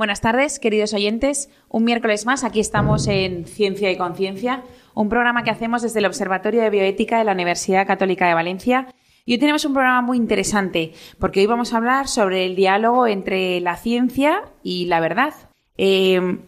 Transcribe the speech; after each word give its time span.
Buenas 0.00 0.22
tardes, 0.22 0.58
queridos 0.58 0.94
oyentes. 0.94 1.50
Un 1.68 1.84
miércoles 1.84 2.24
más, 2.24 2.42
aquí 2.42 2.58
estamos 2.58 3.06
en 3.06 3.44
Ciencia 3.44 3.90
y 3.90 3.98
Conciencia, 3.98 4.62
un 4.94 5.10
programa 5.10 5.44
que 5.44 5.50
hacemos 5.50 5.82
desde 5.82 5.98
el 5.98 6.06
Observatorio 6.06 6.62
de 6.62 6.70
Bioética 6.70 7.18
de 7.18 7.24
la 7.24 7.32
Universidad 7.32 7.86
Católica 7.86 8.26
de 8.26 8.32
Valencia. 8.32 8.86
Y 9.26 9.34
hoy 9.34 9.38
tenemos 9.38 9.66
un 9.66 9.74
programa 9.74 10.00
muy 10.00 10.16
interesante, 10.16 10.94
porque 11.18 11.40
hoy 11.40 11.46
vamos 11.46 11.74
a 11.74 11.76
hablar 11.76 12.08
sobre 12.08 12.46
el 12.46 12.56
diálogo 12.56 13.06
entre 13.06 13.60
la 13.60 13.76
ciencia 13.76 14.44
y 14.62 14.86
la 14.86 15.00
verdad. 15.00 15.34
Eh, 15.76 16.38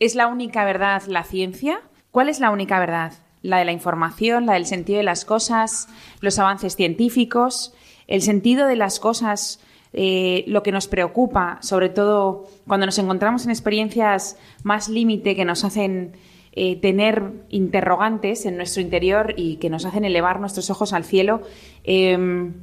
¿Es 0.00 0.14
la 0.14 0.26
única 0.26 0.66
verdad 0.66 1.02
la 1.06 1.24
ciencia? 1.24 1.80
¿Cuál 2.10 2.28
es 2.28 2.40
la 2.40 2.50
única 2.50 2.78
verdad? 2.78 3.14
¿La 3.40 3.56
de 3.56 3.64
la 3.64 3.72
información, 3.72 4.44
la 4.44 4.52
del 4.52 4.66
sentido 4.66 4.98
de 4.98 5.04
las 5.04 5.24
cosas, 5.24 5.88
los 6.20 6.38
avances 6.38 6.76
científicos, 6.76 7.72
el 8.06 8.20
sentido 8.20 8.66
de 8.66 8.76
las 8.76 9.00
cosas 9.00 9.60
eh, 9.92 10.44
lo 10.46 10.62
que 10.62 10.72
nos 10.72 10.86
preocupa, 10.88 11.58
sobre 11.62 11.88
todo 11.88 12.46
cuando 12.66 12.86
nos 12.86 12.98
encontramos 12.98 13.44
en 13.44 13.50
experiencias 13.50 14.36
más 14.62 14.88
límite 14.88 15.34
que 15.34 15.44
nos 15.44 15.64
hacen 15.64 16.12
eh, 16.52 16.76
tener 16.76 17.32
interrogantes 17.50 18.44
en 18.44 18.56
nuestro 18.56 18.82
interior 18.82 19.34
y 19.36 19.56
que 19.56 19.70
nos 19.70 19.84
hacen 19.84 20.04
elevar 20.04 20.40
nuestros 20.40 20.70
ojos 20.70 20.92
al 20.92 21.04
cielo, 21.04 21.42
em, 21.84 22.54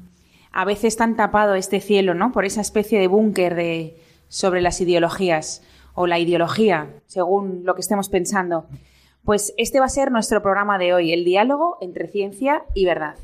a 0.52 0.66
veces 0.66 0.86
están 0.86 1.16
tapado 1.16 1.56
este 1.56 1.80
cielo, 1.80 2.14
¿no? 2.14 2.32
Por 2.32 2.46
esa 2.46 2.62
especie 2.62 3.00
de 3.00 3.08
búnker 3.08 3.56
de, 3.56 3.98
sobre 4.28 4.62
las 4.62 4.82
ideologías 4.82 5.64
o 5.94 6.08
la 6.08 6.20
ideología, 6.20 6.90
según 7.08 7.62
lo 7.64 7.74
que 7.76 7.82
estemos 7.82 8.10
pensando. 8.10 8.66
Pues 9.24 9.54
este 9.58 9.80
va 9.80 9.86
a 9.86 9.90
ser 9.90 10.12
nuestro 10.12 10.42
programa 10.42 10.78
de 10.78 10.94
hoy, 10.94 11.14
el 11.14 11.26
diálogo 11.26 11.78
entre 11.82 12.08
ciencia 12.08 12.64
y 12.74 12.86
verdad. 12.86 13.16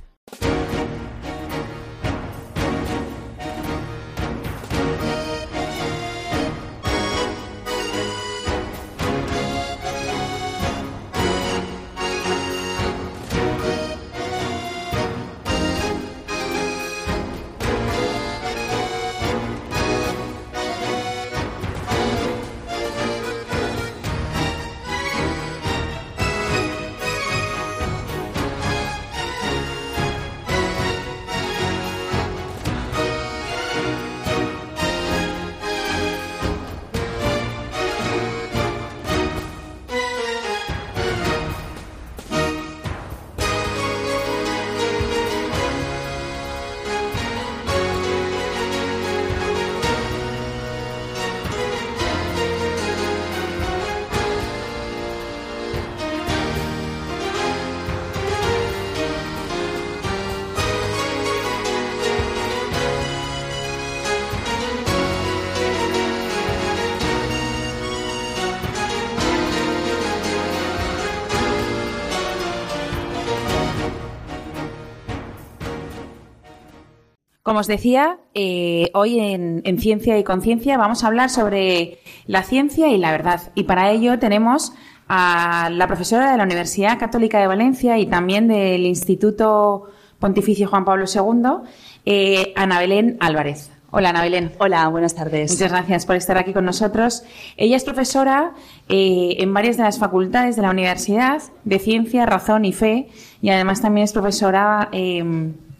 Como 77.52 77.60
os 77.60 77.68
decía, 77.68 78.18
eh, 78.34 78.90
hoy 78.94 79.20
en, 79.20 79.78
Ciencia 79.78 80.18
y 80.18 80.24
Conciencia 80.24 80.78
vamos 80.78 81.04
a 81.04 81.08
hablar 81.08 81.30
sobre 81.30 82.00
la 82.26 82.44
ciencia 82.44 82.88
y 82.88 82.98
la 82.98 83.12
verdad. 83.12 83.52
Y 83.56 83.64
para 83.64 83.92
ello 83.92 84.18
tenemos 84.20 84.72
a 85.10 85.70
la 85.70 85.86
profesora 85.88 86.32
de 86.32 86.38
la 86.38 86.46
Universidad 86.46 86.98
Católica 86.98 87.42
de 87.42 87.48
Valencia 87.48 88.00
y 88.00 88.06
también 88.06 88.48
del 88.48 88.86
Instituto 88.86 89.88
Pontificio 90.18 90.70
Juan 90.70 90.86
Pablo 90.86 91.04
II, 91.14 91.70
eh, 92.06 92.54
Ana 92.56 92.80
Belén 92.80 93.18
Álvarez. 93.20 93.70
Hola, 93.90 94.12
Ana 94.12 94.22
Belén. 94.22 94.54
Hola, 94.58 94.88
buenas 94.88 95.14
tardes. 95.14 95.52
Muchas 95.52 95.74
gracias 95.74 96.06
por 96.06 96.16
estar 96.16 96.38
aquí 96.38 96.54
con 96.54 96.64
nosotros. 96.64 97.26
Ella 97.58 97.76
es 97.76 97.84
profesora 97.84 98.54
eh, 98.88 99.36
en 99.40 99.54
varias 99.54 99.76
de 99.76 99.84
las 99.84 100.00
facultades 100.00 100.56
de 100.56 100.62
la 100.62 100.70
Universidad 100.70 101.42
de 101.66 101.80
Ciencia, 101.80 102.26
Razón 102.26 102.64
y 102.64 102.72
Fe 102.72 103.10
y 103.42 103.50
además 103.50 103.82
también 103.82 104.06
es 104.06 104.14
profesora 104.14 104.90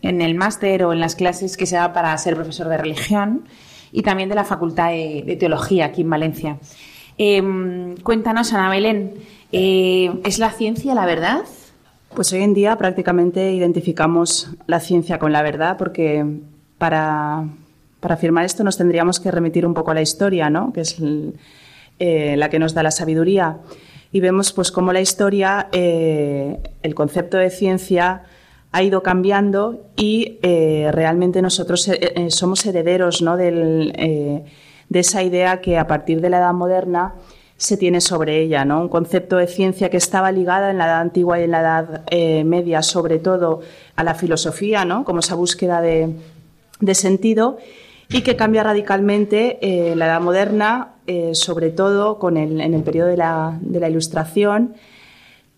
en 0.02 0.22
el 0.22 0.36
máster 0.36 0.84
o 0.84 0.94
en 0.94 1.00
las 1.00 1.16
clases 1.16 1.58
que 1.58 1.66
se 1.66 1.76
da 1.76 1.94
para 1.94 2.18
ser 2.18 2.36
profesor 2.36 2.68
de 2.68 2.78
religión 2.78 3.44
y 3.92 4.02
también 4.04 4.30
de 4.30 4.36
la 4.36 4.44
Facultad 4.44 4.90
de, 4.90 5.38
Teología 5.40 5.86
aquí 5.86 6.02
en 6.02 6.10
Valencia. 6.10 6.58
Em, 7.18 7.96
cuéntanos, 7.98 8.54
Ana 8.54 8.70
Belén, 8.70 9.14
eh, 9.52 10.12
¿es 10.24 10.40
la 10.40 10.52
ciencia 10.52 10.96
la 10.96 11.06
verdad? 11.06 11.44
Pues 12.16 12.34
hoy 12.34 12.42
en 12.42 12.54
día 12.54 12.78
prácticamente 12.78 13.54
identificamos 13.54 14.50
la 14.68 14.80
ciencia 14.80 15.18
con 15.18 15.32
la 15.32 15.42
verdad 15.44 15.78
porque 15.78 16.26
para, 16.78 17.46
afirmar 18.02 18.44
esto 18.44 18.64
nos 18.64 18.78
tendríamos 18.78 19.20
que 19.20 19.32
remitir 19.32 19.66
un 19.66 19.74
poco 19.74 19.92
a 19.92 19.94
la 19.94 20.02
historia, 20.02 20.50
¿no? 20.50 20.74
que 20.74 20.82
es 20.82 20.98
eh, 22.00 22.36
la 22.38 22.50
que 22.50 22.60
nos 22.60 22.74
da 22.74 22.84
la 22.84 22.92
sabiduría. 22.92 23.60
Y 24.12 24.20
vemos 24.20 24.52
pues 24.52 24.72
cómo 24.72 24.92
la 24.92 25.00
historia, 25.00 25.70
eh, 25.72 26.60
el 26.82 26.96
concepto 26.96 27.38
de 27.38 27.50
ciencia, 27.50 28.24
ha 28.72 28.84
ido 28.84 29.04
cambiando 29.04 29.82
y 29.98 30.40
eh, 30.42 30.90
realmente 30.92 31.42
nosotros 31.42 31.88
eh, 31.90 32.14
eh, 32.16 32.32
somos 32.32 32.66
herederos 32.66 33.24
de 33.24 34.44
esa 35.00 35.24
idea 35.24 35.62
que 35.62 35.78
a 35.78 35.88
partir 35.88 36.22
de 36.22 36.30
la 36.30 36.40
edad 36.40 36.54
moderna 36.54 37.16
se 37.58 37.78
tiene 37.78 38.02
sobre 38.02 38.42
ella. 38.42 38.64
Un 38.64 38.90
concepto 38.90 39.38
de 39.38 39.48
ciencia 39.48 39.90
que 39.90 39.98
estaba 39.98 40.32
ligada 40.32 40.72
en 40.72 40.78
la 40.78 40.86
edad 40.86 41.02
antigua 41.02 41.40
y 41.40 41.44
en 41.44 41.52
la 41.52 41.60
edad 41.60 42.06
media, 42.44 42.82
sobre 42.82 43.20
todo 43.20 43.62
a 43.96 44.04
la 44.04 44.16
filosofía, 44.16 44.84
¿no? 44.84 45.04
Como 45.04 45.20
esa 45.20 45.36
búsqueda 45.36 45.80
de, 45.80 46.16
sentido 46.94 47.58
y 48.10 48.22
que 48.24 48.36
cambia 48.36 48.64
radicalmente 48.64 49.60
en 49.92 50.00
la 50.00 50.08
edad 50.08 50.22
moderna, 50.22 50.94
sobre 51.34 51.70
todo 51.70 52.18
en 52.30 52.60
el 52.60 52.84
periodo 52.84 53.10
de 53.10 53.18
la, 53.18 53.60
de 53.62 53.80
la 53.80 53.90
Ilustración 53.90 54.74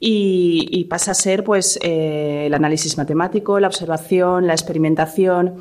y, 0.05 0.83
pasa 0.89 1.11
a 1.11 1.13
ser 1.13 1.45
pues, 1.45 1.79
eh, 1.81 2.47
el 2.47 2.53
análisis 2.53 2.97
matemático, 2.97 3.59
la 3.61 3.67
observación, 3.67 4.47
la 4.47 4.53
experimentación. 4.53 5.55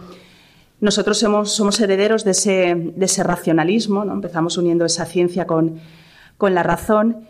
Nosotros 0.80 1.18
somos, 1.18 1.52
somos 1.52 1.78
herederos 1.80 2.24
de 2.24 2.32
ese, 2.32 2.74
de 2.74 3.04
ese 3.04 3.22
racionalismo, 3.22 4.04
¿no? 4.04 4.14
empezamos 4.14 4.58
uniendo 4.58 4.84
esa 4.84 5.04
ciencia 5.04 5.46
con, 5.46 5.78
con 6.38 6.56
la 6.56 6.64
razón 6.64 7.28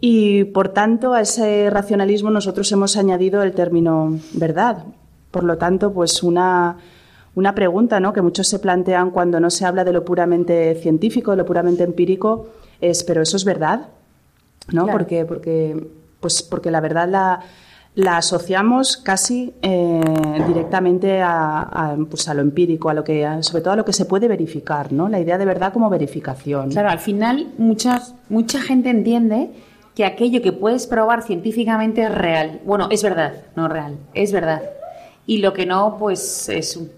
y, 0.00 0.44
por 0.44 0.70
tanto, 0.70 1.12
a 1.12 1.20
ese 1.20 1.68
racionalismo 1.68 2.30
nosotros 2.30 2.72
hemos 2.72 2.96
añadido 2.96 3.42
el 3.42 3.52
término 3.52 4.18
verdad. 4.32 4.86
Por 5.30 5.44
lo 5.44 5.58
tanto, 5.58 5.92
pues 5.92 6.22
una, 6.22 6.78
una 7.34 7.54
pregunta 7.54 8.00
¿no? 8.00 8.14
que 8.14 8.22
muchos 8.22 8.48
se 8.48 8.58
plantean 8.58 9.10
cuando 9.10 9.38
no 9.38 9.50
se 9.50 9.66
habla 9.66 9.84
de 9.84 9.92
lo 9.92 10.06
puramente 10.06 10.74
científico, 10.76 11.32
de 11.32 11.36
lo 11.36 11.44
puramente 11.44 11.82
empírico, 11.82 12.48
es, 12.80 13.04
¿pero 13.04 13.20
eso 13.20 13.36
es 13.36 13.44
verdad? 13.44 13.88
¿No? 14.72 14.86
Porque, 14.86 15.26
porque 15.26 16.03
pues 16.24 16.42
porque 16.42 16.70
la 16.70 16.80
verdad 16.80 17.06
la, 17.94 18.16
asociamos 18.16 18.96
casi 18.96 19.52
eh, 19.60 20.00
directamente 20.46 21.20
pues 22.08 22.28
a, 22.28 22.32
lo 22.32 22.40
empírico, 22.40 22.88
a 22.88 22.94
lo 22.94 23.04
que, 23.04 23.28
sobre 23.42 23.62
todo 23.62 23.74
a 23.74 23.76
lo 23.76 23.84
que 23.84 23.92
se 23.92 24.06
puede 24.06 24.26
verificar, 24.26 24.90
¿no? 24.90 25.10
La 25.10 25.20
idea 25.20 25.36
de 25.36 25.44
verdad 25.44 25.70
como 25.70 25.90
verificación. 25.90 26.70
Claro, 26.70 26.88
al 26.88 26.98
final 26.98 27.52
muchas, 27.58 28.14
mucha 28.30 28.62
gente 28.62 28.88
entiende 28.88 29.50
que 29.94 30.06
aquello 30.06 30.40
que 30.40 30.52
puedes 30.52 30.86
probar 30.86 31.24
científicamente 31.24 32.04
es 32.04 32.14
real. 32.14 32.62
Bueno, 32.64 32.88
es 32.90 33.02
verdad, 33.02 33.34
no 33.54 33.68
real, 33.68 33.98
es 34.14 34.32
verdad. 34.32 34.62
Y 35.26 35.38
lo 35.42 35.52
que 35.52 35.66
no, 35.66 35.98
pues 35.98 36.48
es 36.48 36.74
un 36.78 36.90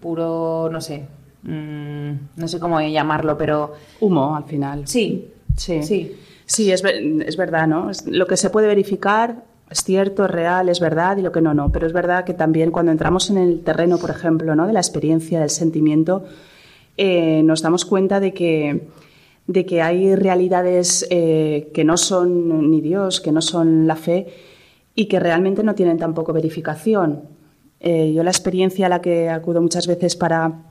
puro, 0.00 0.70
no 0.72 0.80
sé, 0.80 1.04
mm, 1.42 2.12
no 2.34 2.48
sé 2.48 2.58
cómo 2.58 2.80
llamarlo, 2.80 3.36
pero... 3.36 3.74
Humo, 4.00 4.34
al 4.34 4.44
final. 4.44 4.88
Sí, 4.88 5.28
sí. 5.54 5.82
sí. 5.82 6.16
Sí, 6.50 6.72
es, 6.72 6.82
es 6.82 7.36
verdad, 7.36 7.68
¿no? 7.68 7.92
lo 8.06 8.26
que 8.26 8.36
se 8.36 8.50
puede 8.50 8.66
verificar 8.66 9.44
es 9.70 9.84
cierto, 9.84 10.24
es 10.24 10.32
real, 10.32 10.68
es 10.68 10.80
verdad 10.80 11.16
y 11.16 11.22
lo 11.22 11.30
que 11.30 11.40
no, 11.40 11.54
no. 11.54 11.70
Pero 11.70 11.86
es 11.86 11.92
verdad 11.92 12.24
que 12.24 12.34
también 12.34 12.72
cuando 12.72 12.90
entramos 12.90 13.30
en 13.30 13.38
el 13.38 13.60
terreno, 13.60 13.98
por 13.98 14.10
ejemplo, 14.10 14.56
¿no? 14.56 14.66
de 14.66 14.72
la 14.72 14.80
experiencia, 14.80 15.38
del 15.38 15.50
sentimiento, 15.50 16.24
eh, 16.96 17.44
nos 17.44 17.62
damos 17.62 17.84
cuenta 17.84 18.18
de 18.18 18.34
que, 18.34 18.88
de 19.46 19.64
que 19.64 19.80
hay 19.80 20.16
realidades 20.16 21.06
eh, 21.08 21.70
que 21.72 21.84
no 21.84 21.96
son 21.96 22.68
ni 22.68 22.80
Dios, 22.80 23.20
que 23.20 23.30
no 23.30 23.42
son 23.42 23.86
la 23.86 23.94
fe 23.94 24.26
y 24.96 25.06
que 25.06 25.20
realmente 25.20 25.62
no 25.62 25.76
tienen 25.76 25.98
tampoco 25.98 26.32
verificación. 26.32 27.22
Eh, 27.78 28.12
yo 28.12 28.24
la 28.24 28.30
experiencia 28.32 28.86
a 28.86 28.88
la 28.88 29.00
que 29.00 29.28
acudo 29.28 29.62
muchas 29.62 29.86
veces 29.86 30.16
para, 30.16 30.64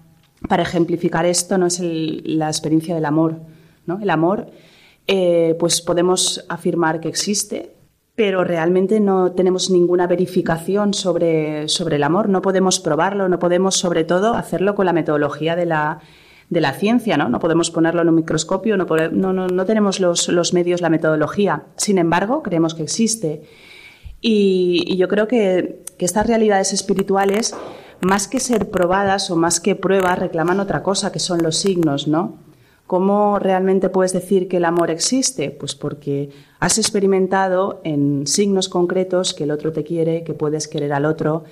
para 0.50 0.64
ejemplificar 0.64 1.26
esto 1.26 1.58
no 1.58 1.68
es 1.68 1.80
la 1.80 2.50
experiencia 2.50 2.96
del 2.96 3.06
amor. 3.06 3.38
¿no? 3.86 3.98
El 4.02 4.10
amor, 4.10 4.48
pues 5.60 5.82
podemos 5.82 6.46
afirmar 6.50 7.00
que 7.00 7.10
existe, 7.10 7.74
pero 8.20 8.44
realmente 8.44 9.00
no 9.00 9.32
tenemos 9.32 9.70
ninguna 9.70 10.06
verificación 10.06 10.94
sobre, 10.94 11.70
sobre 11.70 11.96
el 11.96 12.04
amor, 12.04 12.28
no 12.28 12.42
podemos 12.42 12.82
probarlo, 12.82 13.30
no 13.30 13.40
podemos 13.40 13.78
sobre 13.78 14.04
todo 14.04 14.34
hacerlo 14.34 14.76
con 14.76 14.86
la 14.86 14.92
metodología 14.92 15.56
de 15.56 15.66
la, 15.66 16.02
de 16.50 16.60
la 16.60 16.74
ciencia, 16.74 17.16
¿no? 17.16 17.30
No 17.30 17.40
podemos 17.40 17.72
ponerlo 17.72 18.02
en 18.02 18.10
un 18.10 18.16
microscopio, 18.16 18.76
no, 18.76 18.86
no, 18.86 19.48
no, 19.48 19.66
tenemos 19.66 20.02
los, 20.02 20.28
los, 20.28 20.54
medios, 20.54 20.82
la 20.82 20.90
metodología. 20.90 21.64
Sin 21.78 21.98
embargo, 21.98 22.44
creemos 22.44 22.74
que 22.74 22.84
existe. 22.84 23.44
Y, 24.20 24.84
y 24.86 24.98
yo 24.98 25.08
creo 25.08 25.30
que, 25.30 25.84
que, 25.98 26.04
estas 26.04 26.28
realidades 26.28 26.74
espirituales, 26.74 27.56
más 28.02 28.28
que 28.28 28.42
ser 28.42 28.70
probadas 28.70 29.32
o 29.32 29.38
más 29.38 29.62
que 29.62 29.76
pruebas, 29.76 30.20
reclaman 30.20 30.60
otra 30.60 30.84
cosa, 30.84 31.14
que 31.14 31.20
son 31.20 31.42
los 31.42 31.56
signos, 31.56 32.10
¿no? 32.10 32.49
¿Cómo 32.90 33.38
realmente 33.38 33.90
puedes 33.90 34.14
decir 34.14 34.48
que 34.48 34.58
el 34.58 34.66
amor 34.66 34.90
existe? 34.90 35.52
Pues 35.52 35.76
porque 35.76 36.32
has 36.60 36.80
experimentado 36.80 37.82
en 37.84 38.26
signos 38.26 38.68
concretos 38.68 39.36
que 39.36 39.44
el 39.44 39.52
otro 39.52 39.72
te 39.72 39.84
quiere, 39.84 40.24
que 40.24 40.34
puedes 40.34 40.68
querer 40.68 40.94
al 40.94 41.06
otro. 41.06 41.44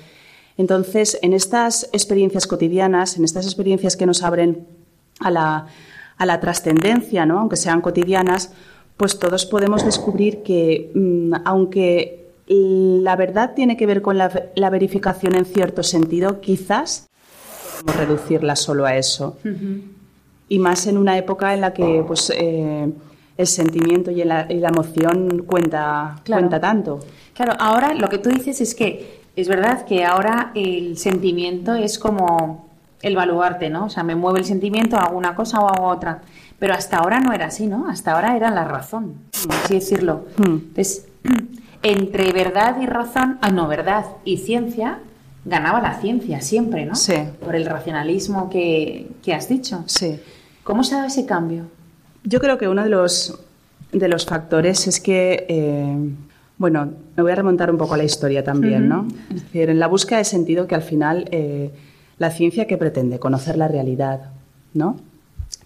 Entonces, 0.57 1.19
en 1.21 1.33
estas 1.33 1.91
experiencias 1.93 2.47
cotidianas, 2.47 3.17
en 3.17 3.23
estas 3.23 3.45
experiencias 3.45 3.95
que 3.95 4.07
nos 4.07 4.23
abren 4.23 4.65
a 5.19 5.29
la, 5.29 5.67
a 6.17 6.25
la 6.25 6.39
trascendencia, 6.39 7.27
¿no? 7.27 7.37
aunque 7.37 7.55
sean 7.55 7.81
cotidianas, 7.81 8.51
pues 8.97 9.19
todos 9.19 9.45
podemos 9.45 9.85
descubrir 9.85 10.41
que, 10.41 10.89
mm, 10.95 11.33
aunque 11.45 12.31
la 12.47 13.15
verdad 13.15 13.53
tiene 13.53 13.77
que 13.77 13.85
ver 13.85 14.01
con 14.01 14.17
la, 14.17 14.31
verificación 14.71 15.35
en 15.35 15.45
cierto 15.45 15.83
sentido, 15.83 16.41
quizás 16.41 17.07
podemos 17.85 18.07
reducirla 18.07 18.55
solo 18.55 18.87
a 18.87 18.97
eso 18.97 19.37
y 20.49 20.59
más 20.59 20.87
en 20.87 20.97
una 20.97 21.17
época 21.17 21.53
en 21.53 21.61
la 21.61 21.73
que 21.73 22.03
pues, 22.07 22.31
eh, 22.35 22.91
el 23.37 23.47
sentimiento 23.47 24.11
y 24.11 24.23
la, 24.23 24.47
emoción 24.49 25.43
cuenta, 25.45 26.17
cuenta 26.25 26.59
tanto. 26.59 26.99
Claro, 27.33 27.53
ahora 27.59 27.93
lo 27.93 28.09
que 28.09 28.17
tú 28.17 28.29
dices 28.29 28.59
es 28.61 28.73
que 28.73 29.21
es 29.35 29.47
verdad 29.47 29.85
que 29.85 30.03
ahora 30.03 30.51
el 30.55 30.97
sentimiento 30.97 31.75
es 31.75 31.99
como 31.99 32.67
el 33.03 33.15
baluarte, 33.15 33.69
¿no? 33.69 33.85
O 33.85 33.89
sea, 33.89 34.03
me 34.03 34.15
mueve 34.15 34.39
el 34.39 34.45
sentimiento, 34.45 34.97
hago 34.97 35.17
una 35.17 35.35
cosa 35.35 35.59
o 35.59 35.67
hago 35.67 35.87
otra. 35.87 36.21
Pero 36.57 36.73
hasta 36.73 36.97
ahora 36.97 37.19
no 37.19 37.31
era 37.33 37.45
así, 37.45 37.67
¿no? 37.67 37.87
Hasta 37.87 38.13
ahora 38.13 38.35
era 38.35 38.49
la 38.49 38.63
razón, 38.63 39.13
así 39.63 39.75
decirlo. 39.75 40.25
Hmm. 40.37 40.55
Entonces, 40.69 41.07
entre 41.83 42.31
verdad 42.31 42.77
y 42.81 42.87
razón, 42.87 43.37
ah, 43.41 43.51
no, 43.51 43.67
verdad 43.67 44.05
y 44.25 44.37
ciencia, 44.37 44.99
ganaba 45.45 45.81
la 45.81 46.01
ciencia 46.01 46.41
siempre, 46.41 46.85
¿no? 46.85 46.95
Sí. 46.95 47.13
Por 47.45 47.55
el 47.55 47.67
racionalismo 47.67 48.49
que, 48.49 49.11
que 49.21 49.35
has 49.35 49.47
dicho. 49.47 49.83
Sí. 49.85 50.19
¿Cómo 50.67 50.83
se 50.83 50.95
ha 50.95 50.97
dado 50.97 51.07
ese 51.07 51.25
cambio? 51.25 51.63
Yo 52.25 52.41
creo 52.41 52.57
que 52.57 52.67
uno 52.67 52.83
de 52.83 52.89
los, 52.89 53.39
de 53.93 54.09
los 54.09 54.25
factores 54.25 54.85
es 54.85 54.99
que, 54.99 55.45
eh, 55.47 55.97
bueno, 56.57 56.91
me 57.15 57.23
voy 57.23 57.31
a 57.31 57.35
remontar 57.35 57.71
un 57.71 57.77
poco 57.77 57.93
a 57.93 57.97
la 57.97 58.03
historia 58.03 58.43
también, 58.43 58.89
¿no? 58.89 59.07
Es 59.33 59.43
decir, 59.43 59.69
en 59.69 59.79
la 59.79 59.87
búsqueda 59.87 60.17
de 60.17 60.25
sentido 60.25 60.67
que 60.67 60.75
al 60.75 60.81
final 60.81 61.29
eh, 61.31 61.71
la 62.17 62.31
ciencia 62.31 62.67
que 62.67 62.75
pretende 62.75 63.17
conocer 63.17 63.57
la 63.57 63.69
realidad, 63.69 64.31
¿no? 64.73 64.97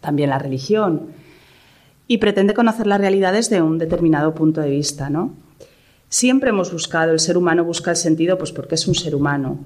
También 0.02 0.30
la 0.30 0.38
religión. 0.38 1.08
Y 2.08 2.20
pretende 2.20 2.54
conocer 2.54 2.86
la 2.86 3.00
realidad 3.00 3.34
desde 3.34 3.60
un 3.60 3.80
determinado 3.80 4.36
punto 4.36 4.62
de 4.62 4.70
vista, 4.70 5.10
¿no? 5.10 5.34
Siempre 6.12 6.50
hemos 6.50 6.74
buscado, 6.74 7.14
el 7.14 7.22
ser 7.22 7.38
humano 7.38 7.64
busca 7.64 7.92
el 7.92 7.96
sentido 7.96 8.38
pues 8.38 8.52
porque 8.52 8.76
es 8.76 8.86
un 8.86 8.96
ser 8.96 9.16
humano. 9.16 9.60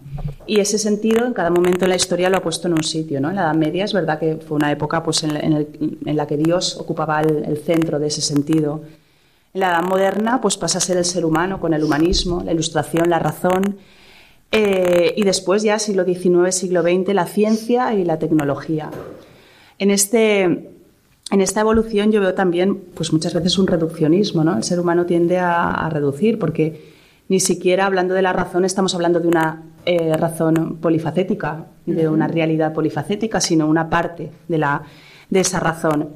Y 0.46 0.60
ese 0.60 0.78
sentido 0.78 1.26
en 1.26 1.34
cada 1.34 1.50
momento 1.50 1.86
en 1.86 1.90
la 1.90 1.96
historia 1.96 2.30
lo 2.30 2.38
ha 2.38 2.44
puesto 2.44 2.68
en 2.68 2.74
un 2.74 2.84
sitio. 2.84 3.20
¿no? 3.20 3.32
En 3.32 3.36
la 3.36 3.42
Edad 3.42 3.56
Media 3.56 3.84
es 3.84 3.94
verdad 3.94 4.20
que 4.20 4.36
fue 4.36 4.56
una 4.56 4.72
época 4.72 5.02
pues, 5.02 5.24
en, 5.24 5.68
la 6.06 6.28
que 6.28 6.38
Dios 6.38 6.78
ocupaba 6.78 7.22
el, 7.22 7.58
centro 7.58 7.98
de 7.98 8.06
ese 8.06 8.22
sentido. 8.22 8.84
En 9.56 9.62
la 9.62 9.70
Edad 9.70 9.84
Moderna 9.86 10.40
pues, 10.40 10.56
pasa 10.56 10.78
a 10.78 10.82
ser 10.82 10.98
el 10.98 11.06
ser 11.06 11.26
humano 11.26 11.60
con 11.60 11.74
el 11.74 11.84
humanismo, 11.84 12.44
la 12.46 12.52
ilustración, 12.52 13.10
la 13.10 13.18
razón. 13.18 13.80
Eh, 14.52 15.16
y 15.18 15.24
después 15.24 15.64
ya 15.64 15.80
siglo 15.80 16.06
XIX, 16.06 16.54
siglo 16.54 16.84
XX, 16.84 17.12
la 17.16 17.26
ciencia 17.26 17.92
y 17.96 18.06
la 18.06 18.20
tecnología. 18.20 18.92
En 19.80 19.90
este 19.90 20.75
en 21.32 21.42
esta 21.42 21.62
evolución 21.62 22.12
yo 22.12 22.22
veo 22.22 22.34
también, 22.34 22.78
pues 22.94 23.12
muchas 23.12 23.34
veces 23.34 23.58
un 23.58 23.68
reduccionismo, 23.68 24.44
¿no? 24.44 24.56
El 24.56 24.64
ser 24.64 24.80
humano 24.80 25.06
tiende 25.06 25.40
a, 25.40 25.90
reducir 25.90 26.38
porque 26.38 26.94
ni 27.30 27.40
siquiera 27.40 27.88
hablando 27.88 28.14
de 28.14 28.22
la 28.22 28.32
razón 28.32 28.64
estamos 28.66 28.94
hablando 28.94 29.20
de 29.20 29.28
una 29.28 29.64
eh, 29.86 30.16
razón 30.16 30.78
polifacética, 30.78 31.66
de 31.86 32.08
una 32.08 32.28
realidad 32.28 32.74
polifacética, 32.74 33.42
sino 33.42 33.68
una 33.68 33.90
parte 33.90 34.32
de, 34.48 34.58
la, 34.58 34.84
de 35.30 35.40
esa 35.40 35.60
razón. 35.60 36.10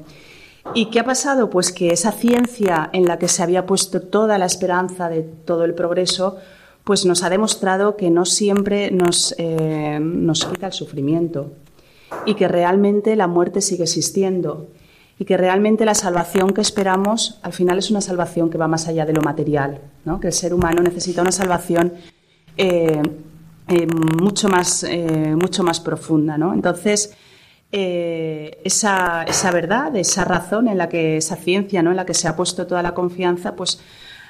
¿Y 0.74 0.86
qué 0.86 1.00
ha 1.00 1.04
pasado? 1.04 1.50
Pues 1.50 1.72
que 1.72 1.90
esa 1.92 2.12
ciencia 2.12 2.90
en 2.92 3.06
la 3.06 3.18
que 3.18 3.26
se 3.26 3.42
había 3.42 3.66
puesto 3.66 4.02
toda 4.02 4.38
la 4.38 4.46
esperanza 4.46 5.08
de 5.08 5.22
todo 5.22 5.64
el 5.64 5.74
progreso, 5.74 6.36
pues 6.84 7.04
nos 7.04 7.24
ha 7.24 7.30
demostrado 7.30 7.96
que 7.96 8.10
no 8.10 8.24
siempre 8.24 8.90
nos, 8.92 9.34
eh, 9.38 9.98
nos 10.00 10.44
quita 10.44 10.68
el 10.68 10.72
sufrimiento 10.72 11.52
y 12.26 12.34
que 12.34 12.46
realmente 12.46 13.16
la 13.16 13.26
muerte 13.26 13.60
sigue 13.60 13.84
existiendo 13.84 14.68
y 15.20 15.26
que 15.26 15.36
realmente 15.36 15.84
la 15.84 15.92
salvación 15.92 16.54
que 16.54 16.62
esperamos 16.62 17.40
al 17.42 17.52
final 17.52 17.76
es 17.76 17.90
una 17.90 18.00
salvación 18.00 18.48
que 18.48 18.56
va 18.56 18.68
más 18.68 18.88
allá 18.88 19.04
de 19.04 19.12
lo 19.12 19.20
material, 19.20 19.78
¿no? 20.06 20.18
que 20.18 20.28
el 20.28 20.32
ser 20.32 20.54
humano 20.54 20.80
necesita 20.82 21.20
una 21.20 21.30
salvación 21.30 21.92
eh, 22.56 23.02
eh, 23.68 23.86
mucho, 23.86 24.48
más, 24.48 24.82
eh, 24.82 25.36
mucho 25.38 25.62
más 25.62 25.78
profunda. 25.78 26.38
¿no? 26.38 26.54
Entonces, 26.54 27.14
esa, 27.70 29.24
esa, 29.24 29.50
verdad, 29.50 29.94
esa 29.94 30.24
razón 30.24 30.68
en 30.68 30.78
la 30.78 30.88
que 30.88 31.18
esa 31.18 31.36
ciencia, 31.36 31.82
¿no? 31.82 31.90
en 31.90 31.96
la 31.96 32.06
que 32.06 32.14
se 32.14 32.26
ha 32.26 32.34
puesto 32.34 32.66
toda 32.66 32.82
la 32.82 32.94
confianza, 32.94 33.54
pues 33.54 33.78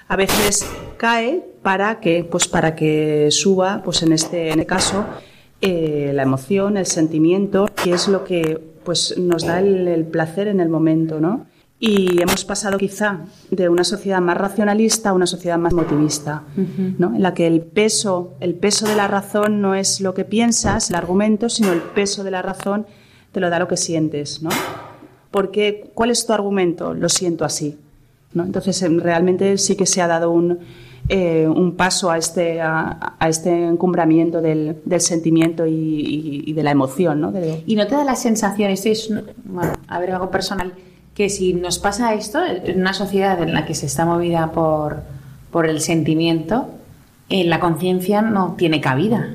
a 0.09 0.16
veces 0.16 0.68
cae 0.97 1.40
para 1.62 2.00
que, 2.00 2.25
pues 2.25 2.49
para 2.49 2.75
que 2.75 3.28
suba, 3.30 3.80
pues 3.85 4.02
en 4.02 4.11
este, 4.11 4.49
en 4.49 4.59
este 4.59 4.66
caso, 4.66 5.06
la 5.61 6.23
emoción, 6.23 6.76
el 6.76 6.87
sentimiento, 6.87 7.68
que 7.80 7.92
es 7.92 8.09
lo 8.09 8.25
que 8.25 8.69
pues 8.90 9.16
nos 9.16 9.44
da 9.44 9.61
el, 9.61 10.04
placer 10.06 10.49
en 10.49 10.59
el 10.59 10.68
momento, 10.68 11.20
¿no? 11.20 11.47
Y 11.78 12.20
hemos 12.20 12.44
pasado 12.44 12.76
quizá 12.76 13.20
de 13.49 13.68
una 13.68 13.85
sociedad 13.85 14.20
más 14.20 14.37
racionalista 14.37 15.11
a 15.11 15.12
una 15.12 15.28
sociedad 15.28 15.59
más 15.59 15.73
motivista, 15.73 16.42
¿no? 16.99 17.14
en 17.14 17.23
la 17.23 17.32
que 17.32 17.47
el 17.47 17.61
peso, 17.61 18.35
el 18.40 18.56
peso 18.56 18.88
de 18.88 18.97
la 18.97 19.06
razón 19.06 19.61
no 19.61 19.76
es 19.76 20.00
lo 20.00 20.12
que 20.12 20.25
piensas, 20.25 20.90
el 20.90 20.97
argumento, 20.97 21.49
sino 21.49 21.70
el 21.73 21.82
peso 21.82 22.25
de 22.25 22.32
la 22.32 22.42
razón 22.42 22.85
te 23.30 23.38
lo 23.38 23.49
da 23.49 23.61
lo 23.61 23.68
que 23.68 23.76
sientes. 23.76 24.42
¿no? 24.42 24.50
Porque, 25.30 25.92
¿cuál 25.94 26.11
es 26.11 26.26
tu 26.26 26.32
argumento? 26.32 26.92
Lo 26.92 27.09
siento 27.09 27.44
así. 27.44 27.78
¿No? 28.34 28.44
Entonces, 28.44 28.80
em, 28.82 28.99
realmente 28.99 29.58
sí 29.58 29.76
que 29.76 29.87
se 29.87 30.02
ha 30.02 30.06
dado 30.06 30.30
un, 30.30 30.58
eh, 31.08 31.49
un 31.49 31.75
paso 31.75 32.10
a 32.10 32.18
este, 32.18 32.60
a, 32.60 33.16
este 33.28 33.66
encumbramiento 33.66 34.40
del, 34.40 34.76
sentimiento 34.99 35.66
y, 35.66 36.52
de 36.52 36.62
la 36.62 36.70
emoción. 36.70 37.20
¿no? 37.20 37.32
Y 37.66 37.75
no 37.75 37.87
te 37.87 37.94
da 37.94 38.04
la 38.04 38.14
sensación, 38.14 38.70
esto 38.70 38.88
es, 38.90 39.12
bueno, 39.44 39.72
a 39.88 39.99
ver, 39.99 40.12
algo 40.12 40.30
personal, 40.30 40.72
que 41.14 41.28
si 41.28 41.52
nos 41.52 41.78
pasa 41.78 42.14
esto 42.14 42.40
en 42.46 42.80
una 42.80 42.92
sociedad 42.92 43.42
en 43.42 43.52
la 43.52 43.66
que 43.66 43.75
se 43.75 43.87
está 43.87 44.04
movida 44.04 44.52
por, 44.52 45.02
por 45.50 45.66
el 45.66 45.80
sentimiento, 45.80 46.68
eh, 47.28 47.44
la 47.44 47.60
conciencia 47.60 48.22
no 48.22 48.54
tiene 48.56 48.80
cabida. 48.80 49.34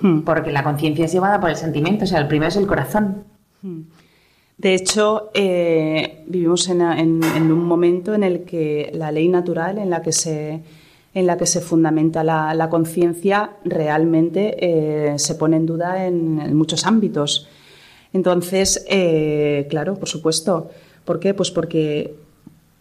Hmm. 0.00 0.20
Porque 0.20 0.52
la 0.52 0.62
conciencia 0.62 1.06
es 1.06 1.12
llevada 1.12 1.40
por 1.40 1.50
el 1.50 1.56
sentimiento, 1.56 2.04
o 2.04 2.06
sea, 2.06 2.20
el 2.20 2.28
primero 2.28 2.48
es 2.48 2.56
el 2.56 2.66
corazón. 2.66 3.24
Hmm. 3.62 3.82
De 4.56 4.74
hecho, 4.74 5.30
eh, 5.34 6.24
vivimos 6.26 6.68
en, 6.68 6.80
un 6.80 7.64
momento 7.64 8.14
en 8.14 8.22
el 8.22 8.44
que 8.44 8.90
la 8.94 9.10
ley 9.10 9.28
natural 9.28 9.78
en 9.78 9.90
la 9.90 10.02
que 10.02 10.12
se 10.12 10.62
en 11.12 11.28
la 11.28 11.36
que 11.36 11.46
se 11.46 11.60
fundamenta 11.60 12.24
la, 12.24 12.68
conciencia 12.70 13.52
realmente 13.64 14.56
eh, 14.58 15.16
se 15.16 15.36
pone 15.36 15.56
en 15.56 15.64
duda 15.64 16.06
en, 16.06 16.56
muchos 16.56 16.86
ámbitos. 16.86 17.46
Entonces, 18.12 18.84
eh, 18.88 19.68
claro, 19.70 19.94
por 19.94 20.08
supuesto. 20.08 20.70
¿Por 21.04 21.20
qué? 21.20 21.32
Pues 21.32 21.52
porque, 21.52 22.16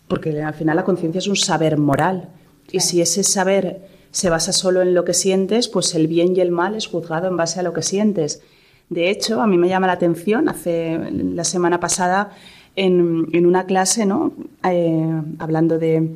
porque 0.08 0.42
al 0.42 0.56
final 0.56 0.76
la 0.76 0.84
conciencia 0.84 1.20
es 1.20 1.28
un 1.28 1.36
saber 1.36 1.78
moral. 1.78 2.30
Y 2.72 2.80
si 2.80 3.02
ese 3.02 3.24
saber 3.24 3.88
se 4.10 4.32
basa 4.32 4.52
solo 4.52 4.82
en 4.82 4.96
lo 4.96 5.06
que 5.06 5.14
sientes, 5.14 5.68
pues 5.68 5.94
el 5.94 6.08
bien 6.08 6.36
y 6.36 6.40
el 6.40 6.50
mal 6.50 6.76
es 6.76 6.88
juzgado 6.88 7.28
en 7.28 7.38
base 7.38 7.60
a 7.60 7.64
lo 7.64 7.74
que 7.74 7.84
sientes. 7.84 8.42
De 8.94 9.10
hecho, 9.10 9.42
a 9.42 9.48
mí 9.48 9.58
me 9.58 9.68
llama 9.68 9.88
la 9.88 9.94
atención, 9.94 10.48
hace 10.48 11.00
la 11.12 11.44
semana 11.44 11.80
pasada 11.80 12.32
en, 12.76 13.46
una 13.46 13.66
clase, 13.66 14.06
¿no? 14.06 14.34
Eh, 14.64 15.22
hablando 15.40 15.80
de, 15.80 16.12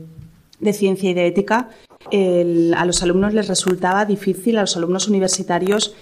ciencia 0.73 1.09
y 1.09 1.13
de 1.15 1.25
ética, 1.25 1.69
a 2.11 2.85
los 2.85 3.01
alumnos 3.01 3.33
les 3.33 3.47
resultaba 3.47 4.05
difícil, 4.05 4.57
a 4.57 4.61
los 4.61 4.77
alumnos 4.77 5.07
universitarios, 5.07 5.95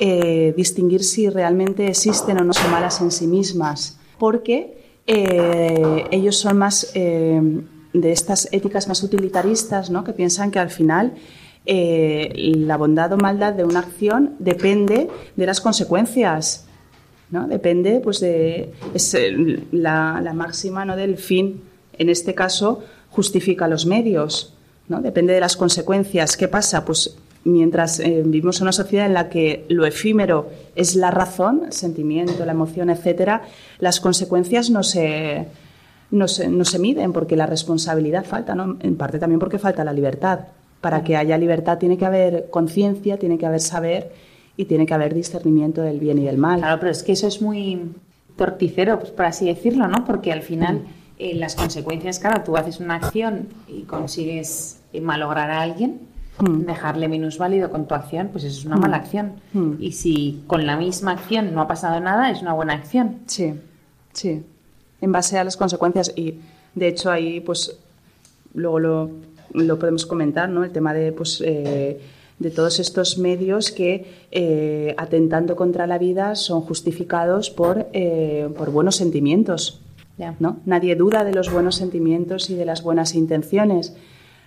eh, 0.00 0.54
distinguir 0.56 1.04
si 1.04 1.28
realmente 1.28 1.88
existen 1.88 2.40
o 2.40 2.44
no 2.44 2.54
son 2.54 2.70
malas 2.70 3.00
en 3.02 3.10
sí 3.10 3.26
mismas, 3.26 3.98
porque 4.18 4.78
eh, 5.06 6.04
ellos 6.10 6.36
son 6.36 6.56
más 6.56 6.92
de 6.94 8.12
estas 8.12 8.48
éticas 8.50 8.88
más 8.88 9.02
utilitaristas, 9.02 9.90
¿no? 9.90 10.04
que 10.04 10.14
piensan 10.14 10.50
que 10.50 10.58
al 10.58 10.70
final 10.70 11.12
la 11.66 12.76
bondad 12.76 13.12
o 13.12 13.16
maldad 13.16 13.54
de 13.54 13.64
una 13.64 13.80
acción 13.80 14.34
depende 14.38 15.08
de 15.36 15.46
las 15.46 15.60
consecuencias 15.60 16.66
¿no? 17.34 17.48
Depende, 17.48 18.00
pues, 18.00 18.20
de 18.20 18.72
es 18.94 19.16
la, 19.72 20.32
máxima 20.34 20.84
¿no? 20.84 20.96
del 20.96 21.16
fin. 21.18 21.62
En 21.98 22.08
este 22.08 22.34
caso, 22.34 22.82
justifica 23.10 23.68
los 23.68 23.86
medios, 23.86 24.54
¿no? 24.88 25.02
Depende 25.02 25.32
de 25.32 25.40
las 25.40 25.56
consecuencias. 25.56 26.36
¿Qué 26.36 26.48
pasa? 26.48 26.84
Pues 26.84 27.16
mientras 27.44 28.00
eh, 28.00 28.22
vivimos 28.24 28.58
en 28.58 28.64
una 28.64 28.72
sociedad 28.72 29.06
en 29.06 29.14
la 29.14 29.28
que 29.28 29.64
lo 29.68 29.84
efímero 29.84 30.48
es 30.76 30.94
la 30.94 31.10
razón, 31.10 31.62
el 31.66 31.72
sentimiento, 31.72 32.44
la 32.46 32.52
emoción, 32.52 32.88
etcétera, 32.88 33.42
las 33.80 34.00
consecuencias 34.00 34.70
no 34.70 34.82
se, 34.82 35.46
no 36.10 36.26
se, 36.28 36.48
no 36.48 36.64
se 36.64 36.78
miden 36.78 37.12
porque 37.12 37.36
la 37.36 37.46
responsabilidad 37.46 38.24
falta, 38.24 38.54
¿no? 38.54 38.76
En 38.80 38.96
parte 38.96 39.18
también 39.18 39.40
porque 39.40 39.58
falta 39.58 39.84
la 39.84 39.92
libertad. 39.92 40.40
Para 40.84 41.02
que 41.02 41.16
haya 41.16 41.38
libertad 41.38 41.78
tiene 41.78 41.96
que 41.96 42.04
haber 42.04 42.50
conciencia, 42.50 43.18
tiene 43.18 43.38
que 43.38 43.46
haber 43.46 43.60
saber 43.60 44.12
y 44.54 44.66
tiene 44.66 44.84
que 44.84 44.92
haber 44.92 45.14
discernimiento 45.14 45.80
del 45.80 45.98
bien 45.98 46.18
y 46.18 46.24
del 46.24 46.36
mal. 46.36 46.60
Claro, 46.60 46.78
pero 46.78 46.92
es 46.92 47.02
que 47.02 47.12
eso 47.12 47.26
es 47.26 47.40
muy 47.40 47.94
torticero, 48.36 48.98
pues 48.98 49.10
por 49.10 49.24
así 49.24 49.46
decirlo, 49.46 49.88
¿no? 49.88 50.04
Porque 50.04 50.30
al 50.30 50.42
final 50.42 50.82
eh, 51.18 51.34
las 51.36 51.54
consecuencias, 51.54 52.18
claro, 52.18 52.42
tú 52.44 52.58
haces 52.58 52.80
una 52.80 52.96
acción 52.96 53.48
y 53.66 53.84
consigues 53.84 54.82
eh, 54.92 55.00
malograr 55.00 55.50
a 55.50 55.62
alguien, 55.62 56.02
mm. 56.40 56.66
dejarle 56.66 57.08
minusválido 57.08 57.70
con 57.70 57.88
tu 57.88 57.94
acción, 57.94 58.28
pues 58.30 58.44
eso 58.44 58.58
es 58.58 58.66
una 58.66 58.76
mm. 58.76 58.80
mala 58.80 58.98
acción. 58.98 59.32
Y 59.78 59.92
si 59.92 60.44
con 60.46 60.66
la 60.66 60.76
misma 60.76 61.12
acción 61.12 61.54
no 61.54 61.62
ha 61.62 61.66
pasado 61.66 61.98
nada, 61.98 62.30
es 62.30 62.42
una 62.42 62.52
buena 62.52 62.74
acción. 62.74 63.20
Sí, 63.24 63.54
sí. 64.12 64.44
En 65.00 65.12
base 65.12 65.38
a 65.38 65.44
las 65.44 65.56
consecuencias 65.56 66.12
y 66.14 66.40
de 66.74 66.88
hecho 66.88 67.10
ahí 67.10 67.40
pues 67.40 67.74
luego 68.52 68.78
lo, 68.78 69.10
lo 69.54 69.78
podemos 69.78 70.04
comentar, 70.04 70.48
¿no? 70.48 70.64
El 70.64 70.72
tema 70.72 70.92
de 70.92 71.12
pues 71.12 71.40
eh, 71.44 72.00
de 72.38 72.50
todos 72.50 72.80
estos 72.80 73.16
medios 73.16 73.70
que, 73.70 74.06
eh, 74.32 74.94
atentando 74.98 75.54
contra 75.54 75.86
la 75.86 75.98
vida, 75.98 76.34
son 76.34 76.62
justificados 76.62 77.50
por, 77.50 77.86
eh, 77.92 78.48
por 78.56 78.70
buenos 78.70 78.96
sentimientos. 78.96 79.80
¿no? 80.38 80.60
Nadie 80.64 80.94
duda 80.94 81.24
de 81.24 81.32
los 81.32 81.52
buenos 81.52 81.76
sentimientos 81.76 82.50
y 82.50 82.54
de 82.54 82.64
las 82.64 82.82
buenas 82.82 83.14
intenciones, 83.14 83.96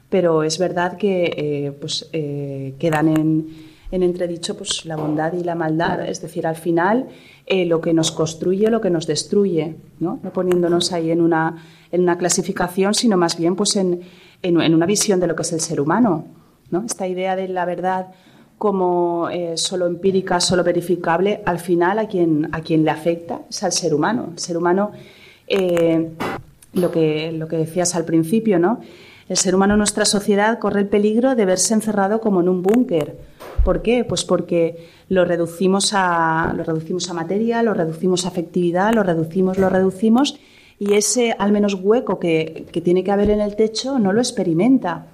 pero 0.10 0.44
es 0.44 0.60
verdad 0.60 0.98
que 0.98 1.76
pues, 1.82 2.10
quedan 2.12 3.10
en, 3.10 3.48
en, 3.92 4.04
entredicho 4.04 4.56
pues, 4.56 4.86
la 4.86 4.96
bondad 4.96 5.34
y 5.34 5.44
la 5.44 5.56
maldad. 5.56 6.08
Es 6.08 6.22
decir, 6.22 6.48
al 6.48 6.56
final 6.56 7.08
lo 7.50 7.82
que 7.82 7.94
nos 7.94 8.12
construye, 8.12 8.70
lo 8.70 8.80
que 8.80 8.90
nos 8.90 9.08
destruye, 9.08 9.76
¿no? 10.00 10.22
no 10.24 10.32
poniéndonos 10.32 10.94
ahí 10.94 11.12
en 11.12 11.20
una, 11.20 11.58
en 11.92 12.02
una 12.02 12.18
clasificación, 12.18 12.94
sino 12.94 13.18
más 13.18 13.38
bien 13.38 13.58
pues, 13.58 13.76
en, 13.76 14.04
en 14.42 14.74
una 14.74 14.86
visión 14.86 15.20
de 15.20 15.28
lo 15.28 15.36
que 15.36 15.42
es 15.42 15.54
el 15.54 15.60
ser 15.60 15.82
humano. 15.82 16.26
Esta 16.86 17.08
idea 17.08 17.36
de 17.36 17.48
la 17.48 17.66
verdad 17.66 18.08
como 18.58 19.30
eh, 19.30 19.54
solo 19.56 19.86
empírica, 19.86 20.40
solo 20.40 20.64
verificable, 20.64 21.42
al 21.46 21.60
final 21.60 22.00
a 22.00 22.08
quien, 22.08 22.50
a 22.52 22.62
quien 22.62 22.84
le 22.84 22.92
afecta 22.92 23.42
es 23.50 23.64
al 23.64 23.72
ser 23.72 23.94
humano. 23.94 24.30
El 24.34 24.40
ser 24.40 24.58
humano, 24.58 24.92
eh, 25.48 26.10
lo, 26.74 26.92
que, 26.92 27.32
lo 27.32 27.48
que 27.48 27.58
decías 27.58 27.96
al 27.96 28.04
principio, 28.04 28.60
¿no? 28.60 28.82
El 29.30 29.38
ser 29.38 29.56
humano 29.56 29.74
en 29.74 29.80
nuestra 29.80 30.06
sociedad 30.06 30.58
corre 30.58 30.82
el 30.82 30.88
peligro 30.88 31.36
de 31.36 31.46
verse 31.46 31.74
encerrado 31.74 32.20
como 32.20 32.42
en 32.42 32.50
un 32.50 32.64
búnker. 32.64 33.18
¿Por 33.64 33.82
qué? 33.82 34.06
Pues 34.06 34.24
porque 34.24 34.88
lo 35.10 35.26
reducimos, 35.26 35.92
a, 35.94 36.54
lo 36.56 36.64
reducimos 36.64 37.10
a 37.10 37.14
materia, 37.14 37.62
lo 37.62 37.74
reducimos 37.74 38.26
a 38.26 38.30
afectividad, 38.30 38.94
lo 38.94 39.04
reducimos, 39.04 39.58
lo 39.58 39.70
reducimos, 39.70 40.40
y 40.80 40.94
ese 40.94 41.36
al 41.38 41.52
menos 41.52 41.74
hueco 41.74 42.20
que, 42.20 42.66
que 42.72 42.82
tiene 42.82 43.04
que 43.04 43.12
haber 43.12 43.30
en 43.30 43.42
el 43.42 43.56
techo 43.56 44.00
no 44.00 44.14
lo 44.14 44.20
experimenta. 44.20 45.08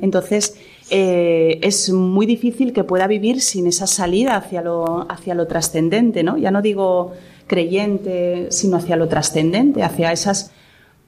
Entonces, 0.00 0.56
eh, 0.90 1.60
es 1.62 1.90
muy 1.90 2.26
difícil 2.26 2.72
que 2.72 2.82
pueda 2.82 3.06
vivir 3.06 3.40
sin 3.40 3.66
esa 3.66 3.86
salida 3.86 4.36
hacia 4.36 4.62
lo, 4.62 5.06
hacia 5.10 5.34
lo 5.34 5.46
trascendente, 5.46 6.22
¿no? 6.22 6.36
Ya 6.36 6.50
no 6.50 6.60
digo 6.60 7.12
creyente, 7.46 8.48
sino 8.50 8.76
hacia 8.76 8.96
lo 8.96 9.08
trascendente, 9.08 9.82
hacia 9.82 10.12
esas 10.12 10.52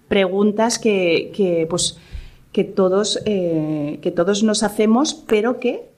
preguntas 0.09 0.78
que, 0.78 1.66
pues, 1.68 1.99
que, 2.52 2.64
todos, 2.64 3.21
eh, 3.25 3.99
que 4.02 4.11
todos 4.11 4.42
nos 4.44 4.62
hacemos, 4.62 5.14
pero 5.14 5.59
que 5.59 5.88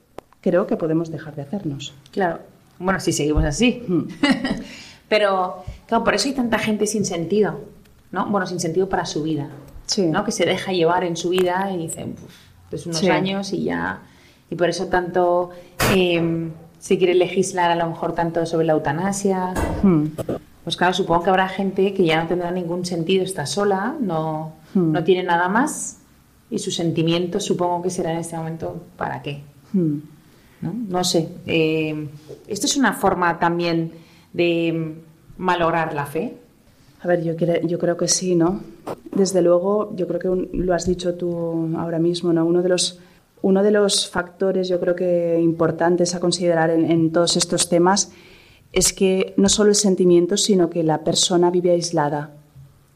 creo 0.40 0.66
que 0.66 0.76
podemos 0.76 1.10
dejar 1.10 1.34
de 1.34 1.42
hacernos. 1.42 1.92
Claro. 2.12 2.38
Bueno, 2.78 3.00
si 3.00 3.12
seguimos 3.12 3.44
así. 3.44 3.82
pero, 5.08 5.64
claro, 5.86 6.04
por 6.04 6.14
eso 6.14 6.28
hay 6.28 6.34
tanta 6.34 6.58
gente 6.58 6.86
sin 6.86 7.04
sentido, 7.04 7.60
¿no? 8.14 8.26
Bueno, 8.26 8.46
sin 8.46 8.60
sentido 8.60 8.88
para 8.88 9.04
su 9.04 9.24
vida. 9.24 9.48
¿no? 9.98 10.24
Que 10.24 10.32
se 10.32 10.46
deja 10.46 10.72
llevar 10.72 11.04
en 11.04 11.16
su 11.16 11.30
vida 11.30 11.70
y 11.74 11.78
dicen, 11.78 12.14
pues 12.70 12.86
unos 12.86 13.02
años 13.04 13.52
y 13.52 13.64
ya. 13.64 14.00
Y 14.50 14.54
por 14.54 14.68
eso 14.68 14.86
tanto 14.86 15.50
eh, 15.94 16.50
se 16.78 16.96
quiere 16.96 17.14
legislar 17.14 17.70
a 17.72 17.74
lo 17.74 17.88
mejor 17.88 18.14
tanto 18.14 18.46
sobre 18.46 18.66
la 18.66 18.74
eutanasia. 18.74 19.52
Hmm. 19.82 20.06
Pues 20.62 20.76
claro, 20.76 20.94
supongo 20.94 21.24
que 21.24 21.30
habrá 21.30 21.48
gente 21.48 21.92
que 21.92 22.04
ya 22.04 22.22
no 22.22 22.28
tendrá 22.28 22.50
ningún 22.50 22.86
sentido, 22.86 23.24
está 23.24 23.44
sola, 23.46 23.96
no, 24.00 24.52
hmm. 24.74 24.92
no 24.92 25.04
tiene 25.04 25.24
nada 25.24 25.48
más 25.48 25.98
y 26.50 26.58
sus 26.60 26.74
sentimientos 26.74 27.44
supongo 27.44 27.82
que 27.82 27.90
será 27.90 28.12
en 28.12 28.18
este 28.18 28.36
momento 28.36 28.84
para 28.96 29.22
qué. 29.22 29.42
Hmm. 29.72 29.98
¿No? 30.88 31.04
sé. 31.04 31.28
Eh, 31.46 32.08
¿Esto 32.46 32.66
es 32.66 32.76
una 32.78 32.94
forma 32.94 33.38
también 33.38 33.92
de 34.32 35.02
malograr 35.36 35.92
la 35.92 36.06
fe? 36.06 36.38
A 37.04 37.06
ver, 37.06 37.22
yo, 37.22 37.34
yo 37.34 37.78
creo 37.78 37.98
que 37.98 38.08
sí, 38.08 38.34
¿no? 38.34 38.62
Desde 39.14 39.42
luego, 39.42 39.94
yo 39.94 40.08
creo 40.08 40.20
que 40.20 40.56
lo 40.56 40.72
has 40.72 40.86
dicho 40.86 41.14
tú 41.16 41.68
ahora 41.76 41.98
mismo, 41.98 42.32
¿no? 42.32 42.46
Uno 42.46 42.62
de 42.62 42.70
los, 42.70 44.08
factores, 44.08 44.68
yo 44.68 44.80
creo 44.80 44.96
que 44.96 45.38
importantes 45.38 46.14
a 46.14 46.20
considerar 46.20 46.70
en, 46.70 47.12
todos 47.12 47.36
estos 47.36 47.68
temas 47.68 48.10
es 48.72 48.94
que 48.94 49.34
no 49.36 49.50
solo 49.50 49.68
el 49.68 49.74
sentimiento, 49.76 50.38
sino 50.38 50.70
que 50.70 50.82
la 50.82 51.04
persona 51.04 51.50
vive 51.50 51.72
aislada. 51.72 52.30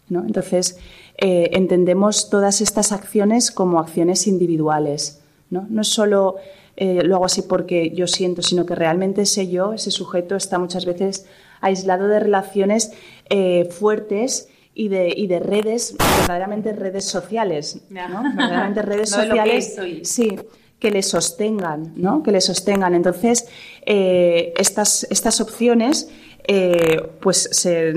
¿no? 0.09 0.25
Entonces, 0.25 0.79
eh, 1.19 1.51
entendemos 1.53 2.31
todas 2.31 2.63
estas 2.63 2.93
acciones 2.93 3.51
como 3.51 3.79
acciones 3.79 4.27
individuales. 4.27 5.21
No, 5.51 5.67
no 5.69 5.83
es 5.83 5.89
solo 5.89 6.37
eh, 6.81 7.03
lo 7.03 7.17
hago 7.17 7.25
así 7.25 7.43
porque 7.43 7.91
yo 7.91 8.07
siento, 8.07 8.41
sino 8.41 8.65
que 8.65 8.77
realmente 8.77 9.23
ese 9.23 9.49
yo, 9.49 9.73
ese 9.73 9.91
sujeto, 9.91 10.37
está 10.37 10.61
muchas 10.61 10.85
veces 10.85 11.27
aislado 11.61 12.07
de 12.07 12.21
relaciones 12.21 12.93
eh, 13.31 13.69
fuertes 13.71 14.49
y 14.75 14.89
de, 14.89 15.13
y 15.15 15.27
de 15.27 15.41
redes, 15.41 15.97
verdaderamente 16.21 16.73
redes 16.73 17.05
sociales, 17.05 17.81
¿no? 17.91 18.23
Verdaderamente 18.23 18.83
redes 18.83 19.11
sociales, 19.11 19.77
sí, 20.05 20.39
que 20.79 20.91
le 20.93 21.03
sostengan, 21.03 21.95
¿no? 21.97 22.23
Que 22.23 22.31
le 22.31 22.41
sostengan. 22.41 22.95
Entonces, 22.95 23.49
eh, 23.85 24.55
estas, 24.57 25.07
estas 25.11 25.41
opciones, 25.41 26.09
eh, 26.47 27.03
pues 27.21 27.49
se, 27.51 27.93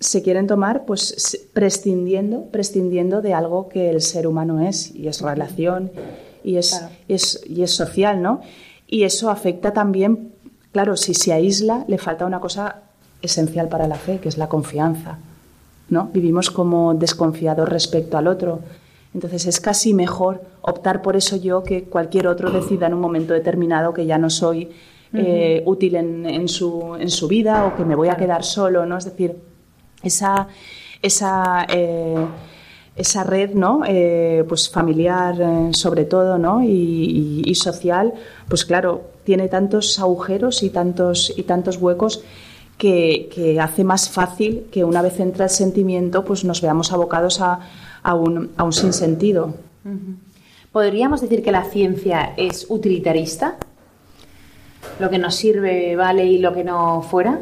se, 0.00 0.22
quieren 0.22 0.48
tomar, 0.48 0.84
pues 0.84 1.48
prescindiendo, 1.52 2.46
prescindiendo 2.50 3.22
de 3.22 3.32
algo 3.32 3.68
que 3.68 3.90
el 3.90 4.00
ser 4.00 4.26
humano 4.26 4.66
es, 4.66 4.92
y 4.94 5.06
es 5.06 5.20
relación, 5.20 5.92
y 6.42 6.56
es, 6.56 6.84
y 7.06 7.14
es, 7.14 7.40
y 7.48 7.62
es 7.62 7.70
social, 7.70 8.20
¿no? 8.20 8.40
Y 8.88 9.04
eso 9.04 9.30
afecta 9.30 9.72
también, 9.72 10.32
claro, 10.72 10.96
si 10.96 11.14
se 11.14 11.32
aísla, 11.32 11.84
le 11.86 11.98
falta 11.98 12.26
una 12.26 12.40
cosa 12.40 12.89
esencial 13.22 13.68
para 13.68 13.86
la 13.88 13.96
fe, 13.96 14.18
que 14.18 14.28
es 14.28 14.38
la 14.38 14.48
confianza. 14.48 15.18
¿no? 15.90 16.08
Vivimos 16.12 16.50
como 16.50 16.94
desconfiados 16.94 17.68
respecto 17.68 18.16
al 18.16 18.28
otro. 18.28 18.60
Entonces 19.12 19.46
es 19.46 19.60
casi 19.60 19.92
mejor 19.92 20.40
optar 20.62 21.02
por 21.02 21.16
eso 21.16 21.36
yo 21.36 21.64
que 21.64 21.84
cualquier 21.84 22.28
otro 22.28 22.50
decida 22.50 22.86
en 22.86 22.94
un 22.94 23.00
momento 23.00 23.34
determinado 23.34 23.92
que 23.92 24.06
ya 24.06 24.18
no 24.18 24.30
soy 24.30 24.70
eh, 25.12 25.62
útil 25.66 25.96
en, 25.96 26.48
su, 26.48 26.96
en, 26.98 27.10
su, 27.10 27.26
vida 27.26 27.66
o 27.66 27.74
que 27.74 27.84
me 27.84 27.96
voy 27.96 28.08
a 28.08 28.16
quedar 28.16 28.44
solo, 28.44 28.86
¿no? 28.86 28.96
Es 28.96 29.04
decir, 29.04 29.34
esa, 30.04 30.46
esa, 31.02 31.66
eh, 31.68 32.24
esa 32.94 33.24
red, 33.24 33.50
¿no? 33.54 33.82
Eh, 33.84 34.44
pues 34.48 34.70
familiar 34.70 35.36
sobre 35.72 36.04
todo, 36.04 36.38
¿no? 36.38 36.62
Y, 36.62 37.42
y, 37.44 37.54
social, 37.56 38.14
pues 38.48 38.64
claro, 38.64 39.02
tiene 39.24 39.48
tantos 39.48 39.98
agujeros 39.98 40.62
y 40.62 40.70
tantos, 40.70 41.32
y 41.36 41.42
tantos 41.42 41.78
huecos 41.78 42.22
que, 42.80 43.58
hace 43.60 43.84
más 43.84 44.08
fácil 44.08 44.64
que 44.72 44.84
una 44.84 45.02
vez 45.02 45.20
entra 45.20 45.44
el 45.44 45.50
sentimiento, 45.50 46.24
pues 46.24 46.44
nos 46.44 46.62
veamos 46.62 46.92
abocados 46.92 47.40
a, 47.40 47.60
un, 48.14 48.50
a 48.56 48.64
un, 48.64 48.72
sinsentido. 48.72 49.54
¿Podríamos 50.72 51.20
decir 51.20 51.42
que 51.42 51.52
la 51.52 51.64
ciencia 51.64 52.32
es 52.38 52.66
utilitarista? 52.70 53.58
¿Lo 54.98 55.10
que 55.10 55.18
nos 55.18 55.34
sirve 55.34 55.94
vale 55.94 56.24
y 56.24 56.38
lo 56.38 56.54
que 56.54 56.64
no 56.64 57.02
fuera? 57.02 57.40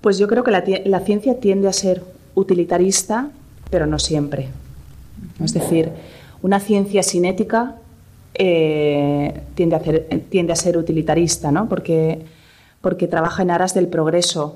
Pues 0.00 0.18
yo 0.18 0.26
creo 0.26 0.42
que 0.42 0.50
la, 0.50 1.00
ciencia 1.00 1.38
tiende 1.38 1.68
a 1.68 1.72
ser 1.72 2.02
utilitarista, 2.34 3.30
pero 3.70 3.86
no 3.86 4.00
siempre. 4.00 4.48
Es 5.42 5.54
decir, 5.54 5.90
una 6.42 6.58
ciencia 6.58 7.04
sin 7.04 7.24
ética 7.24 7.76
eh, 8.34 9.42
tiende, 9.54 9.76
a 9.76 9.80
tiende, 10.28 10.52
a 10.52 10.56
ser 10.56 10.76
utilitarista, 10.76 11.52
¿no? 11.52 11.68
porque, 11.68 12.20
porque 12.86 13.08
trabaja 13.08 13.42
en 13.42 13.50
aras 13.50 13.74
del 13.74 13.88
progreso. 13.88 14.54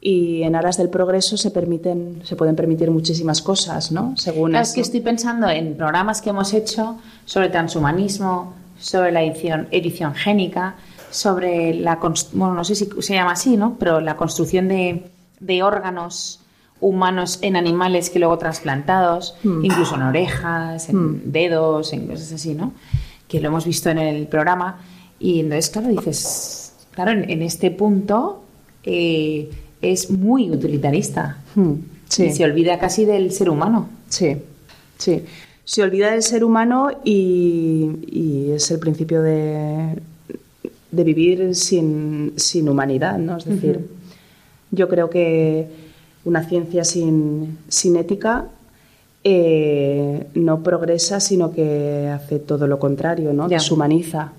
Y 0.00 0.42
en 0.42 0.56
aras 0.56 0.78
del 0.78 0.88
progreso 0.88 1.36
se 1.36 1.50
permiten, 1.50 2.22
se 2.24 2.34
pueden 2.34 2.56
permitir 2.56 2.90
muchísimas 2.90 3.42
cosas, 3.42 3.92
¿no? 3.92 4.16
Según 4.16 4.56
es 4.56 4.72
que 4.72 4.80
estoy 4.80 5.02
pensando 5.02 5.50
en 5.50 5.76
programas 5.76 6.22
que 6.22 6.30
hemos 6.30 6.54
hecho 6.54 6.96
sobre 7.26 7.50
transhumanismo, 7.50 8.54
sobre 8.78 9.12
la 9.12 9.22
edición, 9.22 9.68
edición 9.70 10.14
génica, 10.14 10.76
sobre 11.10 11.74
la 11.74 11.96
bueno, 12.32 12.54
no 12.54 12.64
sé 12.64 12.74
si 12.74 12.88
se 13.00 13.12
llama 13.12 13.32
así, 13.32 13.58
¿no? 13.58 13.76
Pero 13.78 14.00
la 14.00 14.16
construcción 14.16 14.66
de, 14.68 15.10
de 15.38 15.62
órganos 15.62 16.40
humanos 16.80 17.38
en 17.42 17.54
animales 17.54 18.08
que 18.08 18.18
luego 18.18 18.38
trasplantados, 18.38 19.36
hmm. 19.44 19.62
incluso 19.62 19.96
en 19.96 20.02
orejas, 20.04 20.88
en 20.88 20.96
hmm. 20.96 21.20
dedos, 21.26 21.92
en 21.92 22.06
cosas 22.06 22.32
así, 22.32 22.54
¿no? 22.54 22.72
Que 23.28 23.42
lo 23.42 23.48
hemos 23.48 23.66
visto 23.66 23.90
en 23.90 23.98
el 23.98 24.26
programa. 24.26 24.80
Y 25.18 25.40
entonces, 25.40 25.68
claro, 25.68 25.88
dices, 25.88 26.67
claro, 27.04 27.12
en, 27.12 27.42
este 27.42 27.70
punto 27.70 28.42
eh, 28.82 29.48
es 29.80 30.10
muy 30.10 30.50
utilitarista. 30.50 31.38
Hmm. 31.54 31.74
Sí. 32.08 32.30
se 32.30 32.42
olvida 32.42 32.78
casi 32.80 33.04
del 33.04 33.30
ser 33.30 33.50
humano. 33.50 33.88
Sí, 34.08 34.36
sí. 34.96 35.22
Se 35.64 35.82
olvida 35.82 36.10
del 36.10 36.22
ser 36.22 36.42
humano 36.42 36.90
y, 37.04 38.50
es 38.52 38.70
el 38.72 38.80
principio 38.80 39.22
de, 39.22 39.94
de 40.90 41.04
vivir 41.04 41.54
sin, 41.54 42.32
sin, 42.34 42.68
humanidad, 42.68 43.18
¿no? 43.18 43.36
Es 43.36 43.44
decir, 43.44 43.86
yo 44.72 44.88
creo 44.88 45.08
que 45.08 45.68
una 46.24 46.42
ciencia 46.48 46.82
sin, 46.82 47.58
sin 47.68 47.94
ética 47.94 48.46
eh, 49.22 50.26
no 50.34 50.64
progresa, 50.64 51.20
sino 51.20 51.52
que 51.52 52.08
hace 52.08 52.40
todo 52.40 52.66
lo 52.66 52.80
contrario, 52.80 53.32
¿no? 53.32 53.48
Deshumaniza. 53.48 54.32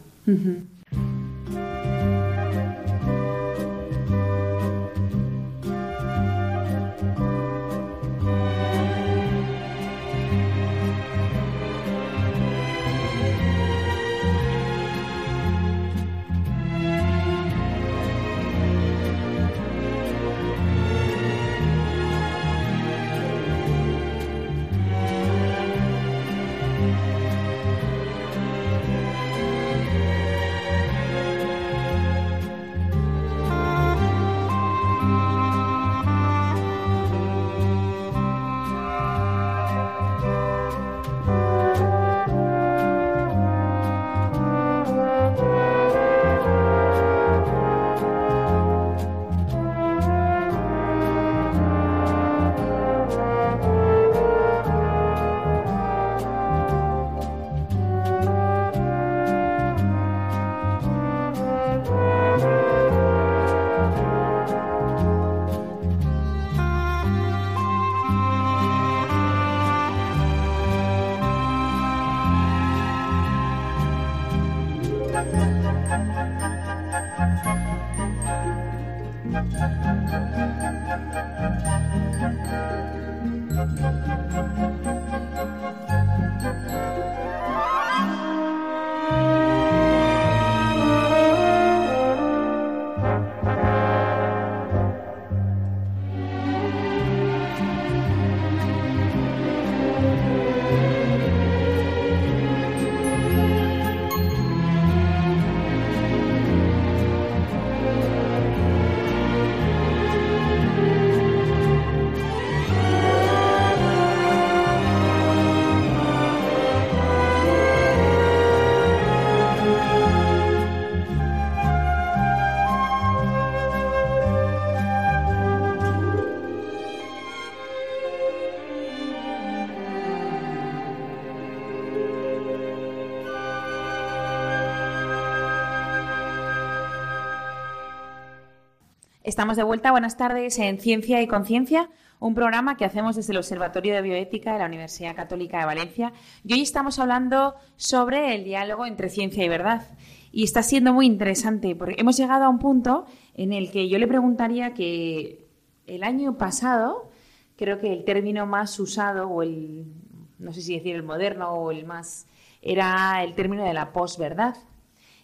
Estamos 139.30 139.58
de 139.58 139.64
vuelta. 139.64 139.92
Buenas 139.92 140.18
tardes 140.18 140.58
en 140.58 140.80
Ciencia 140.80 141.22
y 141.22 141.28
Conciencia, 141.28 141.92
un 142.20 142.34
programa 142.34 142.78
que 142.78 142.84
hacemos 142.84 143.16
desde 143.16 143.32
el 143.32 143.38
Observatorio 143.38 143.94
de 143.94 144.02
Bioética 144.02 144.54
de 144.54 144.58
la 144.58 144.66
Universidad 144.66 145.16
Católica 145.16 145.60
de 145.60 145.66
Valencia. 145.66 146.14
Y 146.44 146.54
hoy 146.54 146.62
estamos 146.62 146.98
hablando 146.98 147.54
sobre 147.76 148.34
el 148.34 148.44
diálogo 148.44 148.88
entre 148.88 149.08
ciencia 149.08 149.46
y 149.46 149.48
verdad. 149.48 149.84
Y 150.32 150.46
está 150.46 150.64
siendo 150.64 150.94
muy 150.94 151.06
interesante 151.06 151.76
porque 151.76 151.94
hemos 152.00 152.18
llegado 152.18 152.46
a 152.46 152.50
un 152.50 152.58
punto 152.58 153.06
en 153.36 153.54
el 153.54 153.70
que 153.70 153.88
yo 153.88 154.00
le 154.00 154.08
preguntaría 154.08 154.74
que 154.74 155.48
el 155.86 156.04
año 156.04 156.40
pasado, 156.40 157.12
creo 157.56 157.78
que 157.78 157.94
el 157.94 158.06
término 158.06 158.48
más 158.48 158.80
usado, 158.80 159.30
o 159.30 159.44
el, 159.44 159.94
no 160.40 160.54
sé 160.54 160.64
si 160.64 160.74
decir 160.74 160.96
el 160.96 161.04
moderno 161.04 161.52
o 161.52 161.70
el 161.70 161.86
más, 161.86 162.26
era 162.64 163.24
el 163.24 163.36
término 163.36 163.64
de 163.64 163.76
la 163.76 163.94
posverdad. 163.94 164.56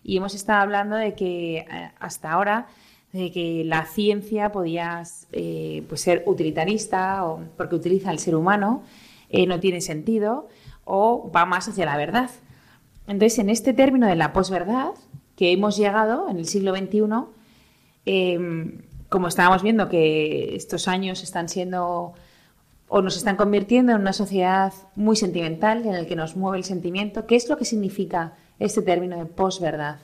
Y 0.03 0.17
hemos 0.17 0.35
estado 0.35 0.61
hablando 0.61 0.95
de 0.95 1.15
que 1.15 1.57
eh, 1.57 1.91
hasta 1.99 2.31
ahora 2.31 2.67
de 3.15 3.31
que 3.31 3.63
la 3.65 3.85
ciencia 3.85 4.51
podía 4.51 5.03
eh, 5.31 5.83
pues 5.87 6.01
ser 6.01 6.23
utilitarista 6.25 7.25
o 7.25 7.39
porque 7.57 7.75
utiliza 7.75 8.09
al 8.09 8.19
ser 8.19 8.35
humano, 8.35 8.83
eh, 9.29 9.47
no 9.47 9.59
tiene 9.59 9.81
sentido 9.81 10.47
o 10.83 11.31
va 11.35 11.45
más 11.45 11.67
hacia 11.67 11.85
la 11.85 11.97
verdad. 11.97 12.29
Entonces, 13.07 13.39
en 13.39 13.49
este 13.49 13.73
término 13.73 14.07
de 14.07 14.15
la 14.15 14.33
posverdad 14.33 14.91
que 15.35 15.51
hemos 15.51 15.77
llegado 15.77 16.29
en 16.29 16.37
el 16.37 16.45
siglo 16.45 16.75
XXI, 16.75 17.01
em, 18.05 18.81
como 19.09 19.27
estábamos 19.27 19.63
viendo 19.63 19.89
que 19.89 20.55
estos 20.55 20.87
años 20.87 21.23
están 21.23 21.49
siendo 21.49 22.13
o 22.87 23.01
nos 23.01 23.17
están 23.17 23.35
convirtiendo 23.35 23.93
en 23.93 24.01
una 24.01 24.13
sociedad 24.13 24.73
muy 24.95 25.15
sentimental 25.15 25.85
en 25.85 25.95
el 25.95 26.05
que 26.07 26.15
nos 26.15 26.35
mueve 26.35 26.57
el 26.57 26.63
sentimiento, 26.63 27.25
¿qué 27.25 27.35
es 27.35 27.49
lo 27.49 27.57
que 27.57 27.65
significa 27.65 28.33
este 28.59 28.81
término 28.81 29.17
de 29.17 29.25
posverdad? 29.25 29.97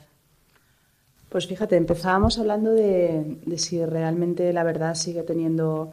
Pues 1.32 1.46
fíjate, 1.46 1.76
empezábamos 1.76 2.38
hablando 2.38 2.74
de, 2.74 3.38
si 3.56 3.82
realmente 3.86 4.52
la 4.52 4.64
verdad 4.64 4.94
sigue 4.94 5.22
teniendo 5.22 5.90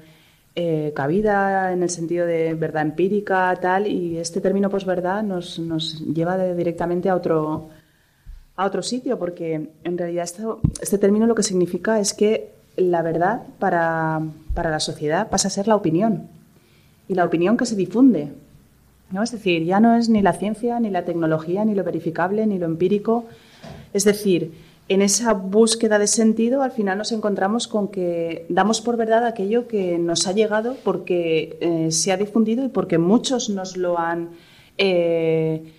eh, 0.54 0.92
cabida 0.94 1.72
en 1.72 1.82
el 1.82 1.90
sentido 1.90 2.26
de 2.26 2.56
verdad 2.56 2.82
empírica, 2.82 3.58
tal, 3.62 3.88
y 3.88 4.18
este 4.18 4.42
término 4.42 4.70
posverdad 4.70 5.24
nos, 5.24 5.58
nos 5.58 6.02
lleva 6.02 6.38
directamente 6.54 7.08
a 7.08 7.16
otro, 7.16 7.70
a 8.58 8.66
otro 8.66 8.84
sitio, 8.84 9.18
porque 9.18 9.70
en 9.82 9.98
realidad 9.98 10.30
este 10.82 10.98
término 10.98 11.26
lo 11.26 11.36
que 11.36 11.44
significa 11.44 12.02
es 12.02 12.14
que 12.14 12.52
la 12.76 13.02
verdad 13.02 13.44
para, 13.60 14.22
para, 14.54 14.72
la 14.72 14.82
sociedad 14.82 15.30
pasa 15.30 15.48
a 15.48 15.52
ser 15.52 15.70
la 15.70 15.78
opinión, 15.78 16.28
y 17.08 17.14
la 17.14 17.24
opinión 17.24 17.56
que 17.56 17.66
se 17.66 17.78
difunde. 17.78 18.34
¿no? 19.10 19.24
Es 19.24 19.32
decir, 19.32 19.64
ya 19.64 19.80
no 19.80 19.96
es 19.96 20.10
ni 20.10 20.22
la 20.22 20.34
ciencia, 20.34 20.82
ni 20.82 20.90
la 20.90 21.06
tecnología, 21.06 21.64
ni 21.64 21.76
lo 21.76 21.86
verificable, 21.86 22.46
ni 22.46 22.60
lo 22.60 22.66
empírico. 22.66 23.24
Es 23.94 24.04
decir, 24.04 24.69
en 24.90 25.04
esa 25.04 25.34
búsqueda 25.34 26.00
de 26.00 26.08
sentido 26.08 26.64
al 26.64 26.72
final 26.72 26.98
nos 26.98 27.12
encontramos 27.12 27.68
con 27.68 27.90
que 27.90 28.48
damos 28.50 28.82
por 28.82 28.98
verdad 28.98 29.26
aquello 29.26 29.68
que 29.68 30.00
nos 30.00 30.26
ha 30.28 30.32
llegado 30.32 30.76
porque 30.84 31.58
eh, 31.62 31.92
se 31.92 32.12
ha 32.12 32.18
difundido 32.18 32.66
y 32.66 32.70
porque 32.70 32.98
muchos 32.98 33.50
nos 33.50 33.78
lo 33.78 34.00
han 34.00 34.32
eh, 34.80 35.72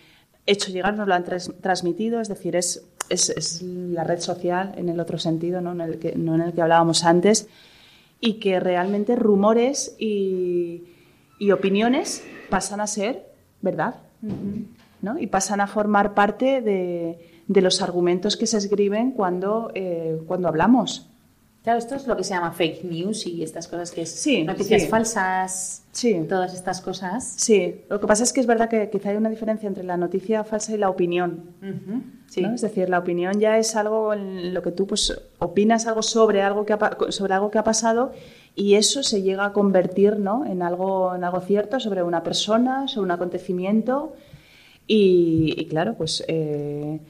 hecho 0.46 0.70
llegar, 0.70 0.96
nos 0.96 1.08
lo 1.08 1.14
han 1.14 1.24
transmitido, 1.60 2.20
es 2.20 2.28
decir, 2.28 2.54
es, 2.54 2.84
es, 3.08 3.62
la 3.62 4.04
red 4.04 4.20
social 4.20 4.74
en 4.76 4.88
el 4.88 5.00
otro 5.00 5.18
sentido, 5.18 5.60
¿no? 5.60 5.72
En, 5.72 5.80
el 5.80 5.98
que, 5.98 6.14
no 6.16 6.36
en 6.36 6.42
el 6.42 6.52
que 6.52 6.62
hablábamos 6.62 7.04
antes, 7.04 7.48
y 8.20 8.34
que 8.34 8.60
realmente 8.60 9.16
rumores 9.16 9.96
y, 9.98 10.84
y 11.38 11.50
opiniones 11.50 12.22
pasan 12.48 12.80
a 12.80 12.86
ser 12.86 13.26
verdad, 13.60 13.96
¿no? 15.02 15.18
Y 15.18 15.26
pasan 15.26 15.60
a 15.60 15.66
formar 15.66 16.14
parte 16.14 16.60
de 16.60 17.29
de 17.50 17.62
los 17.62 17.82
argumentos 17.82 18.36
que 18.36 18.46
se 18.46 18.58
escriben 18.58 19.10
cuando, 19.10 19.72
eh, 19.74 20.20
cuando 20.28 20.46
hablamos. 20.46 21.08
Claro, 21.64 21.80
esto 21.80 21.96
es 21.96 22.06
lo 22.06 22.16
que 22.16 22.22
se 22.22 22.32
llama 22.32 22.52
fake 22.52 22.84
news 22.84 23.26
y 23.26 23.42
estas 23.42 23.66
cosas 23.66 23.90
que 23.90 24.02
es 24.02 24.10
sí, 24.10 24.44
noticias 24.44 24.86
falsas, 24.86 25.82
sí. 25.90 26.24
todas 26.28 26.54
estas 26.54 26.80
cosas. 26.80 27.34
Sí, 27.36 27.82
lo 27.90 28.00
que 28.00 28.06
pasa 28.06 28.22
es 28.22 28.32
que 28.32 28.38
es 28.40 28.46
verdad 28.46 28.68
que 28.68 28.88
quizá 28.88 29.10
hay 29.10 29.16
una 29.16 29.28
diferencia 29.28 29.66
entre 29.66 29.82
la 29.82 29.96
noticia 29.96 30.44
falsa 30.44 30.72
y 30.72 30.78
la 30.78 30.88
opinión. 30.88 31.50
sí. 32.28 32.44
Es 32.44 32.60
decir, 32.60 32.88
la 32.88 33.00
opinión 33.00 33.40
ya 33.40 33.58
es 33.58 33.74
algo 33.74 34.14
en 34.14 34.54
lo 34.54 34.62
que 34.62 34.70
tú 34.70 34.86
pues, 34.86 35.20
opinas 35.40 35.88
algo 35.88 36.02
sobre 36.02 36.42
algo 36.42 36.64
que 36.64 36.74
ha, 36.74 36.96
sobre 37.08 37.34
algo 37.34 37.50
que 37.50 37.58
ha 37.58 37.64
pasado 37.64 38.12
y 38.54 38.76
eso 38.76 39.02
se 39.02 39.22
llega 39.22 39.44
a 39.46 39.52
convertir 39.52 40.20
¿no? 40.20 40.46
en, 40.46 40.62
algo, 40.62 41.16
en 41.16 41.24
algo 41.24 41.40
cierto 41.40 41.80
sobre 41.80 42.04
una 42.04 42.22
persona, 42.22 42.86
sobre 42.86 43.06
un 43.06 43.10
acontecimiento 43.10 44.14
y, 44.86 45.66
claro, 45.68 45.94
pues... 45.94 46.24
Eh, 46.28 47.00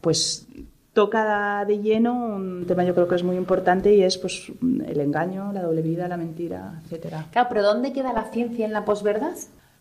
pues 0.00 0.46
toca 0.92 1.64
de 1.66 1.78
lleno 1.78 2.14
un 2.14 2.64
tema 2.66 2.84
yo 2.84 2.94
creo 2.94 3.06
que 3.06 3.14
es 3.14 3.22
muy 3.22 3.36
importante 3.36 3.94
y 3.94 4.02
es 4.02 4.18
pues 4.18 4.50
el 4.86 5.00
engaño, 5.00 5.52
la 5.52 5.62
doble 5.62 5.82
vida, 5.82 6.08
la 6.08 6.16
mentira, 6.16 6.80
etcétera. 6.84 7.26
Claro, 7.30 7.48
pero 7.48 7.62
¿dónde 7.62 7.92
queda 7.92 8.12
la 8.12 8.24
ciencia 8.24 8.66
en 8.66 8.72
la 8.72 8.84
posverdad? 8.84 9.36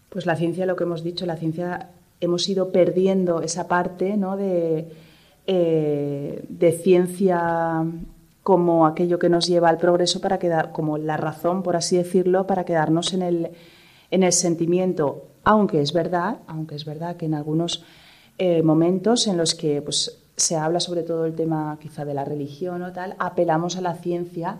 Pues 0.09 0.25
la 0.25 0.35
ciencia, 0.35 0.65
lo 0.65 0.75
que 0.75 0.83
hemos 0.83 1.03
dicho, 1.03 1.25
la 1.25 1.35
ciencia 1.35 1.89
hemos 2.21 2.47
ido 2.49 2.71
perdiendo 2.71 3.41
esa 3.41 3.67
parte 3.67 4.17
¿no? 4.17 4.37
de, 4.37 4.91
eh, 5.47 6.43
de 6.47 6.71
ciencia 6.73 7.83
como 8.43 8.85
aquello 8.85 9.19
que 9.19 9.29
nos 9.29 9.47
lleva 9.47 9.69
al 9.69 9.77
progreso 9.77 10.21
para 10.21 10.39
quedar, 10.39 10.71
como 10.71 10.97
la 10.97 11.17
razón, 11.17 11.63
por 11.63 11.75
así 11.75 11.97
decirlo, 11.97 12.47
para 12.47 12.65
quedarnos 12.65 13.13
en 13.13 13.21
el, 13.21 13.51
en 14.11 14.23
el 14.23 14.31
sentimiento, 14.31 15.27
aunque 15.43 15.81
es 15.81 15.93
verdad, 15.93 16.37
aunque 16.47 16.75
es 16.75 16.85
verdad 16.85 17.15
que 17.15 17.25
en 17.25 17.35
algunos 17.35 17.83
eh, 18.41 18.63
momentos 18.63 19.27
en 19.27 19.35
los 19.35 19.53
que 19.53 19.81
pues, 19.81 20.17
se 20.37 20.55
habla 20.55 20.79
sobre 20.79 21.03
todo 21.03 21.25
el 21.25 21.35
tema 21.35 21.77
quizá 21.81 22.05
de 22.05 22.13
la 22.13 22.23
religión 22.23 22.81
o 22.83 22.93
tal, 22.93 23.17
apelamos 23.19 23.75
a 23.75 23.81
la 23.81 23.95
ciencia 23.95 24.59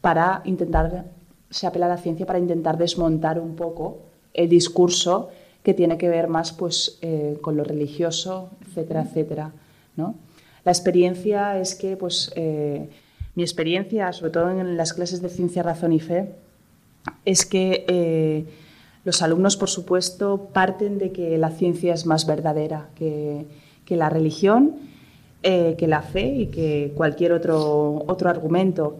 para 0.00 0.42
intentar, 0.44 1.04
se 1.48 1.68
apela 1.68 1.86
a 1.86 1.90
la 1.90 1.98
ciencia 1.98 2.26
para 2.26 2.40
intentar 2.40 2.76
desmontar 2.78 3.38
un 3.38 3.54
poco 3.54 3.98
el 4.34 4.48
discurso 4.48 5.28
que 5.62 5.72
tiene 5.72 5.98
que 5.98 6.08
ver 6.08 6.26
más 6.26 6.52
pues, 6.52 6.98
eh, 7.00 7.38
con 7.42 7.56
lo 7.56 7.62
religioso, 7.62 8.50
etcétera, 8.66 9.02
etcétera. 9.02 9.52
¿no? 9.94 10.16
La 10.64 10.72
experiencia 10.72 11.60
es 11.60 11.76
que, 11.76 11.96
pues, 11.96 12.32
eh, 12.34 12.90
mi 13.36 13.44
experiencia, 13.44 14.12
sobre 14.12 14.32
todo 14.32 14.50
en 14.50 14.76
las 14.76 14.92
clases 14.92 15.22
de 15.22 15.28
ciencia, 15.28 15.62
razón 15.62 15.92
y 15.92 16.00
fe, 16.00 16.34
es 17.24 17.46
que 17.46 18.44
los 19.06 19.22
alumnos, 19.22 19.56
por 19.56 19.70
supuesto, 19.70 20.48
parten 20.52 20.98
de 20.98 21.12
que 21.12 21.38
la 21.38 21.50
ciencia 21.50 21.94
es 21.94 22.06
más 22.06 22.26
verdadera 22.26 22.88
que, 22.96 23.46
la 23.88 24.10
religión, 24.10 24.74
eh, 25.44 25.76
que 25.78 25.86
la 25.86 26.02
fe 26.02 26.26
y 26.26 26.46
que 26.48 26.92
cualquier 26.96 27.30
otro, 27.30 28.02
otro 28.08 28.28
argumento. 28.28 28.96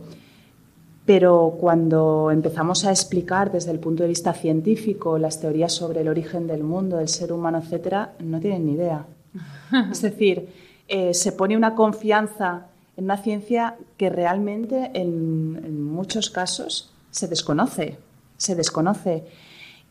Pero 1.06 1.56
cuando 1.58 2.30
empezamos 2.30 2.84
a 2.84 2.92
explicar 2.92 3.50
desde 3.50 3.72
el 3.72 3.80
punto 3.80 4.04
de 4.04 4.10
vista 4.10 4.32
científico 4.32 5.18
las 5.18 5.40
teorías 5.40 5.72
sobre 5.72 6.02
el 6.02 6.08
origen 6.08 6.46
del 6.46 6.62
mundo, 6.62 6.98
del 6.98 7.08
ser 7.08 7.32
humano, 7.32 7.58
etcétera, 7.58 8.12
no 8.20 8.38
tienen 8.38 8.64
ni 8.64 8.72
idea. 8.74 9.06
Es 9.90 10.02
decir, 10.02 10.48
eh, 10.86 11.14
se 11.14 11.32
pone 11.32 11.56
una 11.56 11.74
confianza 11.74 12.68
en 12.96 13.06
una 13.06 13.16
ciencia 13.16 13.74
que 13.96 14.08
realmente 14.08 14.92
en, 14.94 15.60
en 15.64 15.82
muchos 15.82 16.30
casos 16.30 16.92
se 17.10 17.26
desconoce. 17.26 17.98
Se 18.36 18.54
desconoce. 18.54 19.24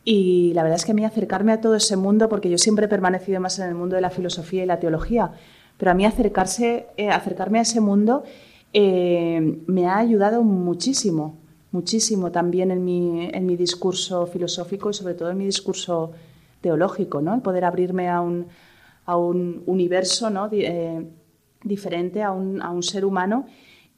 Y 0.08 0.52
la 0.54 0.62
verdad 0.62 0.76
es 0.76 0.84
que 0.84 0.92
a 0.92 0.94
mí 0.94 1.04
acercarme 1.04 1.50
a 1.50 1.60
todo 1.60 1.74
ese 1.74 1.96
mundo, 1.96 2.28
porque 2.28 2.48
yo 2.48 2.58
siempre 2.58 2.86
he 2.86 2.88
permanecido 2.88 3.40
más 3.40 3.58
en 3.58 3.68
el 3.68 3.74
mundo 3.74 3.96
de 3.96 4.02
la 4.02 4.10
filosofía 4.10 4.62
y 4.62 4.66
la 4.66 4.78
teología, 4.78 5.32
pero 5.76 5.90
a 5.90 5.94
mí 5.94 6.06
acercarse, 6.06 6.86
eh, 6.96 7.10
acercarme 7.10 7.58
a 7.58 7.62
ese 7.62 7.80
mundo 7.80 8.22
eh, 8.72 9.58
me 9.66 9.86
ha 9.86 9.98
ayudado 9.98 10.44
muchísimo, 10.44 11.40
muchísimo 11.72 12.30
también 12.30 12.70
en 12.70 12.84
mi, 12.84 13.28
en 13.32 13.46
mi 13.46 13.56
discurso 13.56 14.28
filosófico 14.28 14.90
y 14.90 14.94
sobre 14.94 15.14
todo 15.14 15.30
en 15.30 15.38
mi 15.38 15.44
discurso 15.44 16.12
teológico, 16.60 17.20
¿no? 17.20 17.34
El 17.34 17.42
poder 17.42 17.64
abrirme 17.64 18.08
a 18.08 18.20
un, 18.20 18.46
a 19.06 19.16
un 19.16 19.64
universo 19.66 20.30
¿no? 20.30 20.48
Eh, 20.52 21.04
diferente, 21.64 22.22
a 22.22 22.30
un, 22.30 22.62
a 22.62 22.70
un 22.70 22.84
ser 22.84 23.04
humano 23.04 23.46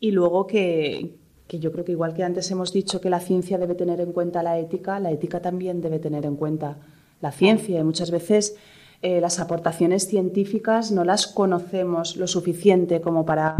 y 0.00 0.12
luego 0.12 0.46
que, 0.46 1.17
que 1.48 1.58
yo 1.58 1.72
creo 1.72 1.84
que 1.84 1.92
igual 1.92 2.14
que 2.14 2.22
antes 2.22 2.50
hemos 2.50 2.72
dicho 2.72 3.00
que 3.00 3.10
la 3.10 3.20
ciencia 3.20 3.58
debe 3.58 3.74
tener 3.74 4.00
en 4.00 4.12
cuenta 4.12 4.42
la 4.42 4.58
ética, 4.58 5.00
la 5.00 5.10
ética 5.10 5.40
también 5.40 5.80
debe 5.80 5.98
tener 5.98 6.26
en 6.26 6.36
cuenta 6.36 6.76
la 7.22 7.32
ciencia. 7.32 7.80
Y 7.80 7.84
muchas 7.84 8.10
veces 8.10 8.56
eh, 9.00 9.20
las 9.20 9.40
aportaciones 9.40 10.06
científicas 10.06 10.92
no 10.92 11.04
las 11.04 11.26
conocemos 11.26 12.16
lo 12.16 12.26
suficiente 12.26 13.00
como 13.00 13.24
para 13.24 13.56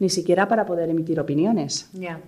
ni 0.00 0.08
siquiera 0.08 0.48
para 0.48 0.66
poder 0.66 0.90
emitir 0.90 1.20
opiniones. 1.20 1.88
Ya, 1.92 2.20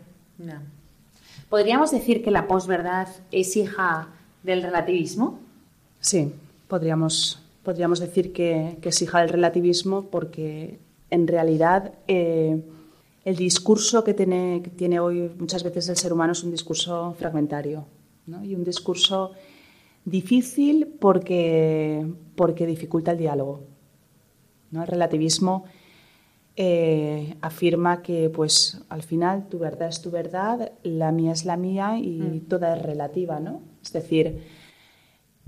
¿Podríamos 1.51 1.91
decir 1.91 2.23
que 2.23 2.31
la 2.31 2.47
posverdad 2.47 3.09
es 3.33 3.57
hija 3.57 4.09
del 4.45 4.63
relativismo? 4.63 5.41
Sí, 6.01 6.33
podríamos, 6.69 7.41
podríamos 7.65 7.99
decir 7.99 8.33
que, 8.33 8.79
es 8.81 9.03
hija 9.03 9.21
del 9.21 9.31
relativismo 9.31 10.05
porque 10.05 10.79
en 11.11 11.27
realidad 11.27 11.95
eh, 12.07 12.63
el 13.25 13.37
discurso 13.37 14.05
que 14.05 14.15
tiene, 14.15 14.63
tiene, 14.77 15.01
hoy 15.01 15.31
muchas 15.39 15.63
veces 15.63 15.89
el 15.89 15.97
ser 15.97 16.13
humano 16.13 16.33
es 16.33 16.45
un 16.45 16.51
discurso 16.51 17.15
fragmentario 17.19 17.87
y 18.43 18.55
un 18.55 18.65
discurso 18.65 19.33
difícil 20.05 20.95
porque, 21.01 22.07
porque 22.37 22.67
dificulta 22.67 23.13
el 23.13 23.19
diálogo. 23.19 23.63
¿no? 24.71 24.83
El 24.83 24.89
relativismo 24.89 25.65
eh, 26.57 27.37
afirma 27.41 28.03
que 28.03 28.29
pues, 28.31 28.83
al 28.89 29.03
final 29.03 29.49
tu 29.49 29.59
verdad 29.59 29.89
es 29.89 30.03
tu 30.03 30.11
verdad, 30.11 30.73
la 30.83 31.11
mía 31.11 31.33
es 31.33 31.45
la 31.45 31.57
mía 31.57 31.99
y 31.99 32.21
mm. 32.21 32.41
toda 32.49 32.77
es 32.77 32.83
relativa. 32.83 33.41
¿no? 33.41 33.63
Es 33.83 33.93
decir, 33.93 34.43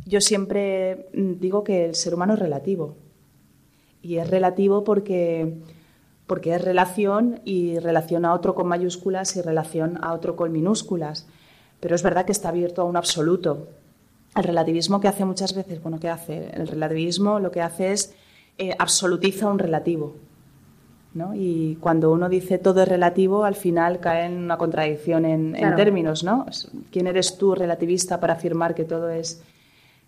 yo 0.06 0.20
siempre 0.20 1.08
digo 1.12 1.62
que 1.62 1.84
el 1.84 1.94
ser 1.94 2.14
humano 2.14 2.34
es 2.34 2.38
relativo. 2.38 2.96
Y 4.00 4.16
es 4.16 4.30
relativo 4.30 4.84
porque 4.84 5.58
porque 6.26 6.54
es 6.54 6.62
relación 6.62 7.40
y 7.44 7.78
relación 7.78 8.24
a 8.24 8.34
otro 8.34 8.54
con 8.54 8.66
mayúsculas 8.66 9.36
y 9.36 9.42
relación 9.42 9.98
a 10.02 10.12
otro 10.12 10.36
con 10.36 10.52
minúsculas. 10.52 11.26
Pero 11.80 11.94
es 11.94 12.02
verdad 12.02 12.24
que 12.24 12.32
está 12.32 12.48
abierto 12.48 12.82
a 12.82 12.84
un 12.84 12.96
absoluto. 12.96 13.68
El 14.34 14.44
relativismo 14.44 15.00
que 15.00 15.08
hace 15.08 15.24
muchas 15.24 15.54
veces, 15.54 15.82
bueno, 15.82 16.00
¿qué 16.00 16.08
hace? 16.08 16.50
El 16.52 16.66
relativismo 16.66 17.38
lo 17.38 17.50
que 17.50 17.62
hace 17.62 17.92
es 17.92 18.14
eh, 18.58 18.74
absolutiza 18.78 19.48
un 19.48 19.58
relativo. 19.58 20.14
¿no? 21.14 21.34
Y 21.34 21.76
cuando 21.80 22.12
uno 22.12 22.28
dice 22.28 22.58
todo 22.58 22.82
es 22.82 22.88
relativo, 22.88 23.44
al 23.44 23.54
final 23.54 24.00
cae 24.00 24.26
en 24.26 24.36
una 24.36 24.58
contradicción 24.58 25.24
en, 25.24 25.54
términos, 25.74 26.22
¿no? 26.24 26.44
¿Quién 26.90 27.06
eres 27.06 27.38
tú 27.38 27.54
relativista 27.54 28.20
para 28.20 28.34
afirmar 28.34 28.74
que 28.74 28.84
todo 28.84 29.08
es, 29.08 29.42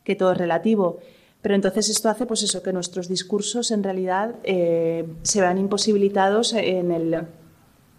que 0.04 0.14
todo 0.14 0.32
es 0.32 0.38
relativo? 0.38 0.98
Pero 1.42 1.54
entonces 1.54 1.88
esto 1.88 2.08
hace 2.08 2.26
pues 2.26 2.42
eso, 2.42 2.62
que 2.62 2.72
nuestros 2.72 3.08
discursos 3.08 3.70
en 3.70 3.82
realidad 3.82 4.34
eh, 4.42 5.06
se 5.22 5.40
vean 5.40 5.58
imposibilitados 5.58 6.52
en 6.52 6.90
el, 6.90 7.14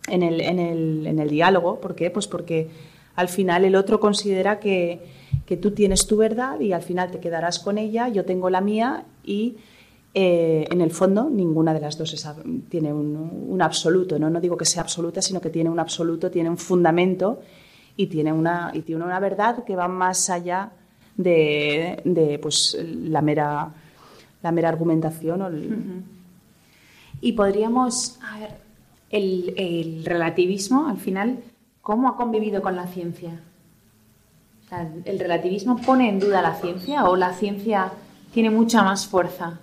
en, 0.08 0.23
el, 0.23 0.41
en, 0.41 0.60
el, 0.60 1.08
en 1.08 1.19
el, 1.19 1.30
diálogo. 1.30 1.80
¿Por 1.80 1.95
qué? 1.95 2.12
Pues 2.12 2.28
porque 2.28 2.69
al 3.15 3.30
final 3.30 3.63
el 3.63 3.75
otro 3.75 3.99
considera 3.99 4.60
que, 4.60 5.02
que, 5.45 5.56
tú 5.56 5.71
tienes 5.71 6.06
tu 6.06 6.17
verdad 6.17 6.60
y 6.60 6.73
al 6.73 6.82
final 6.82 7.12
te 7.12 7.19
quedarás 7.19 7.60
con 7.60 7.78
ella, 7.78 8.10
yo 8.10 8.25
tengo 8.25 8.49
la 8.49 8.60
mía 8.60 9.06
y 9.23 9.56
eh, 10.13 10.67
en 10.69 10.82
el 10.82 10.91
fondo 10.91 11.30
ninguna 11.30 11.73
de 11.73 11.80
las 11.80 11.97
dos 11.97 12.28
tiene 12.67 12.91
un, 12.91 13.15
un, 13.47 13.62
absoluto. 13.62 14.19
¿no? 14.19 14.30
no 14.30 14.41
digo 14.41 14.58
que 14.58 14.65
sea 14.65 14.82
absoluta, 14.82 15.21
sino 15.21 15.39
que 15.39 15.49
tiene 15.49 15.69
un 15.69 15.80
absoluto, 15.80 16.30
tiene 16.30 16.49
un 16.49 16.58
fundamento 16.58 17.39
y 17.95 18.08
tiene 18.08 18.34
una, 18.34 18.71
y 18.73 18.82
tiene 18.82 19.04
una 19.04 19.19
verdad 19.19 19.63
que 19.63 19.75
va 19.75 19.88
más 19.88 20.30
allá 20.30 20.71
de, 21.24 22.40
pues, 22.42 22.78
la, 22.84 23.22
mera, 23.22 23.70
la 24.42 24.52
mera 24.52 24.70
argumentación. 24.70 26.06
Y 27.22 27.34
podríamos, 27.34 28.20
a 28.22 28.40
ver, 28.40 28.52
el, 29.10 30.04
relativismo, 30.06 30.88
al 30.88 30.98
final, 30.98 31.40
¿cómo 31.82 32.08
ha 32.08 32.16
convivido 32.16 32.62
con 32.62 32.76
la 32.76 32.88
ciencia? 32.88 33.42
¿El 35.06 35.20
relativismo 35.20 35.78
pone 35.78 36.10
en 36.10 36.20
duda 36.20 36.42
la 36.42 36.56
ciencia 36.56 37.06
o 37.06 37.16
la 37.16 37.34
ciencia 37.34 37.92
tiene 38.34 38.52
mucha 38.52 38.84
más 38.84 39.08
fuerza 39.08 39.60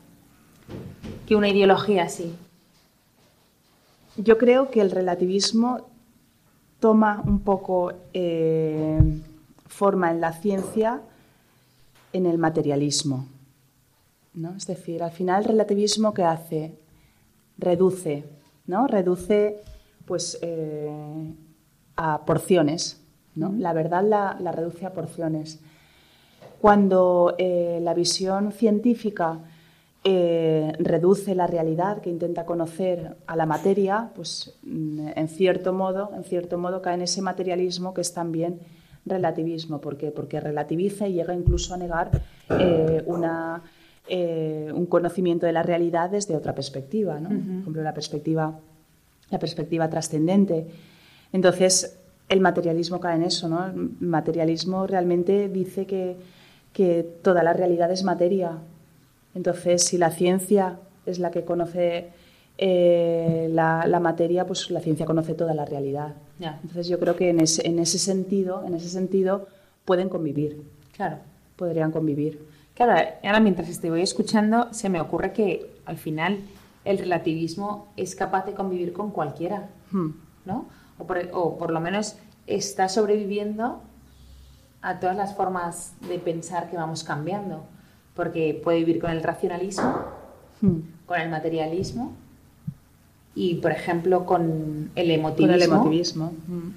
que 1.26 1.36
una 1.36 1.48
ideología 1.48 2.02
así? 2.04 2.34
yo 4.16 4.38
creo 4.38 4.70
que 4.70 4.80
el 4.80 4.90
relativismo 4.90 5.88
toma 6.80 7.22
un 7.24 7.40
poco 7.40 7.92
eh, 8.12 8.98
forma 9.66 10.10
en 10.10 10.20
la 10.20 10.32
ciencia 10.32 11.00
en 12.16 12.26
el 12.26 12.38
materialismo. 12.38 13.26
¿no? 14.36 14.54
Es 14.54 14.66
decir, 14.66 15.02
al 15.02 15.10
final 15.10 15.42
el 15.42 15.48
relativismo 15.48 16.12
que 16.12 16.22
hace 16.22 16.78
reduce, 17.58 18.24
¿no? 18.66 18.86
Reduce 18.86 19.62
pues 20.04 20.38
eh, 20.42 21.34
a 21.96 22.24
porciones, 22.24 23.00
¿no? 23.34 23.52
La 23.56 23.72
verdad 23.72 24.04
la, 24.04 24.52
reduce 24.52 24.86
a 24.86 24.92
porciones. 24.92 25.58
Cuando 26.60 27.34
eh, 27.38 27.80
la 27.82 27.94
visión 27.94 28.52
científica 28.52 29.40
eh, 30.04 30.72
reduce 30.78 31.34
la 31.34 31.46
realidad 31.46 32.00
que 32.00 32.10
intenta 32.10 32.46
conocer 32.46 33.16
a 33.26 33.36
la 33.36 33.46
materia, 33.46 34.10
pues 34.14 34.54
mm, 34.62 35.08
en 35.16 35.28
cierto 35.28 35.72
modo, 35.72 36.10
en 36.14 36.24
cierto 36.24 36.58
modo 36.58 36.82
cae 36.82 36.94
en 36.94 37.02
ese 37.02 37.22
materialismo 37.22 37.94
que 37.94 38.02
es 38.02 38.12
también 38.12 38.60
relativismo. 39.06 39.80
¿Por 39.80 39.96
qué? 39.96 40.10
Porque 40.10 40.40
relativiza 40.40 41.08
y 41.08 41.14
llega 41.14 41.34
incluso 41.34 41.74
a 41.74 41.78
negar 41.78 42.10
eh, 42.50 43.02
una, 43.06 43.62
eh, 44.08 44.70
un 44.74 44.86
conocimiento 44.86 45.46
de 45.46 45.52
la 45.52 45.62
realidad 45.62 46.10
desde 46.10 46.36
otra 46.36 46.54
perspectiva, 46.54 47.18
¿no? 47.18 47.28
Por 47.28 47.38
ejemplo, 47.38 47.82
la 47.82 47.94
perspectiva, 47.94 48.58
la 49.30 49.38
perspectiva 49.38 49.88
trascendente. 49.88 50.66
Entonces, 51.32 51.98
el 52.28 52.40
materialismo 52.40 53.00
cae 53.00 53.16
en 53.16 53.22
eso, 53.22 53.48
¿no? 53.48 53.66
El 53.66 53.90
materialismo 54.00 54.86
realmente 54.86 55.48
dice 55.48 55.86
que, 55.86 56.16
que 56.72 57.02
toda 57.22 57.42
la 57.42 57.52
realidad 57.52 57.90
es 57.90 58.02
materia, 58.02 58.58
entonces, 59.36 59.84
si 59.84 59.98
la 59.98 60.10
ciencia 60.10 60.78
es 61.04 61.18
la 61.18 61.30
que 61.30 61.44
conoce 61.44 62.08
eh, 62.58 63.48
la, 63.52 64.00
materia, 64.00 64.46
pues 64.46 64.70
la 64.70 64.80
ciencia 64.80 65.04
conoce 65.04 65.34
toda 65.34 65.54
la 65.54 65.64
realidad. 65.64 66.14
Entonces, 66.40 66.88
yo 66.88 66.98
creo 66.98 67.16
que 67.16 67.30
en 67.30 67.40
ese, 67.40 67.98
sentido, 67.98 68.64
en 68.66 68.74
ese 68.74 68.88
sentido, 68.88 69.46
pueden 69.84 70.08
convivir. 70.08 70.62
Claro. 70.94 71.18
Podrían 71.56 71.92
convivir. 71.92 72.46
Claro, 72.74 72.92
ahora 73.22 73.40
mientras 73.40 73.80
te 73.80 73.90
voy 73.90 74.02
escuchando, 74.02 74.72
se 74.72 74.88
me 74.88 75.00
ocurre 75.00 75.32
que 75.32 75.70
al 75.86 75.96
final 75.96 76.40
el 76.84 76.98
relativismo 76.98 77.88
es 77.96 78.14
capaz 78.14 78.44
de 78.44 78.52
convivir 78.52 78.92
con 78.92 79.10
cualquiera, 79.10 79.70
hmm. 79.90 80.10
¿no? 80.44 80.66
O 80.98 81.06
por, 81.06 81.18
o 81.32 81.56
por 81.56 81.70
lo 81.70 81.80
menos 81.80 82.16
está 82.46 82.88
sobreviviendo 82.88 83.80
a 84.82 85.00
todas 85.00 85.16
las 85.16 85.34
formas 85.34 85.94
de 86.06 86.18
pensar 86.18 86.70
que 86.70 86.76
vamos 86.76 87.02
cambiando 87.02 87.64
porque 88.14 88.58
puede 88.62 88.78
vivir 88.78 89.00
con 89.00 89.10
el 89.10 89.22
racionalismo, 89.22 90.04
hmm. 90.60 90.80
con 91.06 91.20
el 91.20 91.30
materialismo 91.30 92.12
y, 93.36 93.56
por 93.56 93.70
ejemplo, 93.70 94.26
con 94.26 94.90
el 94.96 95.10
emotivismo. 95.12 95.46
Con 95.46 95.54
el 95.54 95.62
emotivismo. 95.62 96.32
Hmm. 96.48 96.70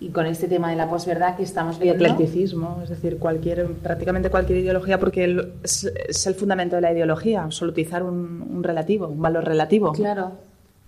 Y 0.00 0.08
con 0.08 0.26
este 0.26 0.48
tema 0.48 0.70
de 0.70 0.76
la 0.76 0.90
posverdad 0.90 1.36
que 1.36 1.42
estamos 1.42 1.78
viendo. 1.78 2.02
Y 2.02 2.06
eclecticismo, 2.06 2.80
es 2.82 2.88
decir, 2.88 3.18
cualquier, 3.18 3.66
prácticamente 3.74 4.28
cualquier 4.28 4.58
ideología, 4.58 4.98
porque 4.98 5.52
es, 5.62 6.26
el 6.26 6.34
fundamento 6.34 6.76
de 6.76 6.82
la 6.82 6.92
ideología, 6.92 7.44
absolutizar 7.44 8.02
un, 8.02 8.46
un 8.50 8.62
relativo, 8.62 9.08
un 9.08 9.22
valor 9.22 9.44
relativo. 9.44 9.92
Claro. 9.92 10.32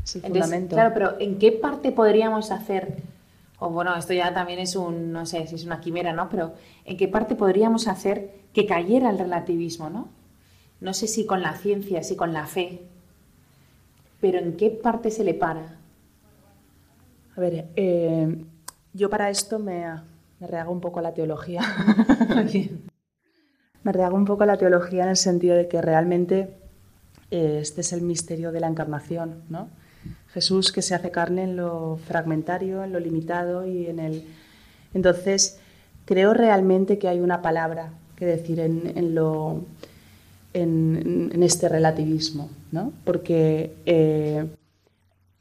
Es 0.05 0.17
el 0.17 0.23
fundamento. 0.23 0.75
Claro, 0.75 0.91
pero 0.93 1.15
¿en 1.21 1.39
qué 1.39 1.53
parte 1.53 1.93
podríamos 1.93 2.51
hacer 2.51 2.97
o 3.65 3.71
bueno, 3.71 3.95
esto 3.95 4.13
ya 4.13 4.35
también 4.35 4.59
es 4.59 4.75
un, 4.75 5.13
no 5.13 5.25
sé 5.25 5.47
si 5.47 5.55
es 5.55 5.65
una 5.65 5.81
quimera, 5.81 6.13
¿no? 6.13 6.29
Pero 6.29 6.53
¿en 6.85 6.97
qué 6.97 7.07
parte 7.07 7.37
podríamos 7.37 7.87
hacer 7.87 8.35
que 8.53 8.67
cayera 8.67 9.09
el 9.09 9.21
relativismo, 9.21 9.89
¿no? 9.89 10.09
No 10.81 10.93
sé 10.95 11.07
si 11.07 11.27
con 11.27 11.43
la 11.43 11.55
ciencia, 11.55 12.03
si 12.03 12.17
con 12.17 12.33
la 12.33 12.47
fe, 12.47 12.83
pero 14.23 14.39
¿en 14.39 14.57
qué 14.57 14.71
parte 14.71 15.11
se 15.11 15.25
le 15.25 15.35
para? 15.35 15.77
A 17.37 17.41
ver, 17.41 17.67
eh, 17.77 18.43
yo 18.95 19.11
para 19.11 19.29
esto 19.29 19.59
me, 19.59 19.85
me 20.41 20.47
rehago 20.47 20.73
un 20.73 20.81
poco 20.81 21.03
la 21.03 21.13
teología. 21.13 21.61
me 23.83 23.93
rehago 23.93 24.17
un 24.17 24.25
poco 24.25 24.47
la 24.47 24.57
teología 24.57 25.03
en 25.03 25.11
el 25.11 25.17
sentido 25.17 25.57
de 25.57 25.69
que 25.69 25.83
realmente 25.83 26.55
eh, 27.33 27.59
este 27.61 27.81
es 27.81 27.93
el 27.93 28.03
misterio 28.03 28.53
de 28.53 28.61
la 28.61 28.69
encarnación, 28.69 29.43
¿no? 29.49 29.69
Jesús 30.29 30.73
que 30.73 30.83
se 30.83 30.95
hace 30.95 31.11
carne 31.11 31.43
en 31.43 31.57
lo 31.57 31.99
fragmentario, 32.07 32.85
en 32.85 32.93
lo 32.93 33.01
limitado 33.01 33.67
y 33.67 33.87
en 33.87 33.99
el... 33.99 34.25
Entonces, 34.95 35.59
creo 36.05 36.33
realmente 36.33 36.99
que 36.99 37.09
hay 37.09 37.21
una 37.21 37.43
palabra 37.43 37.91
que 38.17 38.25
decir 38.27 38.61
en, 38.61 39.15
lo... 39.15 39.65
En, 40.55 41.43
este 41.43 41.69
relativismo, 41.69 42.51
¿no? 42.73 42.93
Porque, 43.05 43.75
eh, 43.87 44.47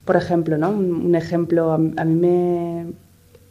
por 0.06 0.16
ejemplo, 0.16 0.58
¿no? 0.58 0.72
Un, 0.72 1.16
ejemplo, 1.16 1.74
a, 1.74 1.78
mí 1.78 2.94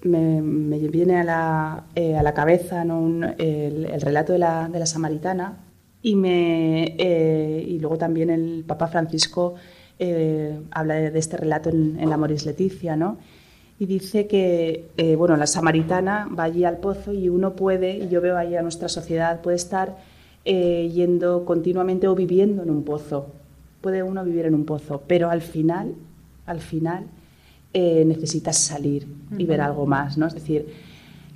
me, 0.02 0.78
viene 0.88 1.20
a 1.20 1.24
la, 1.24 1.84
eh, 1.94 2.16
a 2.16 2.22
la 2.22 2.32
cabeza 2.32 2.84
¿no? 2.84 3.06
el, 3.38 4.00
relato 4.00 4.32
de 4.32 4.38
la, 4.38 4.68
de 4.68 4.78
la 4.78 4.86
samaritana 4.86 5.58
y, 6.02 6.16
me, 6.16 6.96
eh, 6.98 7.64
y 7.68 7.78
luego 7.78 7.98
también 7.98 8.30
el 8.30 8.64
Papa 8.66 8.88
Francisco 8.88 9.54
habla 10.70 10.94
de, 10.94 11.18
este 11.18 11.36
relato 11.36 11.68
en, 11.68 12.08
La 12.08 12.16
Moris 12.16 12.46
Leticia, 12.46 12.96
¿no? 12.96 13.18
Y 13.78 13.84
dice 13.84 14.26
que, 14.26 14.88
bueno, 15.18 15.36
la 15.36 15.46
samaritana 15.46 16.26
va 16.26 16.44
allí 16.44 16.64
al 16.64 16.78
pozo 16.78 17.12
y 17.12 17.28
uno 17.28 17.54
puede, 17.54 17.98
y 17.98 18.08
yo 18.08 18.22
veo 18.22 18.38
ahí 18.38 18.56
a 18.56 18.62
nuestra 18.62 18.88
sociedad, 18.88 19.42
puede 19.42 19.56
estar 19.56 19.96
eh, 20.44 20.90
yendo 20.92 21.44
continuamente 21.44 22.08
o 22.08 22.14
viviendo 22.14 22.62
en 22.62 22.70
un 22.70 22.82
pozo. 22.84 23.26
Puede 23.80 24.02
uno 24.02 24.24
vivir 24.24 24.46
en 24.46 24.54
un 24.54 24.64
pozo, 24.64 25.02
pero 25.06 25.30
al 25.30 25.42
final, 25.42 25.94
al 26.46 26.60
final, 26.60 27.06
necesitas 27.72 28.58
salir 28.58 29.06
y 29.38 29.44
ver 29.44 29.60
algo 29.60 29.86
más, 29.86 30.18
¿no? 30.18 30.26
Es 30.26 30.34
decir, 30.34 30.66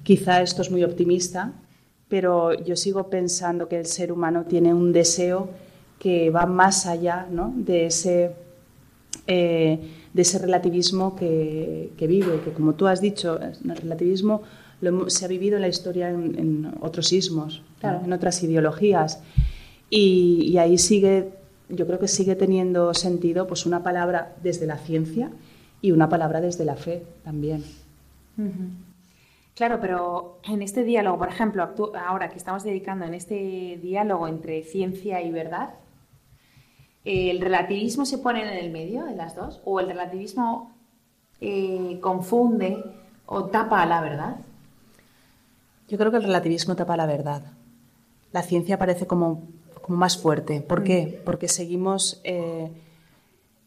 quizá 0.03 0.43
esto 0.43 0.63
es 0.63 0.71
muy 0.71 0.83
optimista, 0.83 1.53
pero 2.09 2.53
yo 2.53 2.75
sigo 2.77 3.09
pensando 3.09 3.69
que 3.69 3.79
el 3.79 3.87
ser 3.87 4.11
humano 4.11 4.45
tiene 4.45 4.75
un 4.75 4.93
deseo 4.93 5.49
que 5.99 6.31
va 6.31 6.47
más 6.47 6.87
allá 6.87 7.27
¿no? 7.31 7.53
de 7.57 7.87
ese 7.87 8.33
eh, 9.27 9.81
de 10.13 10.23
ese 10.23 10.39
relativismo 10.39 11.17
que, 11.17 11.91
vive, 11.99 12.41
que 12.45 12.53
como 12.53 12.75
tú 12.75 12.87
has 12.87 13.01
dicho, 13.01 13.41
el 13.41 13.77
relativismo 13.77 14.43
se 15.09 15.25
ha 15.25 15.29
vivido 15.29 15.57
en 15.57 15.63
la 15.63 15.69
historia 15.69 16.11
en, 16.11 16.73
otros 16.81 17.13
ismos, 17.13 17.63
en 17.83 18.13
otras 18.13 18.43
ideologías. 18.43 19.23
Y, 19.91 20.57
ahí 20.59 20.79
sigue, 20.79 21.31
yo 21.69 21.87
creo 21.87 21.99
que 21.99 22.09
sigue 22.09 22.35
teniendo 22.37 22.95
sentido 22.95 23.47
pues 23.47 23.67
una 23.67 23.83
palabra 23.83 24.35
desde 24.43 24.67
la 24.67 24.79
ciencia 24.79 25.31
y 25.81 25.93
una 25.93 26.09
palabra 26.09 26.41
desde 26.41 26.65
la 26.65 26.77
fe 26.77 27.05
también. 27.25 27.65
Claro, 29.55 29.79
pero 29.81 30.39
en 30.45 30.63
este 30.63 30.83
diálogo, 30.83 31.19
por 31.19 31.29
ejemplo, 31.29 31.71
ahora 32.07 32.31
que 32.31 32.39
estamos 32.39 32.65
dedicando 32.65 33.05
en 33.05 33.15
este 33.15 33.79
diálogo 33.81 34.27
entre 34.27 34.63
ciencia 34.63 35.23
y 35.23 35.31
verdad, 35.31 35.75
¿El 37.05 37.41
relativismo 37.41 38.07
se 38.07 38.19
pone 38.19 38.43
en 38.43 38.65
el 38.65 38.71
medio 38.71 39.05
de 39.05 39.15
las 39.15 39.37
dos? 39.37 39.61
¿O 39.65 39.79
el 39.79 39.89
relativismo 39.89 40.73
eh, 41.41 41.99
confunde 42.01 42.83
o 43.27 43.45
tapa 43.45 43.85
la 43.85 44.01
verdad? 44.01 44.37
Yo 45.89 45.99
creo 45.99 46.11
que 46.11 46.19
el 46.19 46.25
relativismo 46.25 46.77
tapa 46.77 46.97
la 46.97 47.07
verdad. 47.07 47.43
La 48.33 48.43
ciencia 48.43 48.79
parece 48.79 49.07
como, 49.07 49.49
más 49.89 50.17
fuerte. 50.17 50.61
¿Por 50.61 50.83
qué? 50.83 51.19
Mm. 51.21 51.25
Porque 51.25 51.49
seguimos... 51.49 52.21
Eh, 52.25 52.71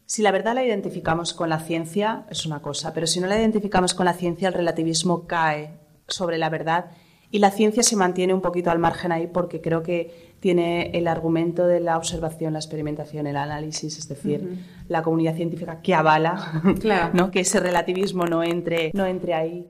si 0.06 0.22
la 0.22 0.32
verdad 0.32 0.54
la 0.54 0.64
identificamos 0.64 1.34
con 1.34 1.50
la 1.50 1.60
ciencia, 1.60 2.24
es 2.30 2.46
una 2.46 2.62
cosa, 2.62 2.94
pero 2.94 3.06
si 3.06 3.20
no 3.20 3.26
la 3.26 3.38
identificamos 3.38 3.92
con 3.92 4.06
la 4.06 4.14
ciencia, 4.14 4.48
el 4.48 4.54
relativismo 4.54 5.26
cae 5.26 5.72
sobre 6.06 6.38
la 6.38 6.48
verdad 6.48 6.86
y 7.30 7.40
la 7.40 7.50
ciencia 7.50 7.82
se 7.82 7.94
mantiene 7.94 8.32
un 8.32 8.40
poquito 8.40 8.70
al 8.70 8.78
margen 8.78 9.12
ahí 9.12 9.26
porque 9.26 9.60
creo 9.60 9.82
que 9.82 10.34
tiene 10.40 10.90
el 10.94 11.08
argumento 11.08 11.66
de 11.66 11.80
la 11.80 11.98
observación, 11.98 12.54
la 12.54 12.58
experimentación, 12.58 13.26
el 13.26 13.36
análisis, 13.36 13.98
es 13.98 14.08
decir, 14.08 14.64
la 14.88 15.02
comunidad 15.02 15.34
científica 15.34 15.82
que 15.82 15.94
avala 15.94 16.62
¿no? 17.12 17.30
que 17.30 17.40
ese 17.40 17.60
relativismo 17.60 18.24
no 18.24 18.42
entre, 18.42 18.90
no 18.94 19.04
entre 19.04 19.34
ahí. 19.34 19.68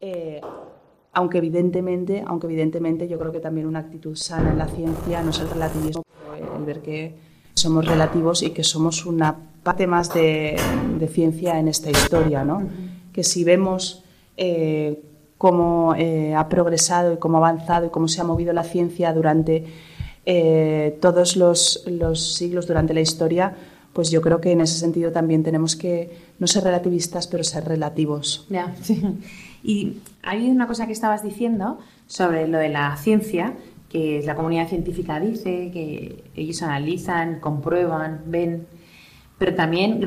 Eh, 0.00 0.40
aunque 1.12 1.38
evidentemente, 1.38 2.22
aunque 2.26 2.46
evidentemente 2.46 3.08
yo 3.08 3.18
creo 3.18 3.32
que 3.32 3.40
también 3.40 3.66
una 3.66 3.80
actitud 3.80 4.14
sana 4.16 4.50
en 4.50 4.58
la 4.58 4.68
ciencia 4.68 5.22
no 5.22 5.30
es 5.30 5.40
el 5.40 5.50
relativismo, 5.50 6.02
el 6.58 6.64
ver 6.64 6.80
que 6.80 7.14
somos 7.54 7.86
relativos 7.86 8.42
y 8.42 8.50
que 8.50 8.62
somos 8.62 9.04
una 9.04 9.36
parte 9.62 9.86
más 9.86 10.12
de, 10.14 10.56
ciencia 11.12 11.58
en 11.58 11.68
esta 11.68 11.90
historia, 11.90 12.44
¿no? 12.44 12.62
Que 13.12 13.24
si 13.24 13.44
vemos 13.44 14.04
eh, 14.36 15.02
cómo 15.38 15.94
eh, 15.96 16.34
ha 16.34 16.48
progresado 16.48 17.14
y 17.14 17.16
cómo 17.16 17.38
ha 17.38 17.48
avanzado 17.48 17.86
y 17.86 17.90
cómo 17.90 18.08
se 18.08 18.20
ha 18.20 18.24
movido 18.24 18.52
la 18.52 18.64
ciencia 18.64 19.12
durante 19.12 19.64
eh, 20.26 20.98
todos 21.00 21.36
los, 21.36 21.82
siglos 22.34 22.66
durante 22.66 22.92
la 22.92 23.00
historia, 23.00 23.56
pues 23.92 24.10
yo 24.10 24.20
creo 24.20 24.40
que 24.40 24.52
en 24.52 24.60
ese 24.60 24.78
sentido 24.78 25.10
también 25.10 25.42
tenemos 25.42 25.74
que 25.74 26.10
no 26.38 26.46
ser 26.46 26.64
relativistas, 26.64 27.26
pero 27.26 27.42
ser 27.44 27.64
relativos. 27.64 28.46
Ya, 28.50 28.74
Y 29.62 29.98
hay 30.22 30.50
una 30.50 30.66
cosa 30.66 30.86
que 30.86 30.92
estabas 30.92 31.22
diciendo 31.22 31.78
sobre 32.06 32.48
lo 32.48 32.58
de 32.58 32.68
la 32.68 32.96
ciencia, 32.96 33.54
que 33.88 34.22
la 34.24 34.34
comunidad 34.34 34.68
científica 34.68 35.18
dice, 35.18 35.70
que 35.72 36.24
ellos 36.36 36.62
analizan, 36.62 37.40
comprueban, 37.40 38.22
ven, 38.26 38.66
pero 39.38 39.54
también 39.54 40.00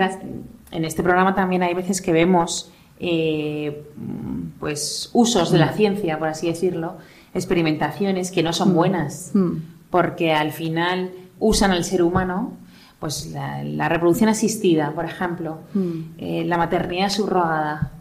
en 0.71 0.85
este 0.85 1.03
programa 1.03 1.33
también 1.33 1.63
hay 1.63 1.73
veces 1.73 2.01
que 2.01 2.11
vemos 2.11 2.71
eh, 2.99 3.83
pues 4.59 5.09
usos 5.13 5.51
de 5.51 5.57
la 5.57 5.71
mm. 5.71 5.75
ciencia, 5.75 6.19
por 6.19 6.27
así 6.27 6.47
decirlo, 6.47 6.97
experimentaciones 7.33 8.31
que 8.31 8.43
no 8.43 8.53
son 8.53 8.73
mm. 8.73 8.75
buenas, 8.75 9.31
mm. 9.33 9.51
porque 9.89 10.33
al 10.33 10.51
final 10.51 11.11
usan 11.39 11.71
al 11.71 11.83
ser 11.83 12.03
humano, 12.03 12.53
pues 12.99 13.31
la, 13.31 13.89
reproducción 13.89 14.29
asistida, 14.29 14.91
por 14.93 15.05
ejemplo, 15.05 15.57
eh, 16.19 16.43
la 16.45 16.57
maternidad 16.57 17.09
subrogada, 17.09 17.91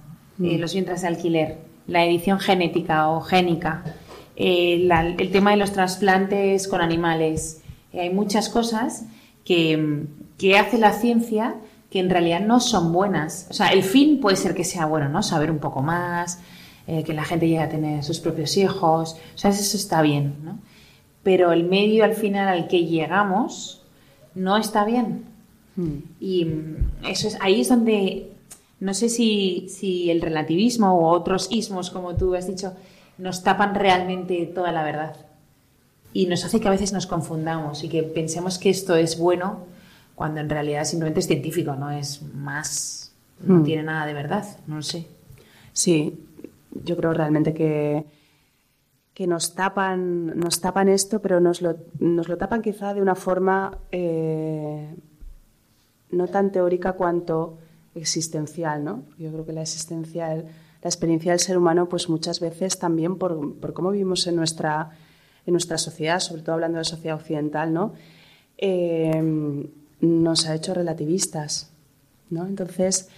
eh, 0.42 0.58
los 0.58 0.72
vientres 0.74 1.02
de 1.02 1.08
alquiler, 1.08 1.58
la 1.86 2.04
edición 2.04 2.38
genética 2.38 3.08
o 3.08 3.20
génica, 3.20 3.84
el 4.36 5.30
tema 5.32 5.50
de 5.50 5.58
los 5.58 5.72
trasplantes 5.72 6.66
con 6.66 6.80
animales. 6.80 7.62
hay 7.92 8.10
muchas 8.10 8.48
cosas 8.48 9.04
que, 9.44 10.06
que 10.38 10.58
hace 10.58 10.78
la 10.78 10.92
ciencia 10.92 11.56
que 11.90 11.98
en 11.98 12.08
realidad 12.08 12.40
no 12.40 12.60
son 12.60 12.92
buenas. 12.92 13.46
O 13.50 13.52
sea, 13.52 13.68
el 13.68 13.82
fin 13.82 14.20
puede 14.20 14.36
ser 14.36 14.54
que 14.54 14.64
sea 14.64 14.86
bueno, 14.86 15.08
¿no? 15.08 15.22
Saber 15.22 15.50
un 15.50 15.58
poco 15.58 15.82
más, 15.82 16.40
eh, 16.86 17.04
que 17.04 17.12
la 17.12 17.24
gente 17.24 17.46
llegue 17.46 17.62
a 17.62 17.68
tener 17.68 18.02
sus 18.02 18.20
propios 18.20 18.56
hijos, 18.56 19.16
o 19.34 19.38
sea, 19.38 19.50
eso 19.50 19.76
está 19.76 20.00
bien, 20.02 20.36
¿no? 20.42 20.58
Pero 21.22 21.52
el 21.52 21.64
medio 21.64 22.04
al 22.04 22.14
final 22.14 22.48
al 22.48 22.68
que 22.68 22.86
llegamos 22.86 23.82
no 24.34 24.56
está 24.56 24.84
bien. 24.84 25.24
Hmm. 25.76 25.98
Y 26.18 26.46
mm, 26.46 27.06
eso 27.06 27.28
es, 27.28 27.36
ahí 27.40 27.60
es 27.60 27.68
donde, 27.68 28.29
no 28.80 28.94
sé 28.94 29.10
si, 29.10 29.66
si 29.68 30.10
el 30.10 30.22
relativismo 30.22 30.98
o 30.98 31.10
otros 31.10 31.48
ismos, 31.50 31.90
como 31.90 32.16
tú 32.16 32.34
has 32.34 32.46
dicho, 32.46 32.74
nos 33.18 33.42
tapan 33.42 33.74
realmente 33.74 34.46
toda 34.46 34.72
la 34.72 34.82
verdad. 34.82 35.16
Y 36.12 36.26
nos 36.26 36.44
hace 36.44 36.60
que 36.60 36.68
a 36.68 36.72
veces 36.72 36.92
nos 36.92 37.06
confundamos 37.06 37.84
y 37.84 37.88
que 37.88 38.02
pensemos 38.02 38.58
que 38.58 38.70
esto 38.70 38.96
es 38.96 39.18
bueno 39.18 39.66
cuando 40.14 40.40
en 40.40 40.50
realidad 40.50 40.84
simplemente 40.84 41.20
es 41.20 41.26
científico, 41.26 41.76
no 41.76 41.90
es 41.90 42.22
más, 42.34 43.12
no 43.40 43.56
hmm. 43.56 43.64
tiene 43.64 43.82
nada 43.84 44.06
de 44.06 44.14
verdad, 44.14 44.44
no 44.66 44.76
lo 44.76 44.82
sé. 44.82 45.06
Sí, 45.72 46.18
yo 46.84 46.96
creo 46.96 47.12
realmente 47.12 47.54
que, 47.54 48.04
que 49.14 49.26
nos, 49.26 49.54
tapan, 49.54 50.38
nos 50.38 50.60
tapan 50.60 50.88
esto, 50.88 51.20
pero 51.20 51.40
nos 51.40 51.62
lo, 51.62 51.76
nos 51.98 52.28
lo 52.28 52.38
tapan 52.38 52.62
quizá 52.62 52.92
de 52.94 53.02
una 53.02 53.14
forma 53.14 53.78
eh, 53.92 54.94
no 56.10 56.26
tan 56.28 56.50
teórica 56.50 56.92
cuanto 56.92 57.58
existencial, 57.94 58.84
¿no? 58.84 59.04
Yo 59.18 59.30
creo 59.32 59.44
que 59.44 59.52
la 59.52 59.62
existencial, 59.62 60.46
la 60.82 60.88
experiencia 60.88 61.32
del 61.32 61.40
ser 61.40 61.58
humano, 61.58 61.88
pues 61.88 62.08
muchas 62.08 62.40
veces 62.40 62.78
también 62.78 63.16
por, 63.16 63.56
por 63.56 63.72
cómo 63.72 63.90
vivimos 63.90 64.26
en 64.26 64.36
nuestra, 64.36 64.90
en 65.46 65.52
nuestra 65.52 65.78
sociedad, 65.78 66.20
sobre 66.20 66.42
todo 66.42 66.54
hablando 66.54 66.78
de 66.78 66.84
sociedad 66.84 67.16
occidental, 67.16 67.72
¿no? 67.72 67.92
Eh, 68.58 69.68
nos 70.00 70.46
ha 70.46 70.54
hecho 70.54 70.74
relativistas. 70.74 71.70
¿no? 72.30 72.46
Entonces, 72.46 73.08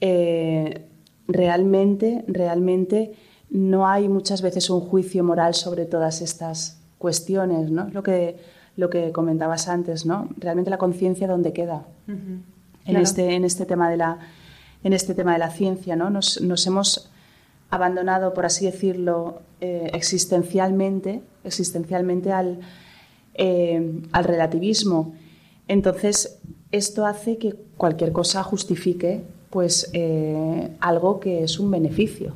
eh, 0.00 0.86
realmente, 1.28 2.24
realmente 2.26 3.12
no 3.50 3.86
hay 3.86 4.08
muchas 4.08 4.40
veces 4.40 4.70
un 4.70 4.80
juicio 4.80 5.22
moral 5.24 5.54
sobre 5.54 5.84
todas 5.84 6.22
estas 6.22 6.80
cuestiones, 6.98 7.70
¿no? 7.70 7.88
Lo 7.90 8.02
que, 8.02 8.38
lo 8.76 8.88
que 8.88 9.12
comentabas 9.12 9.68
antes, 9.68 10.06
¿no? 10.06 10.28
Realmente 10.38 10.70
la 10.70 10.78
conciencia 10.78 11.26
dónde 11.28 11.52
queda 11.52 11.84
en, 12.86 12.96
este, 12.96 13.34
en, 13.34 13.44
este 13.44 13.66
tema 13.66 13.90
de 13.90 13.96
la, 13.96 14.18
en 14.84 14.92
este 14.92 15.14
tema 15.14 15.32
de 15.32 15.38
la 15.38 15.50
ciencia, 15.50 15.96
¿no? 15.96 16.10
Nos, 16.10 16.66
hemos 16.66 17.10
abandonado, 17.70 18.34
por 18.34 18.46
así 18.46 18.66
decirlo, 18.66 19.40
eh, 19.60 19.90
existencialmente, 19.94 21.22
existencialmente 21.44 22.32
al, 22.32 22.60
eh, 23.34 24.00
al 24.12 24.24
relativismo 24.24 25.14
entonces, 25.68 26.38
esto 26.70 27.06
hace 27.06 27.38
que 27.38 27.54
cualquier 27.76 28.12
cosa 28.12 28.42
justifique 28.42 29.22
pues 29.48 29.90
eh, 29.92 30.70
algo 30.80 31.20
que 31.20 31.44
es 31.44 31.58
un 31.58 31.70
beneficio, 31.70 32.34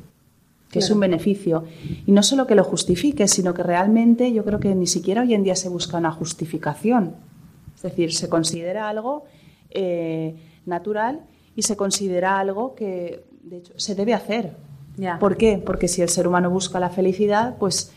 que 0.71 0.79
es 0.79 0.89
un 0.91 0.99
beneficio. 0.99 1.63
Y 2.05 2.11
no 2.11 2.21
solo 2.21 2.45
que 2.45 2.53
lo 2.53 2.63
justifique, 2.63 3.27
sino 3.27 3.53
que 3.53 3.63
realmente 3.63 4.31
yo 4.33 4.43
creo 4.45 4.59
que 4.59 4.73
ni 4.75 4.85
siquiera 4.85 5.21
hoy 5.21 5.33
en 5.33 5.43
día 5.43 5.55
se 5.55 5.69
busca 5.69 5.97
una 5.97 6.11
justificación. 6.11 7.15
Es 7.75 7.81
decir, 7.81 8.13
se 8.13 8.29
considera 8.29 8.87
algo 8.87 9.25
eh, 9.79 10.35
natural 10.65 11.21
y 11.55 11.61
se 11.61 11.77
considera 11.77 12.39
algo 12.39 12.73
que, 12.73 13.23
de 13.43 13.57
hecho, 13.57 13.73
se 13.75 13.93
debe 13.93 14.15
hacer. 14.15 14.55
¿Por 15.19 15.37
qué? 15.37 15.61
Porque 15.63 15.87
si 15.87 16.01
el 16.01 16.09
ser 16.09 16.27
humano 16.27 16.49
busca 16.49 16.79
la 16.79 16.89
felicidad, 16.89 17.57
pues 17.59 17.91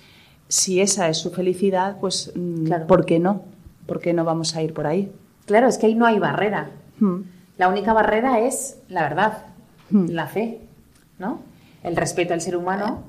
si 0.46 0.82
esa 0.82 1.08
es 1.08 1.16
su 1.16 1.30
felicidad, 1.30 1.96
pues 1.98 2.32
mm, 2.34 2.86
¿por 2.86 3.06
qué 3.06 3.18
no? 3.18 3.44
¿Por 3.86 3.98
qué 3.98 4.12
no 4.12 4.24
vamos 4.24 4.54
a 4.54 4.62
ir 4.62 4.74
por 4.74 4.86
ahí? 4.86 5.10
Claro, 5.46 5.68
es 5.68 5.78
que 5.78 5.86
ahí 5.86 5.94
no 5.94 6.04
hay 6.04 6.18
barrera. 6.18 6.70
Hmm. 6.98 7.22
La 7.56 7.68
única 7.68 7.94
barrera 7.94 8.40
es 8.40 8.76
la 8.90 9.02
verdad, 9.02 9.46
hmm. 9.88 10.10
la 10.10 10.26
fe, 10.26 10.60
¿no? 11.18 11.40
El 11.82 11.96
respeto 11.96 12.34
al 12.34 12.42
ser 12.42 12.56
humano. 12.56 13.04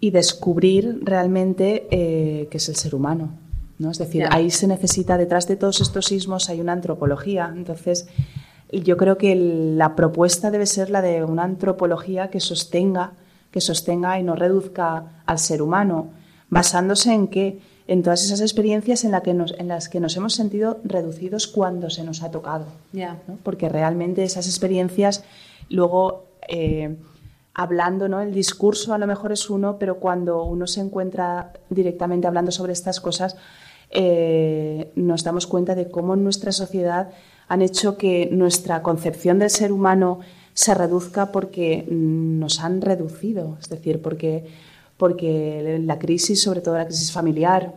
Y 0.00 0.10
descubrir 0.10 1.00
realmente 1.02 1.88
eh, 1.90 2.48
qué 2.50 2.58
es 2.58 2.68
el 2.68 2.76
ser 2.76 2.94
humano. 2.94 3.30
¿No? 3.78 3.90
Es 3.90 3.98
decir, 3.98 4.26
ahí 4.30 4.50
se 4.50 4.66
necesita, 4.66 5.16
detrás 5.16 5.46
de 5.46 5.56
todos 5.56 5.80
estos 5.80 6.06
sismos 6.06 6.48
hay 6.48 6.60
una 6.60 6.72
antropología. 6.72 7.52
Entonces, 7.54 8.08
yo 8.72 8.96
creo 8.96 9.16
que 9.16 9.34
la 9.34 9.94
propuesta 9.96 10.50
debe 10.50 10.66
ser 10.66 10.90
la 10.90 11.00
de 11.00 11.24
una 11.24 11.44
antropología 11.44 12.28
que 12.28 12.40
sostenga, 12.40 13.12
que 13.50 13.60
sostenga 13.60 14.18
y 14.18 14.22
no 14.22 14.34
reduzca 14.34 15.22
al 15.26 15.38
ser 15.38 15.62
humano, 15.62 16.10
basándose 16.50 17.12
en 17.12 17.28
que 17.28 17.60
en 17.86 18.02
todas 18.02 18.22
esas 18.22 18.42
experiencias 18.42 19.04
en, 19.04 19.12
la 19.12 19.22
que 19.22 19.32
nos, 19.32 19.54
en 19.58 19.68
las 19.68 19.88
que 19.88 19.98
nos 19.98 20.14
hemos 20.16 20.34
sentido 20.34 20.78
reducidos 20.84 21.46
cuando 21.46 21.88
se 21.88 22.04
nos 22.04 22.22
ha 22.22 22.30
tocado. 22.30 22.66
Porque 23.42 23.70
realmente 23.70 24.22
esas 24.24 24.46
experiencias, 24.46 25.24
luego 25.70 26.26
eh, 26.48 26.96
hablando, 27.54 28.06
¿no? 28.08 28.20
el 28.20 28.34
discurso 28.34 28.92
a 28.92 28.98
lo 28.98 29.06
mejor 29.06 29.32
es 29.32 29.48
uno, 29.48 29.78
pero 29.78 29.98
cuando 29.98 30.44
uno 30.44 30.66
se 30.66 30.80
encuentra 30.80 31.54
directamente 31.70 32.26
hablando 32.26 32.52
sobre 32.52 32.74
estas 32.74 33.00
cosas, 33.00 33.36
eh, 33.90 34.92
nos 34.96 35.24
damos 35.24 35.46
cuenta 35.46 35.74
de 35.74 35.90
cómo 35.90 36.14
en 36.14 36.24
nuestra 36.24 36.52
sociedad 36.52 37.10
han 37.48 37.62
hecho 37.62 37.96
que 37.96 38.28
nuestra 38.30 38.82
concepción 38.82 39.38
del 39.38 39.50
ser 39.50 39.72
humano 39.72 40.20
se 40.52 40.74
reduzca 40.74 41.32
porque 41.32 41.86
nos 41.88 42.60
han 42.60 42.82
reducido, 42.82 43.56
es 43.60 43.68
decir, 43.68 44.02
porque 44.02 44.44
porque 44.98 45.80
la 45.82 45.98
crisis, 45.98 46.42
sobre 46.42 46.60
todo 46.60 46.76
la 46.76 46.84
crisis 46.84 47.12
familiar, 47.12 47.72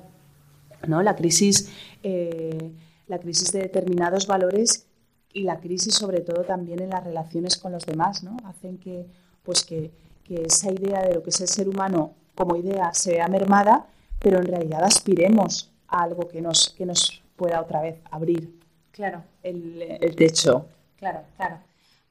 ¿no? 0.88 1.02
la, 1.04 1.15
crisis, 1.15 1.71
eh, 2.04 2.74
la 3.08 3.19
crisis 3.19 3.54
de 3.54 3.60
determinados 3.60 4.28
valores 4.28 4.88
y 5.32 5.43
la 5.43 5.60
crisis 5.60 5.93
sobre 5.93 6.19
todo 6.21 6.41
también 6.43 6.82
en 6.82 6.89
las 6.89 7.04
relaciones 7.04 7.58
con 7.58 7.71
los 7.71 7.86
demás, 7.86 8.24
¿no? 8.24 8.36
hacen 8.43 8.78
que, 8.78 9.06
pues 9.43 9.63
que, 9.63 9.93
esa 10.30 10.71
idea 10.71 11.04
de 11.04 11.15
lo 11.15 11.24
que 11.24 11.30
es 11.30 11.41
el 11.41 11.50
ser 11.50 11.67
humano 11.67 12.13
como 12.36 12.56
idea 12.56 12.93
se 12.93 13.12
vea 13.12 13.28
mermada, 13.28 13.88
pero 14.17 14.39
en 14.39 14.45
realidad 14.45 14.82
aspiremos 14.82 15.70
a 15.91 16.04
algo 16.04 16.27
que 16.27 16.41
nos, 16.41 16.69
que 16.71 16.86
nos 16.86 17.21
pueda 17.36 17.62
otra 17.62 17.82
vez 17.82 17.99
abrir 18.10 18.60
claro. 18.91 19.23
el, 19.43 20.15
techo. 20.15 20.65
Claro, 20.97 21.21
claro. 21.38 21.60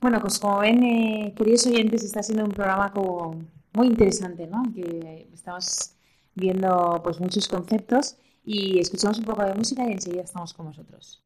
Bueno, 0.01 0.21
pues 0.21 0.39
como 0.39 0.59
ven, 0.59 0.83
eh, 0.83 1.35
queridos 1.37 1.67
oyentes, 1.67 2.05
está 2.05 2.23
siendo 2.23 2.45
un 2.45 2.53
programa 2.53 2.93
como 2.93 3.37
muy 3.73 3.89
interesante, 3.89 4.47
¿no? 4.47 4.63
Que 4.75 5.29
estamos 5.33 5.93
viendo 6.35 7.01
pues 7.03 7.21
muchos 7.21 7.49
conceptos 7.49 8.17
y 8.45 8.79
escuchamos 8.79 9.19
un 9.19 9.25
poco 9.25 9.45
de 9.45 9.55
música 9.55 9.87
y 9.89 9.93
enseguida 9.93 10.23
estamos 10.23 10.55
con 10.55 10.67
vosotros. 10.67 11.23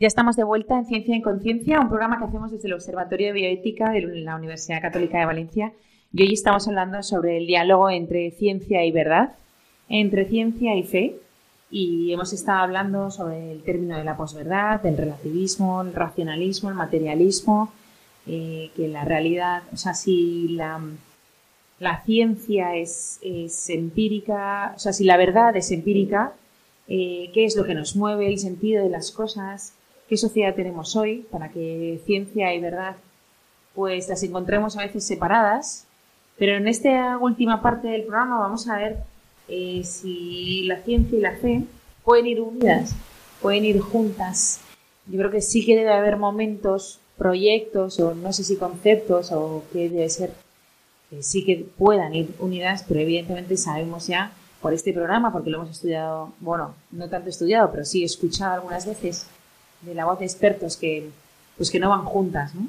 Ya 0.00 0.06
estamos 0.06 0.36
de 0.36 0.44
vuelta 0.44 0.78
en 0.78 0.86
Ciencia 0.86 1.16
en 1.16 1.22
Conciencia, 1.22 1.80
un 1.80 1.88
programa 1.88 2.18
que 2.18 2.26
hacemos 2.26 2.52
desde 2.52 2.68
el 2.68 2.74
Observatorio 2.74 3.26
de 3.26 3.32
Bioética 3.32 3.90
de 3.90 4.02
la 4.02 4.36
Universidad 4.36 4.80
Católica 4.80 5.18
de 5.18 5.26
Valencia. 5.26 5.72
Y 6.12 6.22
hoy 6.22 6.34
estamos 6.34 6.68
hablando 6.68 7.02
sobre 7.02 7.38
el 7.38 7.48
diálogo 7.48 7.90
entre 7.90 8.30
ciencia 8.30 8.84
y 8.84 8.92
verdad, 8.92 9.34
entre 9.88 10.26
ciencia 10.26 10.76
y 10.76 10.84
fe. 10.84 11.16
Y 11.68 12.12
hemos 12.12 12.32
estado 12.32 12.60
hablando 12.60 13.10
sobre 13.10 13.50
el 13.50 13.64
término 13.64 13.98
de 13.98 14.04
la 14.04 14.16
posverdad, 14.16 14.80
del 14.82 14.96
relativismo, 14.96 15.82
el 15.82 15.92
racionalismo, 15.92 16.68
el 16.68 16.76
materialismo, 16.76 17.72
eh, 18.28 18.70
que 18.76 18.86
la 18.86 19.04
realidad, 19.04 19.64
o 19.72 19.76
sea, 19.76 19.94
si 19.94 20.50
la, 20.50 20.80
ciencia 22.04 22.76
es, 22.76 23.18
es, 23.20 23.68
empírica, 23.68 24.74
o 24.76 24.78
sea, 24.78 24.92
si 24.92 25.02
la 25.02 25.16
verdad 25.16 25.56
es 25.56 25.72
empírica, 25.72 26.34
eh, 26.86 27.32
qué 27.34 27.44
es 27.44 27.56
lo 27.56 27.64
que 27.64 27.74
nos 27.74 27.96
mueve, 27.96 28.28
el 28.28 28.38
sentido 28.38 28.84
de 28.84 28.90
las 28.90 29.10
cosas, 29.10 29.74
qué 30.08 30.16
sociedad 30.16 30.54
tenemos 30.54 30.96
hoy 30.96 31.26
para 31.30 31.50
que 31.50 32.00
ciencia 32.06 32.54
y 32.54 32.60
verdad 32.60 32.96
pues 33.74 34.08
las 34.08 34.22
encontremos 34.22 34.76
a 34.76 34.82
veces 34.82 35.06
separadas. 35.06 35.86
Pero 36.36 36.56
en 36.56 36.68
esta 36.68 37.18
última 37.18 37.62
parte 37.62 37.88
del 37.88 38.02
programa 38.02 38.38
vamos 38.38 38.68
a 38.68 38.76
ver 38.76 38.98
eh, 39.48 39.82
si 39.84 40.64
la 40.64 40.82
ciencia 40.82 41.18
y 41.18 41.20
la 41.20 41.36
fe 41.36 41.64
pueden 42.04 42.26
ir 42.26 42.40
unidas, 42.40 42.94
pueden 43.40 43.64
ir 43.64 43.80
juntas. 43.80 44.60
Yo 45.06 45.18
creo 45.18 45.30
que 45.30 45.40
sí 45.40 45.64
que 45.64 45.76
debe 45.76 45.92
haber 45.92 46.16
momentos, 46.16 47.00
proyectos 47.16 47.98
o 47.98 48.14
no 48.14 48.32
sé 48.32 48.44
si 48.44 48.56
conceptos 48.56 49.32
o 49.32 49.64
que 49.72 49.88
debe 49.88 50.08
ser 50.08 50.32
que 51.10 51.22
sí 51.22 51.44
que 51.44 51.66
puedan 51.76 52.14
ir 52.14 52.34
unidas, 52.38 52.84
pero 52.86 53.00
evidentemente 53.00 53.56
sabemos 53.56 54.06
ya 54.06 54.32
por 54.60 54.74
este 54.74 54.92
programa, 54.92 55.32
porque 55.32 55.50
lo 55.50 55.58
hemos 55.58 55.70
estudiado, 55.70 56.32
bueno, 56.40 56.74
no 56.90 57.08
tanto 57.08 57.30
estudiado, 57.30 57.70
pero 57.70 57.84
sí 57.84 58.04
escuchado 58.04 58.54
algunas 58.54 58.86
veces, 58.86 59.26
de 59.82 59.94
la 59.94 60.04
voz 60.04 60.18
de 60.18 60.24
expertos 60.24 60.76
que, 60.76 61.10
pues 61.56 61.70
que 61.70 61.78
no 61.78 61.90
van 61.90 62.04
juntas, 62.04 62.54
¿no? 62.54 62.68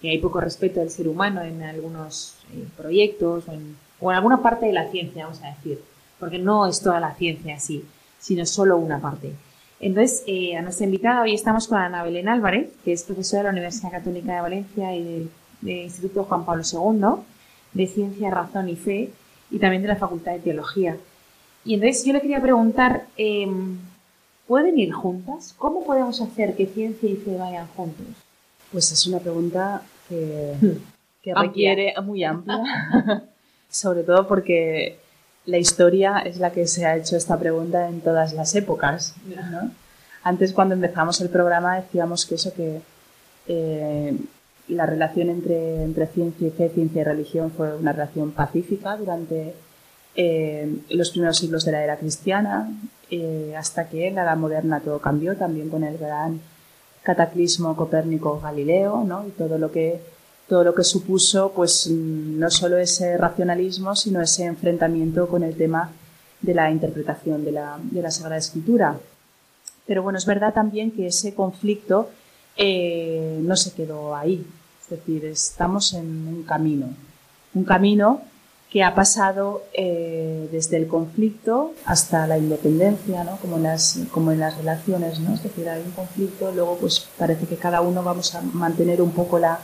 Que 0.00 0.10
hay 0.10 0.18
poco 0.18 0.40
respeto 0.40 0.80
del 0.80 0.90
ser 0.90 1.08
humano 1.08 1.42
en 1.42 1.62
algunos 1.62 2.36
eh, 2.52 2.64
proyectos 2.76 3.48
o 3.48 3.52
en, 3.52 3.76
o 4.00 4.10
en 4.10 4.16
alguna 4.16 4.42
parte 4.42 4.66
de 4.66 4.72
la 4.72 4.90
ciencia, 4.90 5.24
vamos 5.24 5.42
a 5.42 5.50
decir, 5.54 5.82
porque 6.18 6.38
no 6.38 6.66
es 6.66 6.80
toda 6.80 7.00
la 7.00 7.14
ciencia 7.14 7.56
así, 7.56 7.84
sino 8.18 8.46
solo 8.46 8.76
una 8.76 9.00
parte. 9.00 9.32
Entonces, 9.80 10.22
eh, 10.26 10.56
a 10.56 10.62
nuestra 10.62 10.84
invitada 10.84 11.22
hoy 11.22 11.34
estamos 11.34 11.66
con 11.66 11.78
Ana 11.78 12.04
Belén 12.04 12.28
Álvarez, 12.28 12.70
que 12.84 12.92
es 12.92 13.02
profesora 13.02 13.40
de 13.40 13.44
la 13.44 13.50
Universidad 13.52 13.90
Católica 13.90 14.34
de 14.34 14.40
Valencia 14.42 14.94
y 14.94 15.02
del, 15.02 15.30
Instituto 15.62 16.24
Juan 16.24 16.44
Pablo 16.44 16.62
II, 16.62 17.22
de 17.74 17.86
Ciencia, 17.86 18.30
Razón 18.30 18.68
y 18.70 18.76
Fe, 18.76 19.10
y 19.50 19.58
también 19.58 19.82
de 19.82 19.88
la 19.88 19.96
Facultad 19.96 20.32
de 20.32 20.38
Teología. 20.38 20.96
Y 21.64 21.74
entonces 21.74 22.04
yo 22.04 22.14
le 22.14 22.20
quería 22.22 22.40
preguntar, 22.40 23.06
eh, 23.18 23.46
¿pueden 24.50 24.80
ir 24.80 24.90
juntas? 24.90 25.54
¿Cómo 25.56 25.84
podemos 25.84 26.20
hacer 26.20 26.56
que 26.56 26.66
ciencia 26.66 27.08
y 27.08 27.14
fe 27.14 27.36
vayan 27.36 27.68
juntos? 27.68 28.04
Pues 28.72 28.90
es 28.90 29.06
una 29.06 29.20
pregunta 29.20 29.82
que, 30.08 30.56
que 31.22 31.32
requiere 31.32 31.94
muy 32.02 32.24
amplia, 32.24 32.60
sobre 33.70 34.02
todo 34.02 34.26
porque 34.26 34.98
la 35.46 35.58
historia 35.58 36.18
es 36.18 36.38
la 36.38 36.50
que 36.50 36.66
se 36.66 36.84
ha 36.84 36.96
hecho 36.96 37.16
esta 37.16 37.38
pregunta 37.38 37.88
en 37.88 38.00
todas 38.00 38.32
las 38.32 38.52
épocas. 38.56 39.14
¿no? 39.24 39.70
Antes, 40.24 40.52
cuando 40.52 40.74
empezamos 40.74 41.20
el 41.20 41.28
programa, 41.28 41.76
decíamos 41.76 42.26
que 42.26 42.34
eso 42.34 42.52
que 42.52 42.80
eh, 43.46 44.18
la 44.66 44.84
relación 44.84 45.30
entre, 45.30 45.84
entre 45.84 46.08
ciencia 46.08 46.48
y 46.48 46.50
fe, 46.50 46.70
ciencia 46.70 47.02
y 47.02 47.04
religión 47.04 47.52
fue 47.52 47.76
una 47.76 47.92
relación 47.92 48.32
pacífica 48.32 48.96
durante 48.96 49.54
eh, 50.22 50.68
los 50.90 51.12
primeros 51.12 51.38
siglos 51.38 51.64
de 51.64 51.72
la 51.72 51.82
era 51.82 51.96
cristiana, 51.96 52.70
eh, 53.10 53.54
hasta 53.56 53.88
que 53.88 54.06
en 54.06 54.16
la 54.16 54.24
edad 54.24 54.36
moderna 54.36 54.80
todo 54.80 54.98
cambió, 54.98 55.34
también 55.34 55.70
con 55.70 55.82
el 55.82 55.96
gran 55.96 56.42
cataclismo 57.02 57.74
Copérnico-Galileo, 57.74 59.02
¿no? 59.04 59.26
y 59.26 59.30
todo 59.30 59.56
lo 59.56 59.72
que 59.72 59.98
todo 60.46 60.62
lo 60.62 60.74
que 60.74 60.84
supuso, 60.84 61.52
pues 61.54 61.88
no 61.88 62.50
solo 62.50 62.76
ese 62.76 63.16
racionalismo, 63.16 63.96
sino 63.96 64.20
ese 64.20 64.44
enfrentamiento 64.44 65.26
con 65.26 65.42
el 65.42 65.56
tema 65.56 65.90
de 66.42 66.54
la 66.54 66.70
interpretación 66.70 67.42
de 67.42 67.52
la, 67.52 67.78
de 67.80 68.02
la 68.02 68.10
Sagrada 68.10 68.38
Escritura. 68.38 68.98
Pero 69.86 70.02
bueno, 70.02 70.18
es 70.18 70.26
verdad 70.26 70.52
también 70.52 70.90
que 70.90 71.06
ese 71.06 71.34
conflicto 71.34 72.10
eh, 72.56 73.38
no 73.40 73.56
se 73.56 73.72
quedó 73.72 74.14
ahí. 74.14 74.44
Es 74.82 74.90
decir, 74.90 75.24
estamos 75.24 75.94
en 75.94 76.26
un 76.26 76.42
camino. 76.42 76.88
Un 77.54 77.64
camino 77.64 78.20
que 78.70 78.84
ha 78.84 78.94
pasado 78.94 79.64
eh, 79.72 80.48
desde 80.52 80.76
el 80.76 80.86
conflicto 80.86 81.72
hasta 81.84 82.26
la 82.28 82.38
independencia, 82.38 83.24
¿no? 83.24 83.36
como, 83.38 83.56
en 83.56 83.64
las, 83.64 83.98
como 84.12 84.30
en 84.30 84.38
las 84.38 84.56
relaciones, 84.56 85.18
¿no? 85.18 85.34
es 85.34 85.42
decir, 85.42 85.68
hay 85.68 85.82
un 85.82 85.90
conflicto, 85.90 86.52
luego 86.52 86.76
pues 86.78 87.08
parece 87.18 87.46
que 87.46 87.56
cada 87.56 87.80
uno 87.80 88.04
vamos 88.04 88.32
a 88.36 88.42
mantener 88.42 89.02
un 89.02 89.10
poco 89.10 89.40
la, 89.40 89.58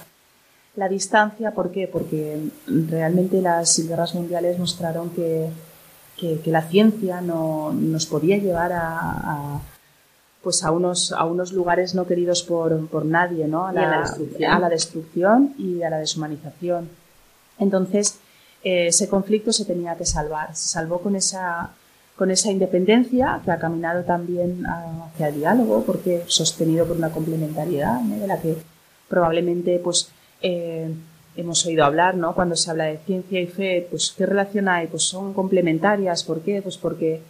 la 0.75 0.89
distancia, 0.89 1.53
¿por 1.53 1.71
qué? 1.71 1.87
Porque 1.87 2.51
realmente 2.67 3.41
las 3.41 3.79
guerras 3.79 4.13
mundiales 4.15 4.59
mostraron 4.59 5.11
que, 5.11 5.51
que, 6.17 6.41
que 6.41 6.51
la 6.51 6.63
ciencia 6.63 7.21
no, 7.21 7.73
nos 7.73 8.07
podía 8.07 8.39
llevar 8.39 8.73
a, 8.73 8.99
a, 8.99 9.61
pues 10.43 10.65
a 10.65 10.73
unos, 10.73 11.13
a 11.13 11.25
unos 11.25 11.53
lugares 11.53 11.95
no 11.95 12.09
queridos 12.09 12.43
por, 12.43 12.89
por 12.89 13.05
nadie, 13.05 13.47
¿no? 13.47 13.67
A 13.67 13.73
la, 13.73 14.05
a 14.49 14.59
la 14.59 14.69
destrucción 14.69 15.55
y 15.59 15.83
a 15.83 15.91
la 15.91 15.99
deshumanización. 15.99 16.89
Entonces, 17.59 18.19
ese 18.67 19.09
conflicto 19.09 19.53
se 19.53 19.65
tenía 19.65 19.97
que 19.97 20.05
salvar. 20.05 20.57
Se 20.57 20.69
salvó 20.69 21.01
con 21.01 21.15
esa, 21.15 21.71
con 22.17 22.31
esa 22.33 22.51
independencia 22.51 23.41
que 23.45 23.53
ha 23.53 23.59
caminado 23.59 24.03
también 24.03 24.65
hacia 24.67 25.29
el 25.29 25.37
diálogo, 25.37 25.85
porque 25.85 26.25
sostenido 26.27 26.85
por 26.85 26.97
una 26.97 27.11
complementariedad 27.11 28.01
de 28.01 28.27
la 28.27 28.41
que 28.41 28.57
probablemente 29.09 29.79
pues, 29.79 30.11
eh, 30.43 30.93
hemos 31.37 31.65
oído 31.65 31.85
hablar, 31.85 32.17
¿no? 32.17 32.35
Cuando 32.35 32.57
se 32.57 32.71
habla 32.71 32.85
de 32.85 32.99
ciencia 32.99 33.41
y 33.41 33.47
fe, 33.47 33.87
pues 33.89 34.13
¿qué 34.17 34.27
relación 34.27 34.69
hay? 34.69 34.89
Pues 34.89 35.05
son 35.05 35.33
complementarias. 35.33 36.25
¿Por 36.25 36.41
qué? 36.41 36.61
Pues 36.61 36.77
porque 36.77 37.21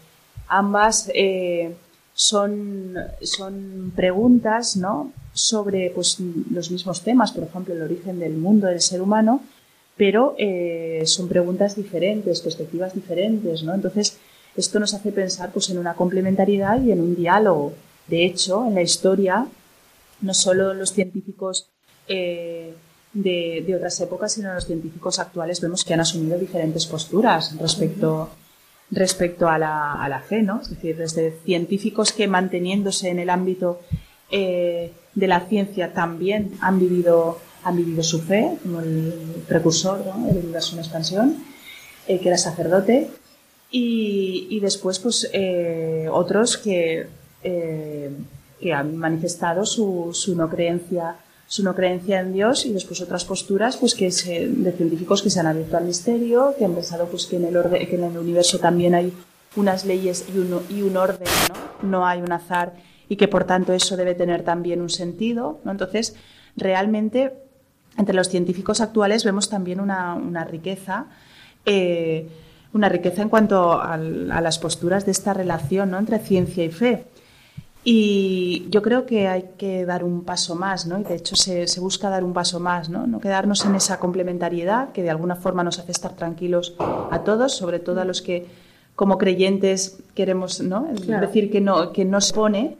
ambas 0.48 1.10
eh, 1.14 1.74
son, 2.14 2.94
son 3.20 3.92
preguntas, 3.94 4.76
¿no? 4.78 5.12
Sobre 5.34 5.90
pues, 5.94 6.18
los 6.50 6.70
mismos 6.70 7.02
temas, 7.02 7.30
por 7.32 7.44
ejemplo, 7.44 7.74
el 7.74 7.82
origen 7.82 8.20
del 8.20 8.38
mundo 8.38 8.68
del 8.68 8.80
ser 8.80 9.02
humano, 9.02 9.42
pero 9.96 10.34
eh, 10.38 11.02
son 11.06 11.28
preguntas 11.28 11.76
diferentes, 11.76 12.40
perspectivas 12.40 12.94
diferentes, 12.94 13.62
¿no? 13.62 13.74
Entonces, 13.74 14.18
esto 14.56 14.78
nos 14.78 14.94
hace 14.94 15.12
pensar 15.12 15.52
pues, 15.52 15.70
en 15.70 15.78
una 15.78 15.94
complementariedad 15.94 16.80
y 16.82 16.92
en 16.92 17.00
un 17.00 17.16
diálogo. 17.16 17.72
De 18.06 18.24
hecho, 18.24 18.66
en 18.66 18.74
la 18.74 18.82
historia, 18.82 19.46
no 20.20 20.34
solo 20.34 20.74
los 20.74 20.92
científicos 20.92 21.70
eh, 22.08 22.74
de, 23.12 23.74
otras 23.74 23.98
épocas, 24.00 24.32
sino 24.32 24.52
los 24.52 24.66
científicos 24.66 25.18
actuales 25.18 25.60
vemos 25.60 25.84
que 25.84 25.94
han 25.94 26.00
asumido 26.00 26.38
diferentes 26.38 26.86
posturas 26.86 27.56
respecto, 27.58 28.30
respecto 28.90 29.48
a, 29.48 29.58
la, 29.58 29.94
a 29.94 30.08
la 30.08 30.20
fe, 30.20 30.42
¿no? 30.42 30.60
Es 30.60 30.70
decir, 30.70 30.96
desde 30.96 31.38
científicos 31.44 32.12
que 32.12 32.28
manteniéndose 32.28 33.08
en 33.08 33.18
el 33.18 33.30
ámbito 33.30 33.80
eh, 34.30 34.92
de 35.14 35.26
la 35.28 35.40
ciencia 35.40 35.94
también 35.94 36.52
han 36.60 36.78
vivido 36.78 37.38
han 37.66 37.76
vivido 37.76 38.04
su 38.04 38.20
fe, 38.20 38.58
como 38.62 38.78
el 38.78 39.12
precursor 39.48 40.06
¿no? 40.06 40.26
del 40.28 40.44
universo 40.44 40.74
en 40.74 40.78
expansión, 40.78 41.36
eh, 42.06 42.20
que 42.20 42.28
era 42.28 42.38
sacerdote, 42.38 43.10
y, 43.68 44.60
después 44.60 45.00
pues 45.00 45.28
eh, 45.32 46.06
otros 46.10 46.56
que, 46.56 47.08
eh, 47.42 48.10
que 48.60 48.72
han 48.72 48.96
manifestado 48.96 49.66
su, 49.66 50.10
su, 50.12 50.36
no 50.36 50.48
creencia 50.48 51.16
su 51.48 51.62
no 51.62 51.74
creencia 51.74 52.20
en 52.20 52.32
Dios 52.32 52.66
y 52.66 52.72
después 52.72 53.00
otras 53.00 53.24
posturas 53.24 53.76
pues 53.76 53.94
que 53.94 54.10
se, 54.10 54.48
de 54.48 54.72
científicos 54.72 55.22
que 55.22 55.30
se 55.30 55.38
han 55.38 55.46
abierto 55.46 55.76
al 55.76 55.84
misterio 55.84 56.54
que 56.58 56.64
han 56.64 56.74
pensado 56.74 57.06
pues 57.06 57.26
que 57.26 57.36
en 57.36 57.44
el 57.44 57.56
orden, 57.56 57.86
que 57.86 57.94
en 57.94 58.04
el 58.04 58.18
universo 58.18 58.58
también 58.58 58.94
hay 58.94 59.12
unas 59.54 59.84
leyes 59.84 60.24
y 60.34 60.38
un, 60.38 60.60
y 60.68 60.82
un 60.82 60.96
orden 60.96 61.28
no 61.48 61.88
no 61.88 62.06
hay 62.06 62.20
un 62.20 62.32
azar 62.32 62.74
y 63.08 63.16
que 63.16 63.28
por 63.28 63.44
tanto 63.44 63.72
eso 63.72 63.96
debe 63.96 64.14
tener 64.14 64.42
también 64.42 64.80
un 64.80 64.90
sentido 64.90 65.60
¿no? 65.64 65.70
entonces 65.70 66.16
realmente 66.56 67.32
entre 67.98 68.14
los 68.14 68.28
científicos 68.28 68.80
actuales 68.80 69.24
vemos 69.24 69.48
también 69.48 69.80
una, 69.80 70.14
una 70.14 70.44
riqueza, 70.44 71.06
eh, 71.64 72.28
una 72.72 72.88
riqueza 72.88 73.22
en 73.22 73.28
cuanto 73.28 73.72
a, 73.72 73.94
a, 73.94 74.40
las 74.40 74.58
posturas 74.58 75.04
de 75.06 75.12
esta 75.12 75.32
relación 75.32 75.90
¿no? 75.90 75.98
entre 75.98 76.18
ciencia 76.18 76.64
y 76.64 76.70
fe. 76.70 77.06
Y 77.88 78.66
yo 78.68 78.82
creo 78.82 79.06
que 79.06 79.28
hay 79.28 79.50
que 79.56 79.86
dar 79.86 80.02
un 80.02 80.24
paso 80.24 80.56
más, 80.56 80.86
¿no? 80.88 80.98
Y 80.98 81.04
de 81.04 81.14
hecho 81.14 81.36
se, 81.36 81.68
se, 81.68 81.78
busca 81.78 82.10
dar 82.10 82.24
un 82.24 82.32
paso 82.32 82.58
más, 82.58 82.88
¿no? 82.88 83.06
No 83.06 83.20
quedarnos 83.20 83.64
en 83.64 83.76
esa 83.76 84.00
complementariedad 84.00 84.90
que 84.90 85.04
de 85.04 85.10
alguna 85.10 85.36
forma 85.36 85.62
nos 85.62 85.78
hace 85.78 85.92
estar 85.92 86.16
tranquilos 86.16 86.74
a 86.80 87.20
todos, 87.24 87.56
sobre 87.56 87.78
todo 87.78 88.00
a 88.00 88.04
los 88.04 88.22
que 88.22 88.48
como 88.96 89.18
creyentes 89.18 90.02
queremos, 90.16 90.60
¿no? 90.60 90.88
Claro. 91.04 91.28
decir 91.28 91.48
que 91.48 91.60
no, 91.60 91.92
que 91.92 92.04
no 92.04 92.20
se 92.20 92.34
pone, 92.34 92.76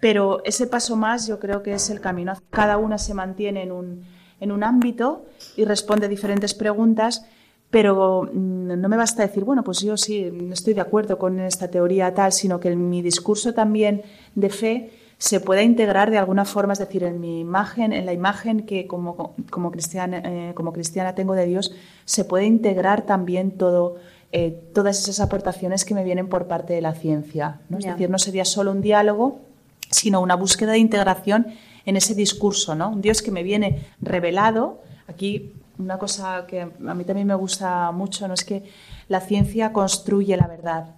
pero 0.00 0.42
ese 0.46 0.66
paso 0.66 0.96
más 0.96 1.26
yo 1.26 1.38
creo 1.38 1.62
que 1.62 1.74
es 1.74 1.90
el 1.90 2.00
camino. 2.00 2.32
Cada 2.48 2.78
una 2.78 2.96
se 2.96 3.12
mantiene 3.12 3.64
en 3.64 3.72
un, 3.72 4.02
en 4.42 4.50
un 4.50 4.64
ámbito 4.64 5.24
y 5.56 5.64
responde 5.64 6.08
diferentes 6.08 6.52
preguntas, 6.52 7.24
pero 7.70 8.28
mm, 8.30 8.80
no 8.80 8.88
me 8.88 8.96
basta 8.96 9.22
decir, 9.22 9.44
bueno, 9.44 9.62
pues 9.62 9.80
yo 9.80 9.96
sí, 9.96 10.30
estoy 10.50 10.74
de 10.74 10.80
acuerdo 10.80 11.16
con 11.16 11.38
esta 11.40 11.68
teoría 11.68 12.12
tal, 12.12 12.32
sino 12.32 12.58
que 12.58 12.70
en 12.70 12.90
mi 12.90 13.02
discurso 13.02 13.54
también 13.54 14.02
de 14.34 14.50
fe 14.50 14.90
se 15.16 15.38
pueda 15.38 15.62
integrar 15.62 16.10
de 16.10 16.18
alguna 16.18 16.44
forma, 16.44 16.72
es 16.72 16.80
decir, 16.80 17.04
en 17.04 17.20
mi 17.20 17.38
imagen, 17.38 17.92
en 17.92 18.04
la 18.04 18.12
imagen 18.12 18.66
que 18.66 18.88
como, 18.88 19.34
como, 19.50 19.70
cristiana, 19.70 20.20
eh, 20.24 20.52
como 20.54 20.72
cristiana 20.72 21.14
tengo 21.14 21.34
de 21.34 21.46
Dios, 21.46 21.72
se 22.04 22.24
puede 22.24 22.44
integrar 22.44 23.02
también 23.02 23.52
todo, 23.52 23.94
eh, 24.32 24.50
todas 24.74 25.00
esas 25.00 25.20
aportaciones 25.20 25.84
que 25.84 25.94
me 25.94 26.02
vienen 26.02 26.28
por 26.28 26.48
parte 26.48 26.74
de 26.74 26.80
la 26.80 26.94
ciencia. 26.94 27.60
¿no? 27.68 27.78
Es 27.78 27.84
decir, 27.84 28.10
no 28.10 28.18
sería 28.18 28.44
solo 28.44 28.72
un 28.72 28.82
diálogo, 28.82 29.38
sino 29.90 30.20
una 30.20 30.34
búsqueda 30.34 30.72
de 30.72 30.78
integración 30.78 31.46
en 31.84 31.96
ese 31.96 32.14
discurso, 32.14 32.74
¿no? 32.74 32.90
Un 32.90 33.02
Dios 33.02 33.22
que 33.22 33.30
me 33.30 33.42
viene 33.42 33.86
revelado. 34.00 34.82
Aquí 35.08 35.52
una 35.78 35.98
cosa 35.98 36.46
que 36.46 36.60
a 36.62 36.94
mí 36.94 37.04
también 37.04 37.26
me 37.26 37.34
gusta 37.34 37.90
mucho, 37.92 38.28
¿no? 38.28 38.34
Es 38.34 38.44
que 38.44 38.64
la 39.08 39.20
ciencia 39.20 39.72
construye 39.72 40.36
la 40.36 40.46
verdad 40.46 40.94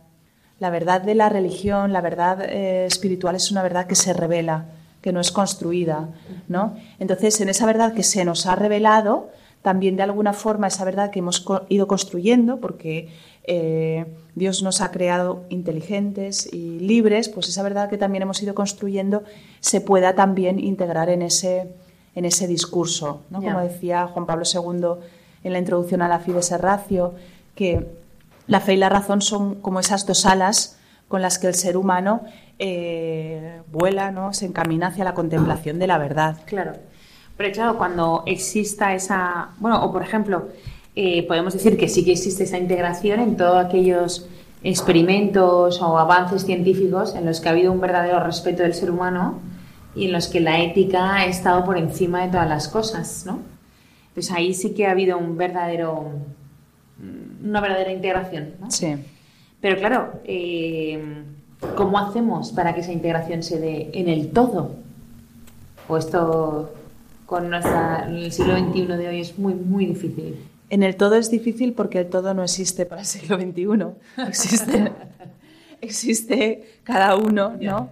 la 0.60 0.70
verdad 0.70 1.02
de 1.02 1.14
la 1.14 1.28
religión, 1.28 1.92
la 1.92 2.00
verdad 2.00 2.40
eh, 2.42 2.86
espiritual 2.86 3.36
es 3.36 3.50
una 3.50 3.62
verdad 3.62 3.86
que 3.86 3.94
se 3.94 4.12
revela, 4.12 4.66
que 5.02 5.12
no 5.12 5.20
es 5.20 5.32
construida, 5.32 6.08
¿no? 6.48 6.76
Entonces, 6.98 7.40
en 7.40 7.48
esa 7.48 7.66
verdad 7.66 7.92
que 7.92 8.02
se 8.02 8.24
nos 8.24 8.46
ha 8.46 8.56
revelado, 8.56 9.30
también 9.64 9.96
de 9.96 10.02
alguna 10.02 10.34
forma 10.34 10.66
esa 10.66 10.84
verdad 10.84 11.10
que 11.10 11.20
hemos 11.20 11.42
ido 11.70 11.86
construyendo, 11.86 12.60
porque 12.60 13.08
eh, 13.44 14.04
Dios 14.34 14.62
nos 14.62 14.82
ha 14.82 14.90
creado 14.90 15.44
inteligentes 15.48 16.52
y 16.52 16.80
libres, 16.80 17.30
pues 17.30 17.48
esa 17.48 17.62
verdad 17.62 17.88
que 17.88 17.96
también 17.96 18.20
hemos 18.20 18.42
ido 18.42 18.54
construyendo 18.54 19.24
se 19.60 19.80
pueda 19.80 20.14
también 20.14 20.60
integrar 20.60 21.08
en 21.08 21.22
ese, 21.22 21.72
en 22.14 22.26
ese 22.26 22.46
discurso, 22.46 23.22
¿no? 23.30 23.40
Como 23.40 23.58
decía 23.58 24.06
Juan 24.06 24.26
Pablo 24.26 24.44
II 24.44 25.02
en 25.44 25.52
la 25.54 25.58
introducción 25.58 26.02
a 26.02 26.08
la 26.08 26.18
Fides 26.18 26.50
Ratio, 26.60 27.14
que 27.54 27.86
la 28.46 28.60
fe 28.60 28.74
y 28.74 28.76
la 28.76 28.90
razón 28.90 29.22
son 29.22 29.54
como 29.62 29.80
esas 29.80 30.04
dos 30.04 30.26
alas 30.26 30.78
con 31.08 31.22
las 31.22 31.38
que 31.38 31.46
el 31.46 31.54
ser 31.54 31.78
humano 31.78 32.20
eh, 32.58 33.62
vuela, 33.72 34.10
¿no? 34.10 34.34
se 34.34 34.44
encamina 34.44 34.88
hacia 34.88 35.04
la 35.04 35.14
contemplación 35.14 35.78
de 35.78 35.86
la 35.86 35.96
verdad. 35.96 36.36
Claro. 36.44 36.74
Pero 37.36 37.52
claro, 37.52 37.78
cuando 37.78 38.22
exista 38.26 38.94
esa, 38.94 39.50
bueno, 39.58 39.84
o 39.84 39.92
por 39.92 40.02
ejemplo, 40.02 40.48
eh, 40.94 41.26
podemos 41.26 41.52
decir 41.52 41.76
que 41.76 41.88
sí 41.88 42.04
que 42.04 42.12
existe 42.12 42.44
esa 42.44 42.58
integración 42.58 43.20
en 43.20 43.36
todos 43.36 43.64
aquellos 43.64 44.28
experimentos 44.62 45.82
o 45.82 45.98
avances 45.98 46.44
científicos 46.44 47.14
en 47.14 47.26
los 47.26 47.40
que 47.40 47.48
ha 47.48 47.52
habido 47.52 47.72
un 47.72 47.80
verdadero 47.80 48.20
respeto 48.20 48.62
del 48.62 48.74
ser 48.74 48.90
humano 48.90 49.40
y 49.94 50.06
en 50.06 50.12
los 50.12 50.28
que 50.28 50.40
la 50.40 50.60
ética 50.60 51.16
ha 51.16 51.26
estado 51.26 51.64
por 51.64 51.76
encima 51.76 52.22
de 52.22 52.32
todas 52.32 52.48
las 52.48 52.68
cosas, 52.68 53.24
¿no? 53.26 53.40
Pues 54.14 54.30
ahí 54.30 54.54
sí 54.54 54.74
que 54.74 54.86
ha 54.86 54.92
habido 54.92 55.18
un 55.18 55.36
verdadero 55.36 56.12
una 57.44 57.60
verdadera 57.60 57.92
integración. 57.92 58.54
¿no? 58.60 58.70
Sí. 58.70 58.94
Pero 59.60 59.76
claro, 59.78 60.20
eh, 60.24 61.22
¿cómo 61.76 61.98
hacemos 61.98 62.52
para 62.52 62.74
que 62.74 62.80
esa 62.80 62.92
integración 62.92 63.42
se 63.42 63.58
dé 63.58 63.90
en 63.94 64.08
el 64.08 64.30
todo? 64.30 64.76
O 65.88 65.96
esto 65.96 66.74
con 67.26 67.50
nuestra, 67.50 68.06
el 68.08 68.32
siglo 68.32 68.56
XXI 68.58 68.86
de 68.86 69.08
hoy 69.08 69.20
es 69.20 69.38
muy, 69.38 69.54
muy 69.54 69.86
difícil. 69.86 70.36
En 70.70 70.82
el 70.82 70.96
todo 70.96 71.16
es 71.16 71.30
difícil 71.30 71.72
porque 71.72 72.00
el 72.00 72.08
todo 72.08 72.34
no 72.34 72.42
existe 72.42 72.86
para 72.86 73.02
el 73.02 73.06
siglo 73.06 73.36
XXI. 73.36 74.22
Existe, 74.28 74.92
existe 75.80 76.78
cada 76.82 77.16
uno, 77.16 77.56
¿no? 77.60 77.90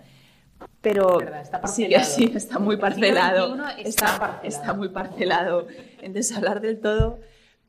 Pero 0.80 1.20
está 1.20 1.66
sí, 1.68 1.88
sí, 2.04 2.32
está 2.34 2.58
muy 2.58 2.76
parcelado. 2.76 3.56
Está, 3.78 4.18
parcelado. 4.18 4.40
está 4.42 4.74
muy 4.74 4.88
parcelado. 4.88 5.66
Entonces, 6.00 6.36
hablar 6.36 6.60
del 6.60 6.80
todo 6.80 7.18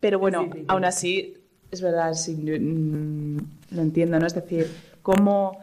pero 0.04 0.20
bueno, 0.20 0.50
aún 0.68 0.84
así, 0.84 1.38
es 1.72 1.82
verdad, 1.82 2.14
sí, 2.14 2.36
lo 2.36 3.82
entiendo, 3.82 4.20
¿no? 4.20 4.28
Es 4.28 4.36
decir, 4.36 4.70
¿cómo, 5.02 5.60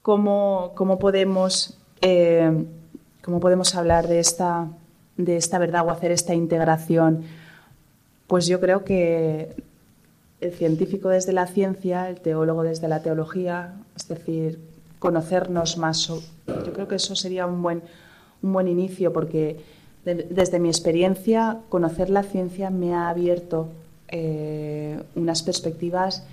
cómo, 0.00 0.72
cómo 0.74 0.98
podemos, 0.98 1.78
eh, 2.00 2.64
cómo 3.22 3.38
podemos 3.38 3.74
hablar 3.74 4.08
de 4.08 4.18
esta, 4.18 4.66
de 5.16 5.36
esta 5.36 5.58
verdad 5.58 5.86
o 5.86 5.90
hacer 5.90 6.10
esta 6.10 6.34
integración? 6.34 7.22
Pues 8.26 8.46
yo 8.46 8.60
creo 8.60 8.84
que 8.84 9.54
el 10.40 10.52
científico 10.52 11.08
desde 11.08 11.32
la 11.32 11.46
ciencia, 11.46 12.08
el 12.08 12.20
teólogo 12.20 12.62
desde 12.62 12.88
la 12.88 13.02
teología, 13.02 13.74
es 13.96 14.08
decir, 14.08 14.58
conocernos 14.98 15.78
más. 15.78 16.06
Yo 16.06 16.72
creo 16.72 16.88
que 16.88 16.96
eso 16.96 17.14
sería 17.14 17.46
un 17.46 17.62
buen, 17.62 17.82
un 18.42 18.52
buen 18.52 18.68
inicio 18.68 19.12
porque 19.12 19.60
desde 20.04 20.58
mi 20.58 20.68
experiencia, 20.68 21.58
conocer 21.68 22.10
la 22.10 22.24
ciencia 22.24 22.70
me 22.70 22.94
ha 22.94 23.08
abierto 23.08 23.68
eh, 24.08 25.00
unas 25.14 25.42
perspectivas 25.42 26.24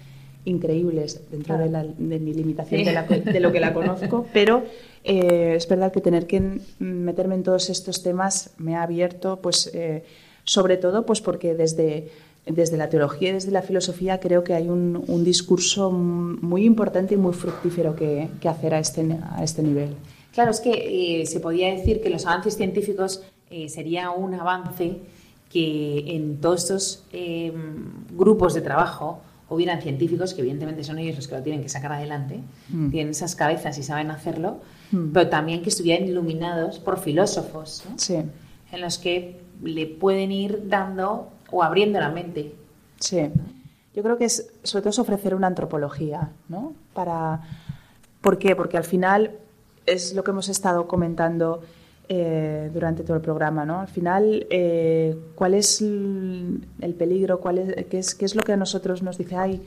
increíbles 0.46 1.22
dentro 1.32 1.58
de, 1.58 1.70
mi 1.98 2.34
limitación 2.34 2.84
de, 2.86 3.40
lo 3.40 3.52
que 3.52 3.60
la 3.60 3.74
conozco, 3.74 4.26
pero 4.34 4.64
eh, 5.04 5.54
es 5.56 5.68
verdad 5.68 5.92
que 5.92 6.02
tener 6.02 6.28
que 6.28 6.60
meterme 6.80 7.36
en 7.36 7.44
todos 7.44 7.70
estos 7.70 8.04
temas 8.04 8.52
me 8.58 8.76
ha 8.76 8.84
abierto, 8.84 9.40
pues, 9.42 9.70
eh, 9.74 10.04
sobre 10.44 10.78
todo, 10.78 11.06
pues 11.06 11.22
porque 11.22 11.56
desde, 11.56 12.10
desde 12.46 12.78
la 12.78 12.90
teología 12.90 13.30
y 13.30 13.34
desde 13.34 13.52
la 13.52 13.62
filosofía 13.62 14.20
creo 14.20 14.44
que 14.44 14.54
hay 14.54 14.70
un, 14.70 15.24
discurso 15.24 15.92
muy 15.92 16.64
importante 16.64 17.16
y 17.16 17.18
muy 17.18 17.34
fructífero 17.34 17.96
que, 17.96 18.30
hacer 18.46 18.74
a 18.74 18.80
este, 18.80 19.06
a 19.32 19.44
este 19.44 19.62
nivel. 19.62 19.90
Claro, 20.34 20.52
es 20.52 20.62
que 20.62 21.24
se 21.26 21.40
podía 21.40 21.74
decir 21.74 22.02
que 22.02 22.10
los 22.10 22.26
avances 22.26 22.56
científicos 22.56 23.24
sería 23.68 24.12
un 24.12 24.34
avance 24.36 24.98
que 25.52 26.16
en 26.16 26.38
todos 26.38 26.64
estos 26.64 27.04
grupos 28.16 28.54
de 28.54 28.62
trabajo 28.62 29.22
hubieran 29.50 29.82
científicos, 29.82 30.34
que 30.34 30.41
evidentemente 30.41 30.84
son 30.84 31.00
ellos 31.00 31.16
los 31.16 31.28
que 31.28 31.36
lo 31.36 31.43
tienen 31.43 31.62
que 31.62 31.70
sacar 31.70 31.91
adelante, 31.91 32.39
mm. 32.70 32.91
tienen 32.91 33.12
esas 33.12 33.36
cabezas 33.36 33.78
y 33.78 33.84
saben 33.84 34.12
hacerlo, 34.12 34.60
mm. 34.91 35.12
pero 35.12 35.30
también 35.30 35.62
que 35.62 35.70
estuvieran 35.70 36.08
iluminados 36.08 36.80
por 36.80 37.00
filósofos, 37.00 37.84
en 38.10 38.82
los 38.82 38.97
que 38.97 39.41
le 39.64 39.88
pueden 39.88 40.32
ir 40.32 40.68
dando 40.68 41.30
o 41.52 41.64
abriendo 41.64 42.00
la 42.00 42.10
mente. 42.10 42.56
Sí, 43.00 43.30
yo 43.95 44.04
creo 44.04 44.18
que 44.18 44.26
es, 44.26 44.52
sobre 44.64 44.84
todo 44.84 44.91
es 44.91 45.00
ofrecer 45.00 45.34
una 45.34 45.47
antropología, 45.47 46.30
¿no? 46.47 46.74
Para, 46.93 47.41
¿Por 48.22 48.38
qué? 48.38 48.56
Porque 48.56 48.78
al 48.78 48.84
final 48.84 49.32
es 49.86 50.14
lo 50.14 50.24
que 50.24 50.32
hemos 50.32 50.50
estado 50.50 50.88
comentando 50.88 51.62
eh, 52.12 52.72
durante 52.74 53.03
todo 53.03 53.18
el 53.18 53.22
programa, 53.22 53.66
¿no? 53.66 53.82
Al 53.82 53.88
final, 53.88 54.47
eh, 54.49 55.16
¿cuál 55.36 55.53
es 55.53 55.80
el 55.80 56.95
peligro? 56.97 57.39
Cuál 57.39 57.60
es, 57.60 57.86
qué, 57.86 57.99
es, 57.99 58.16
¿Qué 58.16 58.26
es 58.26 58.34
lo 58.34 58.41
que 58.41 58.53
a 58.53 58.57
nosotros 58.57 59.03
nos 59.03 59.20
dice, 59.20 59.36
ay, 59.36 59.62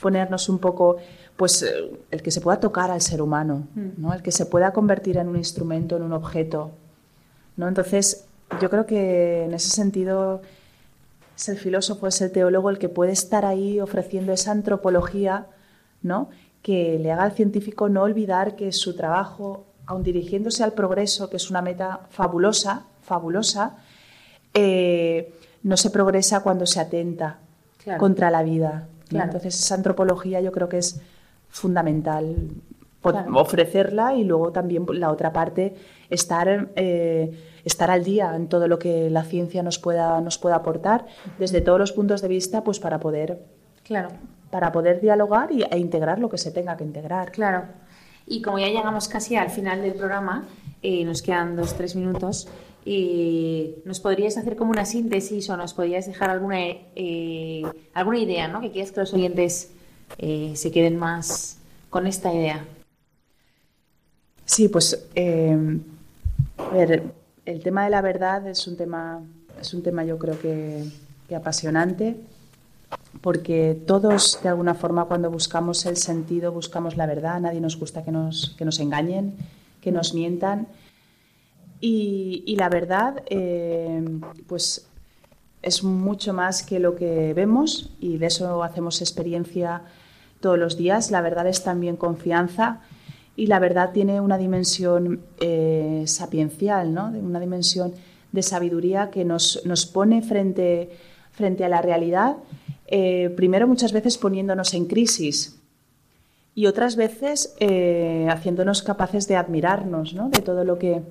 ponernos 0.00 0.48
un 0.48 0.60
poco, 0.60 0.98
pues 1.36 1.60
eh, 1.64 1.90
el 2.12 2.22
que 2.22 2.30
se 2.30 2.40
pueda 2.40 2.60
tocar 2.60 2.92
al 2.92 3.00
ser 3.00 3.20
humano, 3.20 3.66
mm. 3.74 3.88
¿no? 3.96 4.14
El 4.14 4.22
que 4.22 4.30
se 4.30 4.46
pueda 4.46 4.72
convertir 4.72 5.16
en 5.16 5.28
un 5.28 5.36
instrumento, 5.36 5.96
en 5.96 6.04
un 6.04 6.12
objeto, 6.12 6.70
¿no? 7.56 7.66
Entonces, 7.66 8.26
yo 8.60 8.70
creo 8.70 8.86
que 8.86 9.46
en 9.46 9.54
ese 9.54 9.70
sentido 9.70 10.40
es 11.36 11.48
el 11.48 11.58
filósofo, 11.58 12.06
es 12.06 12.20
el 12.20 12.30
teólogo 12.30 12.70
el 12.70 12.78
que 12.78 12.88
puede 12.88 13.10
estar 13.10 13.44
ahí 13.44 13.80
ofreciendo 13.80 14.32
esa 14.32 14.52
antropología, 14.52 15.46
¿no? 16.02 16.30
Que 16.62 16.96
le 17.00 17.10
haga 17.10 17.24
al 17.24 17.32
científico 17.32 17.88
no 17.88 18.02
olvidar 18.02 18.54
que 18.54 18.70
su 18.70 18.94
trabajo 18.94 19.64
aun 19.88 20.02
dirigiéndose 20.02 20.62
al 20.62 20.74
progreso, 20.74 21.30
que 21.30 21.36
es 21.36 21.48
una 21.50 21.62
meta 21.62 22.00
fabulosa, 22.10 22.84
fabulosa, 23.00 23.76
eh, 24.52 25.32
no 25.62 25.76
se 25.78 25.90
progresa 25.90 26.42
cuando 26.42 26.66
se 26.66 26.78
atenta 26.78 27.38
contra 27.98 28.30
la 28.30 28.42
vida. 28.42 28.86
Entonces, 29.10 29.58
esa 29.58 29.74
antropología 29.74 30.42
yo 30.42 30.52
creo 30.52 30.68
que 30.68 30.76
es 30.78 31.00
fundamental 31.48 32.36
ofrecerla 33.00 34.14
y 34.14 34.24
luego 34.24 34.52
también 34.52 34.84
la 34.92 35.10
otra 35.10 35.32
parte, 35.32 35.74
estar, 36.10 36.68
eh, 36.76 37.32
estar 37.64 37.90
al 37.90 38.04
día 38.04 38.36
en 38.36 38.48
todo 38.48 38.68
lo 38.68 38.78
que 38.78 39.08
la 39.08 39.24
ciencia 39.24 39.62
nos 39.62 39.78
pueda, 39.78 40.20
nos 40.20 40.36
pueda 40.36 40.56
aportar, 40.56 41.06
desde 41.38 41.62
todos 41.62 41.78
los 41.78 41.92
puntos 41.92 42.20
de 42.20 42.28
vista, 42.28 42.62
pues 42.62 42.78
para 42.78 43.00
poder, 43.00 43.40
claro. 43.84 44.10
para 44.50 44.70
poder 44.70 45.00
dialogar 45.00 45.50
y, 45.50 45.62
e 45.62 45.78
integrar 45.78 46.18
lo 46.18 46.28
que 46.28 46.36
se 46.36 46.50
tenga 46.50 46.76
que 46.76 46.84
integrar. 46.84 47.32
Claro. 47.32 47.64
Y 48.28 48.42
como 48.42 48.58
ya 48.58 48.68
llegamos 48.68 49.08
casi 49.08 49.36
al 49.36 49.50
final 49.50 49.80
del 49.80 49.94
programa, 49.94 50.46
eh, 50.82 51.04
nos 51.04 51.22
quedan 51.22 51.56
dos, 51.56 51.74
tres 51.74 51.96
minutos, 51.96 52.46
eh, 52.84 53.80
¿nos 53.84 54.00
podrías 54.00 54.36
hacer 54.36 54.56
como 54.56 54.70
una 54.70 54.84
síntesis 54.84 55.48
o 55.48 55.56
nos 55.56 55.72
podrías 55.72 56.06
dejar 56.06 56.30
alguna, 56.30 56.58
eh, 56.60 57.62
alguna 57.94 58.18
idea, 58.18 58.46
¿no? 58.48 58.60
Que 58.60 58.70
quieras 58.70 58.92
que 58.92 59.00
los 59.00 59.14
oyentes 59.14 59.70
se 60.18 60.70
queden 60.72 60.96
más 60.96 61.58
con 61.90 62.06
esta 62.06 62.32
idea. 62.32 62.64
Sí, 64.46 64.68
pues 64.68 65.06
a 65.14 66.68
ver, 66.72 67.02
el 67.44 67.62
tema 67.62 67.84
de 67.84 67.90
la 67.90 68.00
verdad 68.00 68.46
es 68.48 68.66
un 68.66 68.76
tema, 68.76 69.20
es 69.60 69.74
un 69.74 69.82
tema 69.82 70.04
yo 70.04 70.18
creo 70.18 70.38
que 70.40 70.84
apasionante 71.34 72.16
porque 73.20 73.80
todos, 73.86 74.40
de 74.42 74.48
alguna 74.48 74.74
forma, 74.74 75.06
cuando 75.06 75.30
buscamos 75.30 75.86
el 75.86 75.96
sentido, 75.96 76.52
buscamos 76.52 76.96
la 76.96 77.06
verdad, 77.06 77.40
nadie 77.40 77.60
nos 77.60 77.78
gusta 77.78 78.04
que 78.04 78.12
nos, 78.12 78.54
que 78.56 78.64
nos 78.64 78.78
engañen, 78.80 79.34
que 79.80 79.92
nos 79.92 80.14
mientan. 80.14 80.68
Y, 81.80 82.56
la 82.58 82.68
verdad, 82.68 83.22
eh, 83.30 84.02
pues 84.46 84.86
es 85.62 85.82
mucho 85.82 86.32
más 86.32 86.62
que 86.62 86.78
lo 86.78 86.96
que 86.96 87.34
vemos 87.34 87.90
y 88.00 88.18
de 88.18 88.26
eso 88.26 88.62
hacemos 88.62 89.00
experiencia 89.00 89.82
todos 90.40 90.58
los 90.58 90.76
días. 90.76 91.10
La 91.10 91.20
verdad 91.20 91.46
es 91.46 91.62
también 91.62 91.96
confianza 91.96 92.80
y 93.36 93.46
la 93.46 93.58
verdad 93.58 93.92
tiene 93.92 94.20
una 94.20 94.38
dimensión 94.38 95.20
eh, 95.40 96.04
sapiencial, 96.06 96.94
¿no? 96.94 97.06
una 97.06 97.40
dimensión 97.40 97.92
de 98.32 98.42
sabiduría 98.42 99.10
que 99.10 99.24
nos, 99.24 99.64
nos 99.64 99.86
pone 99.86 100.22
frente, 100.22 100.90
frente 101.32 101.64
a 101.64 101.68
la 101.68 101.80
realidad, 101.80 102.36
eh, 102.90 103.30
primero 103.36 103.68
muchas 103.68 103.92
veces 103.92 104.16
poniéndonos 104.16 104.72
en 104.72 104.86
crisis 104.86 105.60
y 106.54 106.66
otras 106.66 106.96
veces 106.96 107.54
eh, 107.60 108.26
haciéndonos 108.30 108.82
capaces 108.82 109.28
de 109.28 109.36
admirarnos 109.36 110.14
¿no? 110.14 110.30
de, 110.30 110.40
todo 110.40 110.64
lo 110.64 110.78
que, 110.78 111.02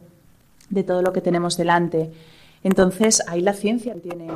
de 0.71 0.83
todo 0.83 1.03
lo 1.03 1.13
que 1.13 1.21
tenemos 1.21 1.55
delante. 1.55 2.11
Entonces, 2.63 3.21
ahí 3.27 3.41
la 3.41 3.53
ciencia 3.53 3.93
tiene, 3.93 4.27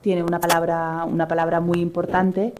tiene 0.00 0.24
una, 0.24 0.40
palabra, 0.40 1.04
una 1.04 1.28
palabra 1.28 1.60
muy 1.60 1.78
importante 1.78 2.52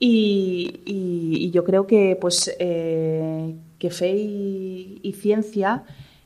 y, 0.00 1.50
yo 1.52 1.62
creo 1.62 1.86
que, 1.86 2.18
pues, 2.20 2.54
eh, 2.58 3.54
que 3.78 3.90
fe 3.90 4.16
y, 4.16 5.14
ciencia 5.16 5.84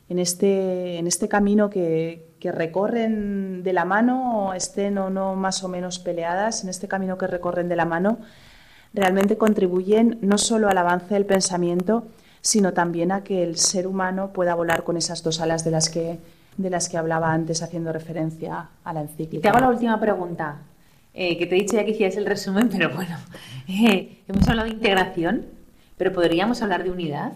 en 0.09 0.17
este, 0.17 0.97
en 0.97 1.05
este 1.05 1.27
camino 1.27 1.69
que, 1.69 2.28
que, 2.39 2.51
recorren 2.51 3.63
de 3.63 3.73
la 3.73 3.85
mano, 3.85 4.53
estén 4.53 4.97
o 4.97 5.09
no 5.09 5.35
más 5.35 5.63
o 5.63 5.67
menos 5.67 5.99
peleadas, 5.99 6.63
en 6.63 6.69
este 6.69 6.87
camino 6.87 7.17
que 7.17 7.27
recorren 7.27 7.69
de 7.69 7.75
la 7.75 7.85
mano, 7.85 8.19
realmente 8.93 9.37
contribuyen 9.37 10.17
no 10.21 10.37
solo 10.37 10.69
al 10.69 10.77
avance 10.77 11.13
del 11.13 11.25
pensamiento, 11.25 12.07
sino 12.41 12.73
también 12.73 13.11
a 13.11 13.23
que 13.23 13.43
el 13.43 13.57
ser 13.57 13.87
humano 13.87 14.31
pueda 14.33 14.55
volar 14.55 14.83
con 14.83 14.97
esas 14.97 15.23
dos 15.23 15.41
alas 15.41 15.63
de 15.63 15.71
las 15.71 15.89
que, 15.89 16.19
de 16.57 16.69
las 16.69 16.89
que 16.89 16.97
hablaba 16.97 17.33
antes, 17.33 17.61
haciendo 17.61 17.91
referencia 17.91 18.69
a 18.83 18.93
la 18.93 19.01
encíclica. 19.01 19.41
Te 19.41 19.49
hago 19.49 19.59
la 19.59 19.69
última 19.69 19.99
pregunta. 19.99 20.59
Eh, 21.13 21.37
que 21.37 21.47
te 21.47 21.55
he 21.55 21.59
dicho 21.59 21.75
ya 21.75 21.83
que 21.83 21.91
hicieras 21.91 22.15
el 22.17 22.25
resumen, 22.25 22.69
pero 22.69 22.93
bueno, 22.93 23.17
eh, 23.67 24.21
hemos 24.27 24.47
hablado 24.47 24.67
de 24.67 24.75
integración, 24.75 25.45
pero 25.97 26.13
¿podríamos 26.13 26.61
hablar 26.61 26.83
de 26.83 26.91
unidad? 26.91 27.33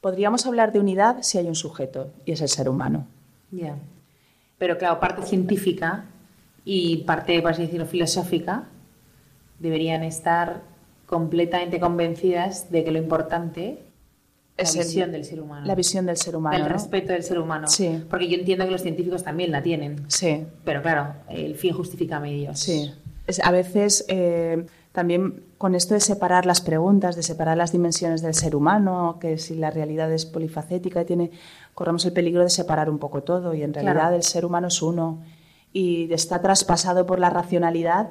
Podríamos 0.00 0.46
hablar 0.46 0.72
de 0.72 0.80
unidad 0.80 1.18
si 1.22 1.38
hay 1.38 1.46
un 1.46 1.54
sujeto, 1.54 2.12
y 2.24 2.32
es 2.32 2.40
el 2.40 2.48
ser 2.48 2.68
humano. 2.68 3.06
Ya. 3.50 3.76
Pero 4.62 4.78
claro, 4.78 5.00
parte 5.00 5.26
científica 5.26 6.04
y 6.64 6.98
parte, 6.98 7.42
por 7.42 7.50
así 7.50 7.62
decirlo, 7.62 7.84
filosófica, 7.84 8.68
deberían 9.58 10.04
estar 10.04 10.62
completamente 11.04 11.80
convencidas 11.80 12.70
de 12.70 12.84
que 12.84 12.92
lo 12.92 12.98
importante 12.98 13.80
es 14.56 14.76
la 14.76 14.84
visión 14.84 15.10
del 15.10 15.24
ser 15.24 15.40
humano. 15.40 15.66
La 15.66 15.74
visión 15.74 16.06
del 16.06 16.16
ser 16.16 16.36
humano. 16.36 16.56
El 16.56 16.70
respeto 16.70 17.12
del 17.12 17.24
ser 17.24 17.40
humano. 17.40 17.66
Sí. 17.66 18.04
Porque 18.08 18.28
yo 18.28 18.36
entiendo 18.36 18.64
que 18.64 18.70
los 18.70 18.82
científicos 18.82 19.24
también 19.24 19.50
la 19.50 19.64
tienen. 19.64 20.04
Sí. 20.06 20.44
Pero 20.64 20.80
claro, 20.80 21.12
el 21.28 21.56
fin 21.56 21.72
justifica 21.72 22.20
medios. 22.20 22.60
Sí. 22.60 22.94
a 23.42 23.50
veces 23.50 24.04
eh, 24.06 24.64
también 24.92 25.46
con 25.56 25.74
esto 25.74 25.94
de 25.94 26.00
separar 26.00 26.44
las 26.44 26.60
preguntas, 26.60 27.16
de 27.16 27.22
separar 27.22 27.56
las 27.56 27.72
dimensiones 27.72 28.20
del 28.20 28.34
ser 28.34 28.54
humano, 28.54 29.16
que 29.20 29.38
si 29.38 29.56
la 29.56 29.70
realidad 29.70 30.12
es 30.12 30.26
polifacética 30.26 31.02
y 31.02 31.04
tiene, 31.06 31.30
corremos 31.74 32.04
el 32.04 32.12
peligro 32.12 32.42
de 32.42 32.50
separar 32.50 32.90
un 32.90 32.98
poco 32.98 33.22
todo 33.22 33.54
y 33.54 33.62
en 33.62 33.72
realidad 33.72 34.14
el 34.14 34.22
ser 34.22 34.44
humano 34.44 34.68
es 34.68 34.82
uno 34.82 35.22
y 35.72 36.12
está 36.12 36.42
traspasado 36.42 37.06
por 37.06 37.18
la 37.18 37.30
racionalidad 37.30 38.10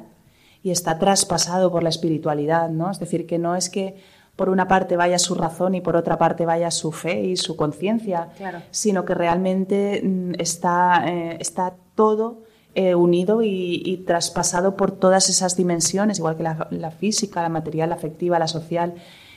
y 0.63 0.71
está 0.71 0.97
traspasado 0.97 1.71
por 1.71 1.84
la 1.84 1.89
espiritualidad, 1.89 2.69
¿no? 2.69 2.89
Es 2.89 2.99
decir, 2.99 3.27
que 3.27 3.38
no 3.38 3.55
es 3.55 3.69
que 3.69 3.97
por 4.36 4.49
una 4.49 4.67
parte 4.67 4.95
vaya 4.95 5.19
su 5.19 5.36
razón 5.36 5.75
y 5.75 5.82
por 5.82 5.95
otra 5.95 6.17
parte 6.17 6.45
vaya 6.45 6.71
su 6.71 6.91
fe 6.91 7.21
y 7.21 7.38
su 7.38 7.55
conciencia, 7.55 8.29
sino 8.71 9.05
que 9.05 9.13
realmente 9.13 10.01
mm, 10.03 10.34
está, 10.39 11.03
eh, 11.07 11.38
está 11.39 11.75
todo 11.93 12.43
eh, 12.76 12.95
unido 12.95 13.41
y, 13.43 14.03
traspasado 14.07 14.76
por 14.76 14.91
todas 14.91 15.30
esas 15.30 15.55
dimensiones, 15.57 16.19
igual 16.19 16.38
que 16.38 16.43
la, 16.43 16.91
física, 16.91 17.41
la 17.41 17.49
material, 17.49 17.89
la 17.89 17.95
afectiva, 17.95 18.39
la 18.39 18.47
social. 18.47 18.95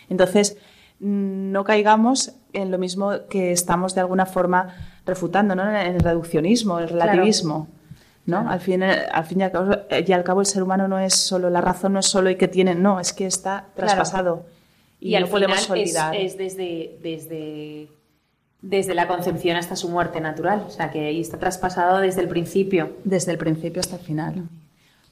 Entonces, 0.08 0.56
mm, 1.00 1.52
no 1.52 1.64
caigamos 1.64 2.32
en 2.52 2.70
lo 2.70 2.78
mismo 2.78 3.12
que 3.28 3.52
estamos 3.52 3.94
de 3.94 4.00
alguna 4.00 4.26
forma 4.26 4.74
refutando, 5.04 5.54
¿no? 5.54 5.68
en 5.68 5.74
el 5.76 6.00
reduccionismo, 6.00 6.78
el 6.78 6.88
relativismo. 6.88 7.68
¿no? 8.26 8.48
Al, 8.48 8.60
fin, 8.60 8.82
al 8.82 9.24
fin 9.26 9.40
y 9.40 9.42
al, 10.12 10.24
cabo, 10.24 10.40
el 10.40 10.46
ser 10.46 10.62
humano 10.62 10.88
no 10.88 10.98
es 10.98 11.14
solo 11.14 11.50
la 11.50 11.60
razón, 11.60 11.92
no 11.92 11.98
es 11.98 12.06
solo 12.06 12.30
y 12.30 12.36
que 12.36 12.48
tiene, 12.48 12.74
no, 12.74 12.98
es 12.98 13.12
que 13.12 13.26
está 13.26 13.66
traspasado 13.74 14.46
y, 15.04 15.16
al 15.16 15.28
podemos 15.28 15.68
olvidar. 15.68 16.16
Es, 16.16 16.38
desde, 16.38 16.96
desde, 17.02 17.88
desde 18.64 18.94
la 18.94 19.06
concepción 19.06 19.56
hasta 19.56 19.76
su 19.76 19.88
muerte 19.88 20.20
natural. 20.20 20.64
O 20.66 20.70
sea, 20.70 20.90
que 20.90 21.06
ahí 21.06 21.20
está 21.20 21.38
traspasado 21.38 21.98
desde 21.98 22.22
el 22.22 22.28
principio. 22.28 22.96
Desde 23.04 23.32
el 23.32 23.38
principio 23.38 23.80
hasta 23.80 23.96
el 23.96 24.02
final. 24.02 24.48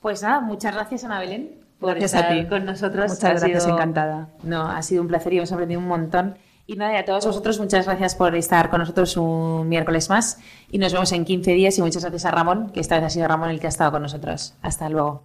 Pues 0.01 0.23
nada, 0.23 0.41
muchas 0.41 0.75
gracias, 0.75 1.05
Ana 1.05 1.21
Belén, 1.21 1.51
por 1.79 1.97
estar 1.99 2.49
con 2.49 2.65
nosotros. 2.65 3.11
Muchas 3.11 3.41
gracias, 3.41 3.67
encantada. 3.67 4.29
No, 4.43 4.69
ha 4.69 4.83
sido 4.83 5.03
un 5.03 5.09
placer 5.09 5.35
y 5.35 5.37
hemos 5.37 5.53
aprendido 5.53 5.81
un 5.81 5.87
montón. 5.87 6.37
Y 6.67 6.77
nada, 6.77 6.95
y 6.95 6.97
a 6.97 7.05
todos 7.05 7.27
vosotros, 7.27 7.59
muchas 7.61 7.87
gracias 7.87 8.15
por 8.15 8.35
estar 8.35 8.71
con 8.71 8.81
nosotros 8.81 9.17
un 9.17 9.69
miércoles 9.69 10.09
más. 10.09 10.39
Y 10.71 10.79
nos 10.79 10.93
vemos 10.93 11.13
en 11.13 11.25
15 11.25 11.53
días. 11.53 11.77
Y 11.79 11.83
muchas 11.83 12.03
gracias 12.03 12.25
a 12.25 12.31
Ramón, 12.31 12.71
que 12.71 12.81
esta 12.81 12.97
vez 12.97 13.05
ha 13.05 13.11
sido 13.11 13.29
Ramón 13.29 13.51
el 13.51 13.61
que 13.61 13.67
ha 13.67 13.69
estado 13.69 13.93
con 13.93 14.03
nosotros. 14.03 14.55
Hasta 14.63 14.89
luego. 14.89 15.25